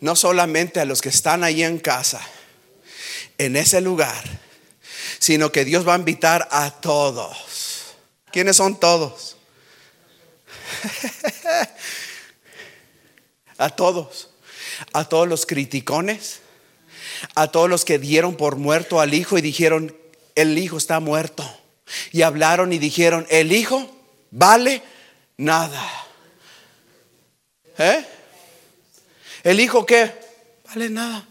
No 0.00 0.16
solamente 0.16 0.80
a 0.80 0.86
los 0.86 1.02
que 1.02 1.10
están 1.10 1.44
ahí 1.44 1.62
en 1.62 1.78
casa, 1.78 2.20
en 3.36 3.56
ese 3.56 3.80
lugar, 3.82 4.24
sino 5.20 5.52
que 5.52 5.64
Dios 5.64 5.86
va 5.86 5.94
a 5.94 5.98
invitar 5.98 6.48
a 6.50 6.70
todos. 6.72 7.94
¿Quiénes 8.32 8.56
son 8.56 8.80
todos? 8.80 9.36
a 13.58 13.68
todos, 13.70 14.30
a 14.92 15.04
todos 15.04 15.28
los 15.28 15.44
criticones, 15.44 16.40
a 17.34 17.48
todos 17.48 17.68
los 17.68 17.84
que 17.84 17.98
dieron 17.98 18.34
por 18.36 18.56
muerto 18.56 19.00
al 19.00 19.12
hijo 19.12 19.36
y 19.36 19.42
dijeron, 19.42 19.94
el 20.34 20.56
hijo 20.58 20.78
está 20.78 21.00
muerto. 21.00 21.48
Y 22.12 22.22
hablaron 22.22 22.72
y 22.72 22.78
dijeron, 22.78 23.26
el 23.30 23.52
hijo 23.52 23.88
vale 24.30 24.82
nada. 25.36 25.86
¿Eh? 27.76 28.06
¿El 29.42 29.60
hijo 29.60 29.84
qué? 29.84 30.12
Vale 30.68 30.88
nada. 30.88 31.26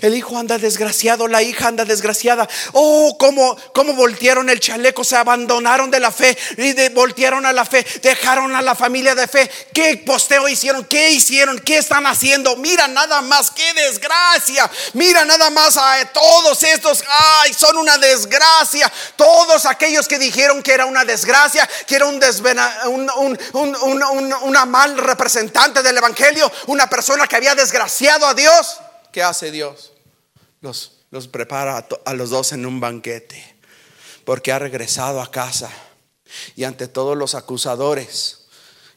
El 0.00 0.14
hijo 0.16 0.38
anda 0.38 0.58
desgraciado, 0.58 1.28
la 1.28 1.42
hija 1.42 1.68
anda 1.68 1.84
desgraciada. 1.84 2.48
Oh, 2.72 3.16
cómo, 3.18 3.56
cómo 3.72 3.92
voltearon 3.94 4.48
el 4.48 4.60
chaleco, 4.60 5.04
se 5.04 5.16
abandonaron 5.16 5.90
de 5.90 6.00
la 6.00 6.10
fe 6.10 6.36
y 6.56 6.88
voltearon 6.90 7.44
a 7.46 7.52
la 7.52 7.64
fe, 7.64 7.84
dejaron 8.02 8.54
a 8.54 8.62
la 8.62 8.74
familia 8.74 9.14
de 9.14 9.28
fe. 9.28 9.50
¿Qué 9.72 10.02
posteo 10.04 10.48
hicieron? 10.48 10.84
¿Qué 10.84 11.10
hicieron? 11.10 11.58
¿Qué 11.60 11.78
están 11.78 12.06
haciendo? 12.06 12.56
Mira 12.56 12.88
nada 12.88 13.20
más, 13.22 13.50
qué 13.50 13.74
desgracia. 13.74 14.70
Mira 14.94 15.24
nada 15.24 15.50
más 15.50 15.76
a 15.76 16.04
todos 16.12 16.62
estos. 16.62 17.04
Ay, 17.42 17.52
son 17.52 17.76
una 17.76 17.98
desgracia. 17.98 18.90
Todos 19.16 19.66
aquellos 19.66 20.08
que 20.08 20.18
dijeron 20.18 20.62
que 20.62 20.72
era 20.72 20.86
una 20.86 21.04
desgracia, 21.04 21.68
que 21.86 21.96
era 21.96 22.06
un, 22.06 22.20
un, 23.52 24.34
una 24.42 24.64
mal 24.64 24.96
representante 24.96 25.82
del 25.82 25.98
evangelio, 25.98 26.50
una 26.66 26.88
persona 26.88 27.26
que 27.26 27.36
había 27.36 27.54
desgraciado 27.54 28.26
a 28.26 28.34
Dios. 28.34 28.78
¿Qué 29.14 29.22
hace 29.22 29.52
Dios? 29.52 29.92
Los, 30.60 30.96
los 31.12 31.28
prepara 31.28 31.78
a, 31.78 31.86
a 32.04 32.14
los 32.14 32.30
dos 32.30 32.50
en 32.50 32.66
un 32.66 32.80
banquete, 32.80 33.54
porque 34.24 34.50
ha 34.50 34.58
regresado 34.58 35.22
a 35.22 35.30
casa. 35.30 35.70
Y 36.56 36.64
ante 36.64 36.88
todos 36.88 37.16
los 37.16 37.36
acusadores, 37.36 38.46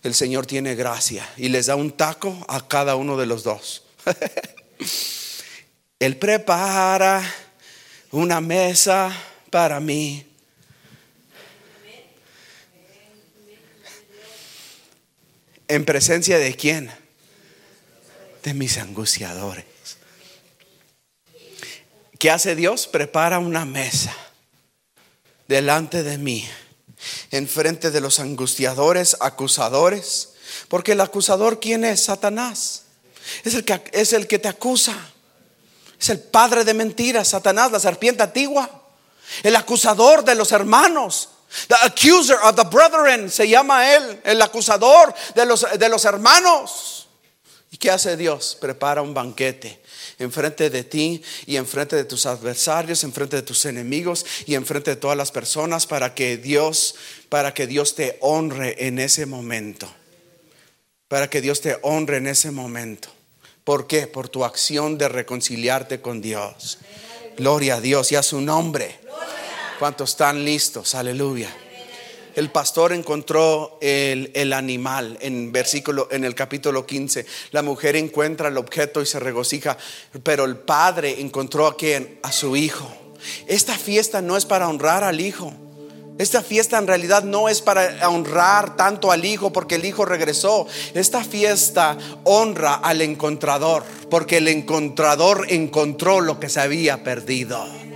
el 0.01 0.15
Señor 0.15 0.47
tiene 0.47 0.73
gracia 0.73 1.29
y 1.37 1.49
les 1.49 1.67
da 1.67 1.75
un 1.75 1.91
taco 1.91 2.35
a 2.47 2.67
cada 2.67 2.95
uno 2.95 3.15
de 3.15 3.27
los 3.27 3.43
dos. 3.43 3.83
Él 5.99 6.17
prepara 6.17 7.21
una 8.09 8.41
mesa 8.41 9.15
para 9.51 9.79
mí. 9.79 10.25
¿En 15.67 15.85
presencia 15.85 16.39
de 16.39 16.55
quién? 16.55 16.89
De 18.41 18.55
mis 18.55 18.79
angustiadores. 18.79 19.76
¿Qué 22.19 22.31
hace 22.31 22.55
Dios? 22.55 22.87
Prepara 22.87 23.39
una 23.39 23.65
mesa 23.65 24.15
delante 25.47 26.03
de 26.03 26.17
mí, 26.17 26.47
enfrente 27.31 27.91
de 27.91 28.01
los 28.01 28.19
angustiadores, 28.19 29.17
acusadores. 29.19 30.29
Porque 30.67 30.93
el 30.93 31.01
acusador, 31.01 31.59
¿quién 31.59 31.85
es? 31.85 32.05
Satanás. 32.05 32.83
Es 33.43 33.53
el 33.53 33.65
que, 33.65 33.83
es 33.91 34.13
el 34.13 34.27
que 34.27 34.39
te 34.39 34.47
acusa. 34.47 34.95
Es 35.99 36.09
el 36.09 36.19
padre 36.19 36.63
de 36.63 36.73
mentiras, 36.73 37.29
Satanás, 37.29 37.71
la 37.71 37.79
serpiente 37.79 38.23
antigua. 38.23 38.69
El 39.43 39.55
acusador 39.55 40.23
de 40.23 40.35
los 40.35 40.51
hermanos. 40.51 41.29
The 41.67 41.75
accuser 41.81 42.37
of 42.43 42.55
the 42.55 42.63
brethren 42.63 43.31
se 43.31 43.47
llama 43.47 43.93
él, 43.95 44.21
el 44.25 44.41
acusador 44.41 45.13
de 45.33 45.45
los, 45.45 45.65
de 45.77 45.89
los 45.89 46.03
hermanos. 46.05 47.07
¿Y 47.71 47.77
qué 47.77 47.91
hace 47.91 48.17
Dios? 48.17 48.57
Prepara 48.59 49.01
un 49.01 49.13
banquete 49.13 49.81
enfrente 50.19 50.69
de 50.69 50.83
ti 50.83 51.21
y 51.45 51.57
enfrente 51.57 51.95
de 51.95 52.05
tus 52.05 52.25
adversarios, 52.25 53.03
enfrente 53.03 53.35
de 53.35 53.41
tus 53.41 53.65
enemigos 53.65 54.25
y 54.45 54.55
enfrente 54.55 54.91
de 54.91 54.95
todas 54.95 55.17
las 55.17 55.31
personas 55.31 55.85
para 55.85 56.13
que 56.13 56.37
Dios, 56.37 56.95
para 57.29 57.53
que 57.53 57.67
Dios 57.67 57.95
te 57.95 58.17
honre 58.21 58.87
en 58.87 58.99
ese 58.99 59.25
momento. 59.25 59.87
Para 61.07 61.29
que 61.29 61.41
Dios 61.41 61.61
te 61.61 61.77
honre 61.83 62.17
en 62.17 62.27
ese 62.27 62.51
momento. 62.51 63.09
¿Por 63.63 63.87
qué? 63.87 64.07
Por 64.07 64.29
tu 64.29 64.43
acción 64.43 64.97
de 64.97 65.09
reconciliarte 65.09 66.01
con 66.01 66.21
Dios. 66.21 66.79
Gloria 67.37 67.75
a 67.75 67.81
Dios 67.81 68.11
y 68.11 68.15
a 68.15 68.23
su 68.23 68.41
nombre. 68.41 68.99
¿Cuántos 69.79 70.11
están 70.11 70.43
listos? 70.43 70.95
Aleluya 70.95 71.53
el 72.37 72.51
pastor 72.51 72.93
encontró 72.93 73.79
el, 73.81 74.53
animal 74.53 75.17
en 75.21 75.51
versículo 75.51 76.07
en 76.11 76.23
el 76.23 76.35
capítulo 76.35 76.85
15. 76.85 77.25
La 77.49 77.63
mujer 77.63 77.95
encuentra 77.95 78.49
el 78.49 78.57
objeto 78.57 79.01
y 79.01 79.07
se 79.07 79.19
regocija, 79.19 79.75
pero 80.21 80.45
el 80.45 80.55
padre 80.55 81.19
encontró 81.19 81.65
a 81.65 81.75
quien 81.75 82.19
a 82.21 82.31
su 82.31 82.55
hijo. 82.55 82.87
Esta 83.47 83.75
fiesta 83.75 84.21
no 84.21 84.37
es 84.37 84.45
para 84.45 84.69
honrar 84.69 85.03
al 85.03 85.19
hijo. 85.19 85.51
Esta 86.19 86.43
fiesta 86.43 86.77
en 86.77 86.85
realidad 86.85 87.23
no 87.23 87.49
es 87.49 87.63
para 87.63 88.07
honrar 88.07 88.75
tanto 88.75 89.11
al 89.11 89.25
hijo 89.25 89.51
porque 89.51 89.73
el 89.73 89.85
hijo 89.85 90.05
regresó. 90.05 90.67
Esta 90.93 91.23
fiesta 91.23 91.97
honra 92.23 92.75
al 92.75 93.01
encontrador 93.01 93.83
porque 94.11 94.37
el 94.37 94.47
encontrador 94.47 95.47
encontró 95.49 96.21
lo 96.21 96.39
que 96.39 96.49
se 96.49 96.59
había 96.59 97.03
perdido. 97.03 97.86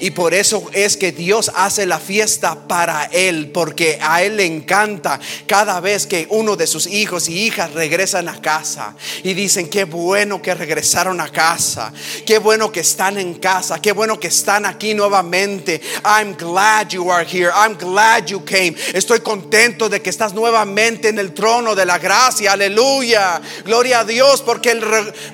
Y 0.00 0.10
por 0.10 0.34
eso 0.34 0.68
es 0.72 0.96
que 0.96 1.12
Dios 1.12 1.50
hace 1.54 1.86
la 1.86 1.98
fiesta 1.98 2.66
para 2.66 3.04
Él, 3.06 3.50
porque 3.52 3.98
a 4.00 4.22
Él 4.22 4.36
le 4.36 4.46
encanta 4.46 5.20
cada 5.46 5.80
vez 5.80 6.06
que 6.06 6.26
uno 6.30 6.56
de 6.56 6.66
sus 6.66 6.86
hijos 6.86 7.28
y 7.28 7.46
hijas 7.46 7.72
regresan 7.72 8.28
a 8.28 8.40
casa 8.40 8.96
y 9.22 9.34
dicen, 9.34 9.68
qué 9.68 9.84
bueno 9.84 10.42
que 10.42 10.54
regresaron 10.54 11.20
a 11.20 11.30
casa, 11.30 11.92
qué 12.26 12.38
bueno 12.38 12.70
que 12.70 12.80
están 12.80 13.18
en 13.18 13.34
casa, 13.34 13.80
qué 13.80 13.92
bueno 13.92 14.18
que 14.18 14.28
están 14.28 14.66
aquí 14.66 14.94
nuevamente. 14.94 15.80
I'm 16.04 16.34
glad 16.36 16.88
you 16.88 17.10
are 17.10 17.26
here, 17.26 17.50
I'm 17.54 17.76
glad 17.76 18.26
you 18.26 18.44
came. 18.44 18.74
Estoy 18.92 19.20
contento 19.20 19.88
de 19.88 20.00
que 20.02 20.10
estás 20.10 20.34
nuevamente 20.34 21.08
en 21.08 21.18
el 21.18 21.32
trono 21.32 21.74
de 21.74 21.86
la 21.86 21.98
gracia, 21.98 22.52
aleluya. 22.52 23.40
Gloria 23.64 24.00
a 24.00 24.04
Dios, 24.04 24.42
porque 24.42 24.72
el, 24.72 24.84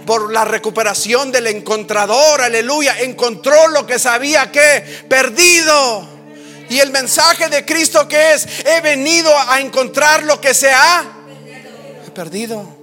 por 0.07 0.33
la 0.33 0.45
recuperación 0.45 1.33
del 1.33 1.47
encontrador, 1.49 2.41
aleluya, 2.41 3.01
encontró 3.01 3.69
lo 3.69 3.87
que 3.87 3.99
sabía 3.99 4.20
había 4.21 4.53
que 4.53 4.85
perdido. 5.09 6.07
Y 6.69 6.79
el 6.79 6.91
mensaje 6.91 7.49
de 7.49 7.65
Cristo 7.65 8.07
que 8.07 8.35
es, 8.35 8.47
he 8.65 8.81
venido 8.83 9.31
a 9.49 9.61
encontrar 9.61 10.23
lo 10.25 10.41
que 10.41 10.55
se 10.55 10.71
ha 10.71 11.05
perdido. 12.15 12.77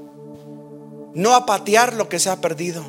No 1.14 1.36
a 1.36 1.46
patear 1.46 1.94
lo 1.94 2.10
que 2.10 2.20
se 2.20 2.30
ha 2.30 2.42
perdido. 2.42 2.84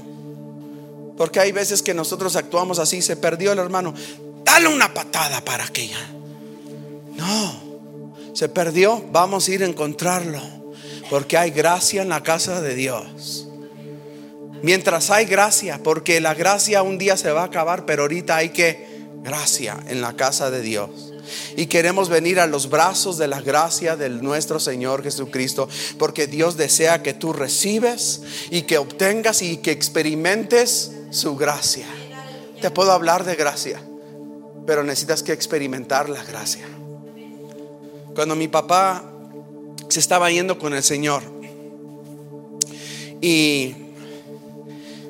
Porque 1.16 1.40
hay 1.40 1.52
veces 1.52 1.82
que 1.82 1.94
nosotros 1.94 2.36
actuamos 2.36 2.78
así, 2.78 3.02
se 3.02 3.16
perdió 3.16 3.52
el 3.52 3.58
hermano, 3.58 3.92
dale 4.44 4.68
una 4.68 4.92
patada 4.92 5.40
para 5.44 5.64
aquella. 5.64 5.98
No, 7.16 8.32
se 8.34 8.48
perdió, 8.48 9.04
vamos 9.10 9.46
a 9.46 9.52
ir 9.52 9.62
a 9.62 9.66
encontrarlo. 9.66 10.40
Porque 11.10 11.36
hay 11.36 11.50
gracia 11.50 12.02
en 12.02 12.08
la 12.08 12.22
casa 12.22 12.60
de 12.60 12.74
Dios. 12.74 13.47
Mientras 14.62 15.10
hay 15.10 15.26
gracia, 15.26 15.80
porque 15.82 16.20
la 16.20 16.34
gracia 16.34 16.82
un 16.82 16.98
día 16.98 17.16
se 17.16 17.30
va 17.30 17.42
a 17.42 17.46
acabar, 17.46 17.86
pero 17.86 18.02
ahorita 18.02 18.36
hay 18.36 18.50
que 18.50 18.86
gracia 19.22 19.78
en 19.88 20.00
la 20.00 20.14
casa 20.14 20.50
de 20.50 20.62
Dios. 20.62 20.90
Y 21.56 21.66
queremos 21.66 22.08
venir 22.08 22.40
a 22.40 22.46
los 22.46 22.70
brazos 22.70 23.18
de 23.18 23.28
la 23.28 23.40
gracia 23.40 23.96
de 23.96 24.08
nuestro 24.08 24.58
Señor 24.58 25.02
Jesucristo, 25.02 25.68
porque 25.98 26.26
Dios 26.26 26.56
desea 26.56 27.02
que 27.02 27.14
tú 27.14 27.32
recibes 27.32 28.22
y 28.50 28.62
que 28.62 28.78
obtengas 28.78 29.42
y 29.42 29.58
que 29.58 29.70
experimentes 29.70 30.92
su 31.10 31.36
gracia. 31.36 31.86
Te 32.60 32.70
puedo 32.70 32.92
hablar 32.92 33.24
de 33.24 33.36
gracia, 33.36 33.80
pero 34.66 34.82
necesitas 34.82 35.22
que 35.22 35.32
experimentar 35.32 36.08
la 36.08 36.24
gracia. 36.24 36.66
Cuando 38.14 38.34
mi 38.34 38.48
papá 38.48 39.04
se 39.88 40.00
estaba 40.00 40.30
yendo 40.30 40.58
con 40.58 40.74
el 40.74 40.82
Señor 40.82 41.22
y 43.20 43.87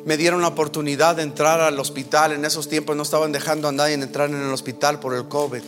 me 0.08 0.16
dieron 0.16 0.40
la 0.40 0.48
oportunidad 0.48 1.16
de 1.16 1.22
entrar 1.22 1.60
al 1.60 1.78
hospital. 1.78 2.32
En 2.32 2.46
esos 2.46 2.66
tiempos 2.66 2.96
no 2.96 3.02
estaban 3.02 3.30
dejando 3.30 3.68
a 3.68 3.72
nadie 3.72 3.92
entrar 3.92 4.30
en 4.30 4.40
el 4.40 4.50
hospital 4.50 5.00
por 5.00 5.14
el 5.14 5.28
COVID. 5.28 5.60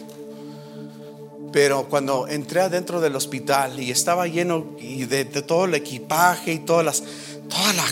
Pero 1.53 1.91
cuando 1.91 2.27
entré 2.27 2.63
adentro 2.63 3.03
del 3.03 3.17
hospital 3.17 3.79
y 3.79 3.91
estaba 3.91 4.27
lleno 4.29 4.67
de, 4.81 5.27
todo 5.27 5.67
el 5.67 5.75
equipaje 5.75 6.55
y 6.55 6.61
todas 6.61 6.87
las, 6.87 7.03
toda 7.51 7.75
la 7.75 7.85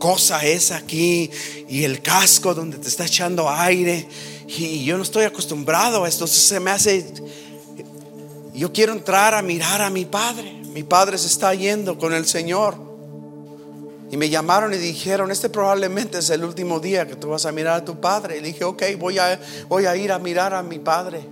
cosa 0.00 0.44
esa 0.44 0.78
aquí 0.78 1.30
y 1.68 1.84
el 1.84 2.02
casco 2.02 2.52
donde 2.52 2.78
te 2.78 2.88
está 2.88 3.04
echando 3.06 3.48
aire. 3.48 4.08
Y 4.48 4.82
yo 4.82 4.96
no 4.96 5.04
estoy 5.04 5.22
acostumbrado 5.22 6.02
a 6.02 6.08
esto. 6.08 6.26
Se 6.26 6.58
me 6.58 6.72
hace... 6.72 7.06
Yo 8.52 8.72
quiero 8.72 8.92
entrar 8.92 9.34
a 9.34 9.42
mirar 9.42 9.80
a 9.80 9.88
mi 9.88 10.04
padre. 10.04 10.52
Mi 10.74 10.82
padre 10.82 11.16
se 11.16 11.28
está 11.28 11.54
yendo 11.54 11.96
con 11.96 12.12
el 12.12 12.26
Señor. 12.26 12.91
Y 14.12 14.18
me 14.18 14.28
llamaron 14.28 14.74
y 14.74 14.76
dijeron, 14.76 15.30
este 15.30 15.48
probablemente 15.48 16.18
es 16.18 16.28
el 16.28 16.44
último 16.44 16.80
día 16.80 17.06
que 17.06 17.16
tú 17.16 17.30
vas 17.30 17.46
a 17.46 17.50
mirar 17.50 17.80
a 17.80 17.84
tu 17.86 17.98
padre. 17.98 18.36
Y 18.36 18.40
dije, 18.42 18.62
ok, 18.62 18.82
voy 18.98 19.18
a, 19.18 19.40
voy 19.68 19.86
a 19.86 19.96
ir 19.96 20.12
a 20.12 20.18
mirar 20.18 20.52
a 20.52 20.62
mi 20.62 20.78
padre. 20.78 21.26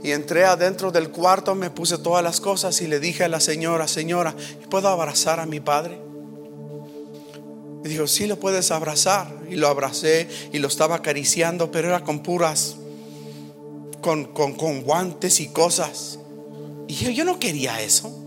Y 0.00 0.12
entré 0.12 0.44
adentro 0.44 0.92
del 0.92 1.10
cuarto, 1.10 1.56
me 1.56 1.70
puse 1.70 1.98
todas 1.98 2.22
las 2.22 2.40
cosas 2.40 2.80
y 2.82 2.86
le 2.86 3.00
dije 3.00 3.24
a 3.24 3.28
la 3.28 3.40
señora, 3.40 3.88
señora, 3.88 4.32
¿puedo 4.70 4.86
abrazar 4.86 5.40
a 5.40 5.46
mi 5.46 5.58
padre? 5.58 5.98
Y 7.84 7.88
dijo, 7.88 8.06
sí 8.06 8.28
lo 8.28 8.38
puedes 8.38 8.70
abrazar. 8.70 9.26
Y 9.50 9.56
lo 9.56 9.66
abracé 9.66 10.28
y 10.52 10.60
lo 10.60 10.68
estaba 10.68 10.94
acariciando, 10.94 11.72
pero 11.72 11.88
era 11.88 12.04
con 12.04 12.22
puras, 12.22 12.76
con, 14.00 14.26
con, 14.26 14.82
guantes 14.82 15.40
y 15.40 15.48
cosas. 15.48 16.20
Y 16.86 16.94
yo, 16.94 17.10
yo 17.10 17.24
no 17.24 17.40
quería 17.40 17.82
eso. 17.82 18.21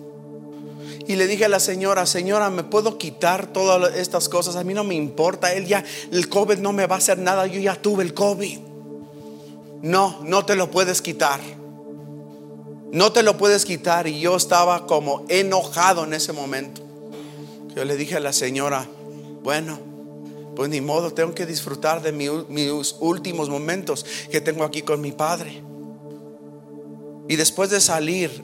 Y 1.08 1.16
le 1.16 1.28
dije 1.28 1.46
a 1.46 1.50
la 1.50 1.60
señora, 1.60 2.06
señora, 2.06 2.50
¿me 2.50 2.64
puedo 2.64 2.98
quitar 2.98 3.48
todas 3.48 3.96
estas 3.96 4.28
cosas? 4.28 4.56
A 4.56 4.64
mí 4.64 4.74
no 4.74 4.84
me 4.84 4.96
importa, 4.96 5.54
él 5.54 5.68
ya, 5.68 5.84
el 6.12 6.30
COVID 6.30 6.58
no 6.58 6.74
me 6.74 6.88
va 6.88 6.96
a 6.96 6.98
hacer 6.98 7.20
nada, 7.20 7.46
yo 7.46 7.60
ya 7.60 7.76
tuve 7.76 8.04
el 8.04 8.14
COVID. 8.14 8.60
No, 9.82 10.20
no 10.24 10.46
te 10.46 10.56
lo 10.56 10.72
puedes 10.72 11.02
quitar. 11.02 11.40
No 12.92 13.12
te 13.12 13.22
lo 13.22 13.38
puedes 13.38 13.66
quitar. 13.66 14.08
Y 14.08 14.20
yo 14.20 14.36
estaba 14.36 14.88
como 14.88 15.26
enojado 15.30 16.06
en 16.06 16.14
ese 16.14 16.34
momento. 16.34 16.82
Yo 17.76 17.86
le 17.86 17.96
dije 17.98 18.16
a 18.16 18.20
la 18.20 18.34
señora, 18.34 18.88
bueno, 19.44 19.78
pues 20.56 20.70
ni 20.70 20.82
modo, 20.82 21.14
tengo 21.14 21.36
que 21.36 21.46
disfrutar 21.46 22.02
de 22.02 22.14
mis 22.14 22.96
últimos 23.00 23.50
momentos 23.50 24.06
que 24.32 24.42
tengo 24.42 24.64
aquí 24.64 24.82
con 24.82 25.02
mi 25.02 25.12
padre. 25.12 25.62
Y 27.28 27.36
después 27.36 27.70
de 27.70 27.82
salir 27.82 28.42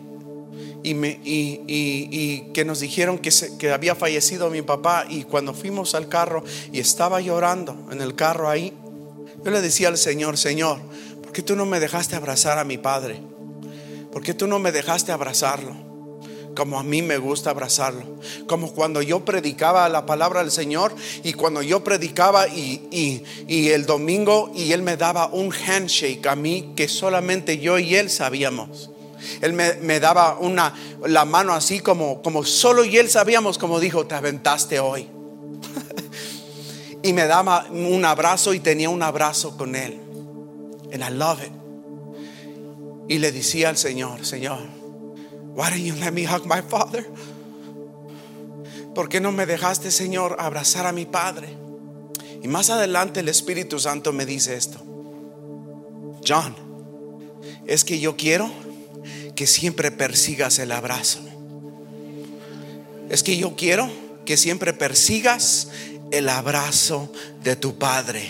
y, 0.84 0.94
me, 0.94 1.20
y, 1.24 2.52
que 2.54 2.66
nos 2.66 2.80
dijeron 2.80 3.18
que, 3.18 3.32
que 3.60 3.72
había 3.72 3.96
fallecido 3.96 4.50
mi 4.50 4.62
papá 4.62 5.06
y 5.10 5.24
cuando 5.24 5.54
fuimos 5.54 5.96
al 5.96 6.08
carro 6.08 6.44
y 6.72 6.80
estaba 6.80 7.22
llorando 7.22 7.88
en 7.92 8.02
el 8.02 8.16
carro 8.16 8.50
ahí, 8.50 8.74
yo 9.44 9.52
le 9.52 9.62
decía 9.62 9.88
al 9.88 9.98
Señor, 9.98 10.38
Señor, 10.38 10.80
¿por 11.22 11.32
qué 11.32 11.42
tú 11.42 11.56
no 11.56 11.66
me 11.66 11.80
dejaste 11.80 12.16
abrazar 12.16 12.60
a 12.60 12.64
mi 12.64 12.78
padre? 12.78 13.22
¿Por 14.12 14.22
qué 14.22 14.34
tú 14.34 14.46
no 14.46 14.60
me 14.60 14.72
dejaste 14.72 15.12
abrazarlo? 15.12 15.76
Como 16.56 16.78
a 16.78 16.84
mí 16.84 17.02
me 17.02 17.18
gusta 17.18 17.50
abrazarlo. 17.50 18.04
Como 18.46 18.74
cuando 18.74 19.02
yo 19.02 19.24
predicaba 19.24 19.88
la 19.88 20.06
palabra 20.06 20.42
del 20.42 20.52
Señor 20.52 20.94
y 21.24 21.34
cuando 21.34 21.62
yo 21.62 21.84
predicaba 21.84 22.48
y, 22.48 23.24
el 23.48 23.86
domingo 23.86 24.52
y 24.54 24.74
Él 24.74 24.82
me 24.84 24.98
daba 24.98 25.28
un 25.28 25.52
handshake 25.52 26.28
a 26.28 26.36
mí 26.36 26.74
que 26.76 26.88
solamente 26.88 27.58
yo 27.58 27.80
y 27.80 27.96
Él 27.96 28.10
sabíamos. 28.10 28.91
Él 29.42 29.54
me, 29.54 30.00
daba 30.00 30.38
una, 30.40 30.74
la 31.08 31.26
mano 31.26 31.54
así 31.54 31.80
como, 31.80 32.22
como 32.22 32.44
solo 32.44 32.84
y 32.84 32.98
Él 32.98 33.10
sabíamos, 33.10 33.58
como 33.58 33.80
dijo, 33.80 34.06
te 34.06 34.16
aventaste 34.16 34.80
hoy. 34.80 35.08
y 37.04 37.14
me 37.14 37.26
daba 37.26 37.66
un 37.70 38.06
abrazo 38.06 38.54
y 38.54 38.60
tenía 38.60 38.90
un 38.90 39.04
abrazo 39.04 39.58
con 39.58 39.76
Él. 39.76 40.00
And 40.94 41.04
I 41.04 41.12
love 41.14 41.42
it. 41.44 41.52
Y 43.08 43.18
le 43.20 43.32
decía 43.32 43.70
al 43.70 43.78
Señor, 43.78 44.26
Señor, 44.26 44.60
why 45.56 45.70
don't 45.70 45.84
you 45.84 45.96
let 45.96 46.12
me 46.12 46.26
hug 46.26 46.46
my 46.46 46.62
father? 46.62 47.06
¿Por 48.94 49.08
qué 49.08 49.22
no 49.22 49.32
me 49.32 49.46
dejaste, 49.46 49.92
Señor, 49.92 50.36
abrazar 50.40 50.86
a 50.86 50.92
mi 50.92 51.06
padre? 51.06 51.50
Y 52.44 52.48
más 52.48 52.70
adelante 52.70 53.20
el 53.20 53.30
Espíritu 53.30 53.80
Santo 53.80 54.12
me 54.12 54.26
dice 54.26 54.56
esto. 54.56 54.80
John, 56.28 56.56
es 57.66 57.84
que 57.84 58.00
yo 58.00 58.18
quiero 58.18 58.50
que 59.42 59.48
siempre 59.48 59.90
persigas 59.90 60.60
el 60.60 60.72
abrazo. 60.72 61.20
Es 63.10 63.24
que 63.24 63.38
yo 63.38 63.56
quiero 63.56 63.92
que 64.24 64.38
siempre 64.38 64.72
persigas 64.72 65.70
el 66.12 66.30
abrazo 66.30 67.12
de 67.44 67.56
tu 67.56 67.80
padre. 67.80 68.30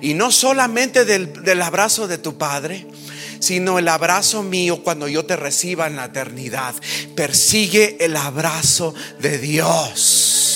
Y 0.00 0.14
no 0.14 0.30
solamente 0.30 1.04
del, 1.04 1.42
del 1.42 1.60
abrazo 1.62 2.06
de 2.06 2.16
tu 2.16 2.38
padre, 2.38 2.86
sino 3.40 3.80
el 3.80 3.88
abrazo 3.88 4.44
mío 4.44 4.84
cuando 4.84 5.08
yo 5.08 5.26
te 5.26 5.34
reciba 5.34 5.88
en 5.88 5.96
la 5.96 6.04
eternidad. 6.04 6.76
Persigue 7.16 7.96
el 7.98 8.14
abrazo 8.14 8.94
de 9.18 9.36
Dios. 9.36 10.49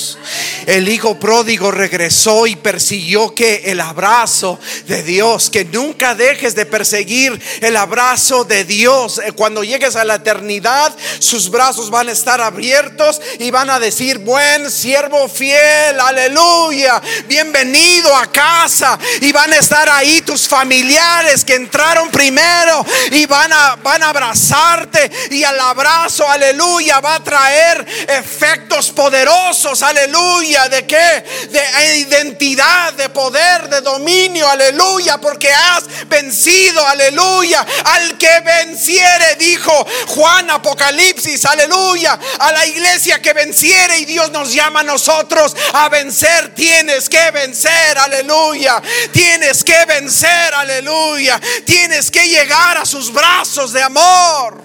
El 0.67 0.89
hijo 0.89 1.19
pródigo 1.19 1.71
regresó 1.71 2.47
y 2.47 2.57
persiguió 2.57 3.35
que 3.35 3.63
el 3.67 3.81
abrazo 3.81 4.59
de 4.87 5.03
Dios, 5.03 5.51
que 5.51 5.65
nunca 5.65 6.15
dejes 6.15 6.55
de 6.55 6.67
perseguir 6.67 7.41
el 7.61 7.77
abrazo 7.77 8.45
de 8.45 8.65
Dios. 8.65 9.19
Eh, 9.19 9.33
cuando 9.33 9.63
llegues 9.63 9.97
a 9.97 10.05
la 10.05 10.17
eternidad, 10.17 10.95
sus 11.19 11.51
brazos 11.51 11.91
van 11.91 12.09
a 12.09 12.13
estar 12.13 12.41
abiertos 12.41 13.21
y 13.39 13.51
van 13.51 13.71
a 13.71 13.79
decir, 13.79 14.19
buen 14.19 14.71
siervo 14.71 15.29
fiel, 15.29 16.01
aleluya, 16.01 17.03
bienvenido 17.27 18.15
a 18.17 18.31
casa. 18.31 18.99
Y 19.21 19.33
van 19.33 19.53
a 19.53 19.59
estar 19.59 19.89
ahí 19.91 20.23
tus 20.23 20.49
familiares 20.49 21.45
que 21.45 21.55
entraron 21.55 22.11
primero 22.11 22.85
y 23.11 23.27
van 23.27 23.53
a, 23.53 23.77
van 23.77 24.03
a 24.03 24.09
abrazarte 24.09 25.11
y 25.31 25.45
al 25.45 25.59
abrazo, 25.61 26.29
aleluya, 26.29 27.01
va 27.01 27.17
a 27.17 27.25
traer 27.25 27.87
efectos 28.09 28.91
poderosos, 28.91 29.83
aleluya 29.83 30.54
¿De 30.55 30.87
qué? 30.87 31.25
De 31.51 31.97
identidad, 31.99 32.93
de 32.93 33.09
poder, 33.09 33.69
de 33.69 33.81
dominio, 33.81 34.49
aleluya, 34.49 35.19
porque 35.19 35.53
has 35.53 35.85
vencido, 36.07 36.87
aleluya. 36.87 37.67
Al 37.85 38.17
que 38.17 38.41
venciere, 38.41 39.35
dijo 39.37 39.73
Juan 40.07 40.49
Apocalipsis, 40.51 41.45
aleluya. 41.45 42.17
A 42.39 42.53
la 42.53 42.67
iglesia 42.67 43.21
que 43.21 43.33
venciere 43.33 43.99
y 43.99 44.05
Dios 44.05 44.31
nos 44.31 44.53
llama 44.53 44.81
a 44.81 44.85
nosotros 44.85 45.57
a 45.73 45.89
vencer. 45.89 46.55
Tienes 46.55 47.09
que 47.09 47.33
vencer, 47.33 47.99
aleluya. 47.99 48.81
Tienes 49.13 49.65
que 49.65 49.85
vencer, 49.87 50.55
aleluya. 50.55 51.41
Tienes 51.67 52.13
que 52.13 52.29
llegar 52.29 52.79
a 52.79 52.87
sus 52.87 53.13
brazos 53.13 53.73
de 53.73 53.83
amor. 53.83 54.63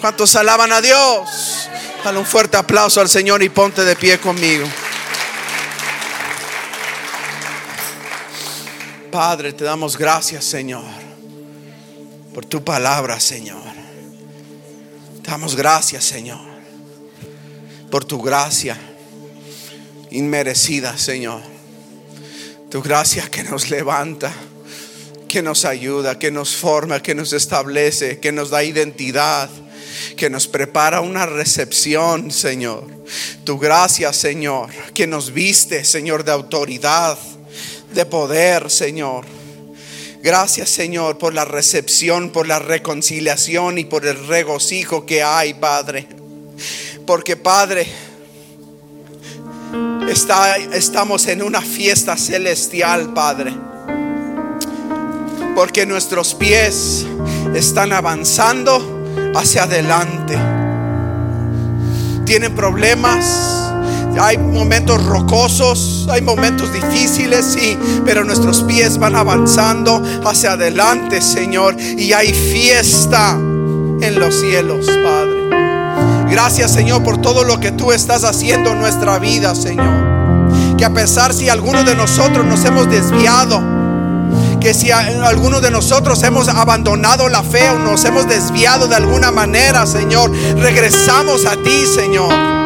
¿Cuántos 0.00 0.36
alaban 0.36 0.70
a 0.72 0.82
Dios? 0.82 1.68
Dale 2.04 2.18
un 2.18 2.26
fuerte 2.26 2.58
aplauso 2.58 3.00
al 3.00 3.08
Señor 3.08 3.42
y 3.42 3.48
ponte 3.48 3.84
de 3.84 3.96
pie 3.96 4.18
conmigo. 4.18 4.68
Padre, 9.10 9.52
te 9.52 9.64
damos 9.64 9.96
gracias, 9.96 10.44
Señor, 10.44 10.84
por 12.32 12.46
tu 12.46 12.62
palabra, 12.62 13.18
Señor. 13.18 13.60
Te 15.22 15.30
damos 15.30 15.56
gracias, 15.56 16.04
Señor, 16.04 16.40
por 17.90 18.04
tu 18.04 18.22
gracia 18.22 18.78
inmerecida, 20.10 20.96
Señor. 20.96 21.40
Tu 22.70 22.80
gracia 22.82 23.28
que 23.28 23.42
nos 23.42 23.68
levanta, 23.68 24.32
que 25.28 25.42
nos 25.42 25.64
ayuda, 25.64 26.18
que 26.18 26.30
nos 26.30 26.54
forma, 26.54 27.02
que 27.02 27.14
nos 27.16 27.32
establece, 27.32 28.20
que 28.20 28.30
nos 28.30 28.50
da 28.50 28.62
identidad, 28.62 29.50
que 30.16 30.30
nos 30.30 30.46
prepara 30.46 31.00
una 31.00 31.26
recepción, 31.26 32.30
Señor. 32.30 32.86
Tu 33.42 33.58
gracia, 33.58 34.12
Señor, 34.12 34.70
que 34.94 35.08
nos 35.08 35.32
viste, 35.32 35.84
Señor, 35.84 36.22
de 36.22 36.30
autoridad 36.30 37.18
de 37.92 38.06
poder, 38.06 38.70
Señor. 38.70 39.24
Gracias, 40.22 40.68
Señor, 40.68 41.16
por 41.16 41.32
la 41.32 41.44
recepción, 41.44 42.30
por 42.30 42.46
la 42.46 42.58
reconciliación 42.58 43.78
y 43.78 43.84
por 43.84 44.06
el 44.06 44.26
regocijo 44.26 45.06
que 45.06 45.22
hay, 45.22 45.54
Padre. 45.54 46.06
Porque, 47.06 47.36
Padre, 47.36 47.86
está, 50.08 50.56
estamos 50.56 51.26
en 51.26 51.42
una 51.42 51.62
fiesta 51.62 52.16
celestial, 52.18 53.14
Padre. 53.14 53.54
Porque 55.54 55.86
nuestros 55.86 56.34
pies 56.34 57.06
están 57.54 57.92
avanzando 57.92 59.02
hacia 59.34 59.62
adelante. 59.62 60.38
Tienen 62.26 62.54
problemas 62.54 63.59
hay 64.20 64.36
momentos 64.36 65.02
rocosos, 65.06 66.06
hay 66.10 66.20
momentos 66.20 66.70
difíciles, 66.74 67.56
sí, 67.58 67.78
pero 68.04 68.22
nuestros 68.22 68.62
pies 68.64 68.98
van 68.98 69.16
avanzando 69.16 70.02
hacia 70.26 70.52
adelante, 70.52 71.22
Señor, 71.22 71.80
y 71.80 72.12
hay 72.12 72.34
fiesta 72.34 73.32
en 73.32 74.18
los 74.18 74.34
cielos, 74.34 74.84
Padre. 74.84 75.40
Gracias, 76.30 76.70
Señor, 76.70 77.02
por 77.02 77.16
todo 77.22 77.44
lo 77.44 77.58
que 77.60 77.72
tú 77.72 77.92
estás 77.92 78.24
haciendo 78.24 78.72
en 78.72 78.80
nuestra 78.80 79.18
vida, 79.18 79.54
Señor. 79.54 80.76
Que 80.76 80.84
a 80.84 80.92
pesar 80.92 81.32
si 81.32 81.48
algunos 81.48 81.86
de 81.86 81.94
nosotros 81.94 82.44
nos 82.44 82.62
hemos 82.66 82.90
desviado, 82.90 83.62
que 84.60 84.74
si 84.74 84.90
algunos 84.90 85.62
de 85.62 85.70
nosotros 85.70 86.22
hemos 86.24 86.46
abandonado 86.48 87.26
la 87.30 87.42
fe 87.42 87.70
o 87.70 87.78
nos 87.78 88.04
hemos 88.04 88.28
desviado 88.28 88.86
de 88.86 88.96
alguna 88.96 89.30
manera, 89.30 89.86
Señor, 89.86 90.30
regresamos 90.58 91.46
a 91.46 91.56
ti, 91.56 91.86
Señor. 91.86 92.59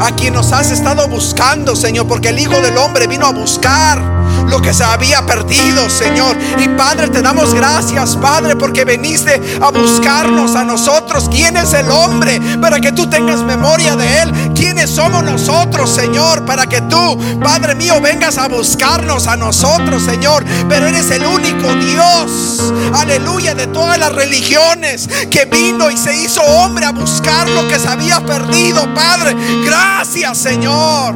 A 0.00 0.14
quien 0.14 0.34
nos 0.34 0.52
has 0.52 0.70
estado 0.70 1.06
buscando, 1.08 1.76
Señor, 1.76 2.06
porque 2.06 2.28
el 2.28 2.38
Hijo 2.38 2.60
del 2.60 2.76
Hombre 2.76 3.06
vino 3.06 3.26
a 3.26 3.32
buscar 3.32 4.20
lo 4.48 4.60
que 4.60 4.72
se 4.72 4.84
había 4.84 5.24
perdido, 5.26 5.88
Señor. 5.88 6.36
Y 6.58 6.68
Padre, 6.68 7.08
te 7.08 7.22
damos 7.22 7.54
gracias, 7.54 8.16
Padre, 8.16 8.56
porque 8.56 8.84
veniste 8.84 9.40
a 9.60 9.70
buscarnos 9.70 10.56
a 10.56 10.64
nosotros. 10.64 11.28
¿Quién 11.30 11.56
es 11.56 11.72
el 11.72 11.90
hombre 11.90 12.40
para 12.60 12.80
que 12.80 12.92
tú 12.92 13.08
tengas 13.08 13.42
memoria 13.42 13.96
de 13.96 14.22
él? 14.22 14.49
¿Quiénes 14.60 14.90
somos 14.90 15.24
nosotros, 15.24 15.88
Señor, 15.88 16.44
para 16.44 16.66
que 16.66 16.82
tú, 16.82 17.18
Padre 17.42 17.74
mío, 17.74 17.98
vengas 17.98 18.36
a 18.36 18.46
buscarnos 18.46 19.26
a 19.26 19.34
nosotros, 19.34 20.02
Señor? 20.02 20.44
Pero 20.68 20.86
eres 20.86 21.10
el 21.10 21.24
único 21.24 21.74
Dios, 21.76 22.70
aleluya, 22.92 23.54
de 23.54 23.68
todas 23.68 23.98
las 23.98 24.12
religiones 24.12 25.08
que 25.30 25.46
vino 25.46 25.90
y 25.90 25.96
se 25.96 26.14
hizo 26.14 26.42
hombre 26.42 26.84
a 26.84 26.90
buscar 26.90 27.48
lo 27.48 27.66
que 27.68 27.78
se 27.78 27.88
había 27.88 28.20
perdido, 28.20 28.86
Padre. 28.94 29.34
Gracias, 29.64 30.36
Señor. 30.36 31.14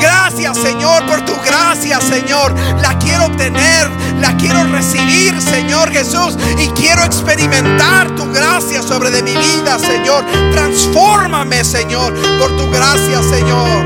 Gracias, 0.00 0.58
Señor, 0.58 1.06
por 1.06 1.24
tu 1.24 1.34
gracia, 1.44 2.00
Señor. 2.00 2.54
La 2.82 2.98
quiero 2.98 3.26
obtener, 3.26 3.88
la 4.20 4.36
quiero 4.36 4.64
recibir, 4.64 5.40
Señor 5.40 5.92
Jesús. 5.92 6.36
Y 6.58 6.66
quiero 6.70 7.04
experimentar 7.04 8.14
tu 8.16 8.30
gracia 8.32 8.82
sobre 8.82 9.12
de 9.12 9.22
mi 9.22 9.36
vida, 9.36 9.78
Señor. 9.78 10.24
Transfórmame, 10.52 11.62
Señor, 11.62 12.12
por 12.38 12.56
tu 12.64 12.70
gracia, 12.70 13.22
Señor. 13.22 13.84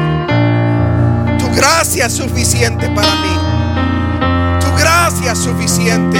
Tu 1.39 1.51
gracia 1.55 2.07
es 2.07 2.13
suficiente 2.13 2.89
para 2.91 3.15
mí. 3.17 4.61
Tu 4.61 4.71
gracia 4.77 5.33
es 5.33 5.39
suficiente. 5.39 6.19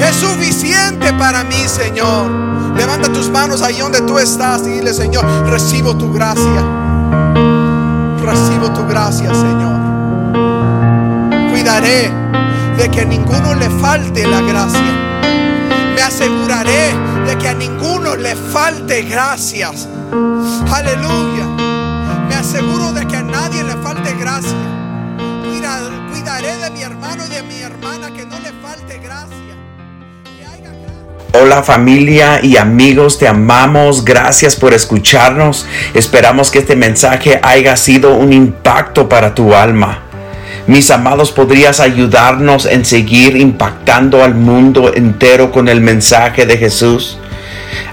Es 0.00 0.16
suficiente 0.16 1.12
para 1.14 1.44
mí, 1.44 1.66
Señor. 1.66 2.30
Levanta 2.76 3.12
tus 3.12 3.28
manos 3.28 3.62
ahí 3.62 3.78
donde 3.78 4.00
tú 4.02 4.18
estás 4.18 4.62
y 4.66 4.70
dile, 4.70 4.94
Señor, 4.94 5.24
recibo 5.50 5.96
tu 5.96 6.12
gracia. 6.12 6.64
Recibo 8.22 8.70
tu 8.72 8.86
gracia, 8.86 9.30
Señor. 9.34 9.78
Cuidaré 11.50 12.10
de 12.76 12.88
que 12.90 13.00
a 13.00 13.04
ninguno 13.04 13.54
le 13.54 13.68
falte 13.68 14.26
la 14.26 14.40
gracia. 14.40 14.92
Me 15.94 16.02
aseguraré 16.02 16.94
de 17.26 17.36
que 17.36 17.48
a 17.48 17.54
ninguno 17.54 18.14
le 18.14 18.36
falte 18.36 19.02
gracias. 19.02 19.88
Aleluya. 20.10 21.44
Me 22.28 22.34
aseguro 22.34 22.92
de 22.92 23.06
que 23.06 23.16
a 23.16 23.22
nadie 23.22 23.62
le 23.62 23.74
falte 23.82 24.14
gracia. 24.14 24.56
Cuidaré 26.10 26.56
de 26.56 26.70
mi 26.70 26.82
hermano 26.82 27.24
y 27.26 27.34
de 27.34 27.42
mi 27.42 27.60
hermana 27.60 28.10
que 28.12 28.24
no 28.24 28.38
le 28.38 28.52
falte 28.62 28.98
gracia. 28.98 29.36
Hola 31.34 31.62
familia 31.62 32.40
y 32.42 32.56
amigos, 32.56 33.18
te 33.18 33.28
amamos, 33.28 34.04
gracias 34.04 34.56
por 34.56 34.72
escucharnos. 34.72 35.66
Esperamos 35.94 36.50
que 36.50 36.60
este 36.60 36.74
mensaje 36.74 37.38
haya 37.42 37.76
sido 37.76 38.16
un 38.16 38.32
impacto 38.32 39.08
para 39.08 39.34
tu 39.34 39.54
alma. 39.54 40.04
Mis 40.66 40.90
amados, 40.90 41.30
¿podrías 41.32 41.80
ayudarnos 41.80 42.66
en 42.66 42.84
seguir 42.84 43.36
impactando 43.36 44.24
al 44.24 44.34
mundo 44.34 44.92
entero 44.94 45.52
con 45.52 45.68
el 45.68 45.80
mensaje 45.80 46.46
de 46.46 46.56
Jesús? 46.56 47.18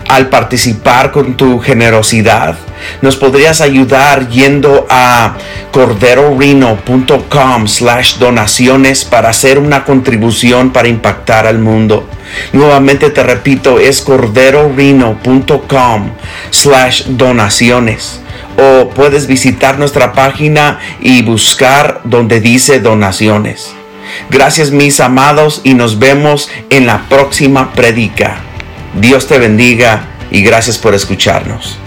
Al 0.07 0.29
participar 0.29 1.11
con 1.11 1.35
tu 1.35 1.59
generosidad, 1.59 2.55
nos 3.01 3.15
podrías 3.15 3.61
ayudar 3.61 4.29
yendo 4.29 4.85
a 4.87 5.35
corderorino.com 5.71 7.67
slash 7.67 8.17
donaciones 8.17 9.03
para 9.03 9.29
hacer 9.29 9.57
una 9.57 9.83
contribución 9.83 10.71
para 10.71 10.87
impactar 10.87 11.47
al 11.47 11.57
mundo. 11.57 12.07
Nuevamente 12.53 13.09
te 13.09 13.23
repito, 13.23 13.79
es 13.79 14.01
corderorino.com 14.01 16.11
slash 16.51 17.05
donaciones 17.07 18.21
o 18.57 18.89
puedes 18.89 19.27
visitar 19.27 19.79
nuestra 19.79 20.13
página 20.13 20.79
y 21.01 21.23
buscar 21.23 22.01
donde 22.03 22.41
dice 22.41 22.79
donaciones. 22.79 23.73
Gracias 24.29 24.71
mis 24.71 24.99
amados 24.99 25.61
y 25.63 25.73
nos 25.73 25.99
vemos 25.99 26.49
en 26.69 26.85
la 26.85 27.03
próxima 27.09 27.73
predica. 27.73 28.37
Dios 28.95 29.27
te 29.27 29.37
bendiga 29.37 30.07
y 30.31 30.41
gracias 30.41 30.77
por 30.77 30.93
escucharnos. 30.93 31.77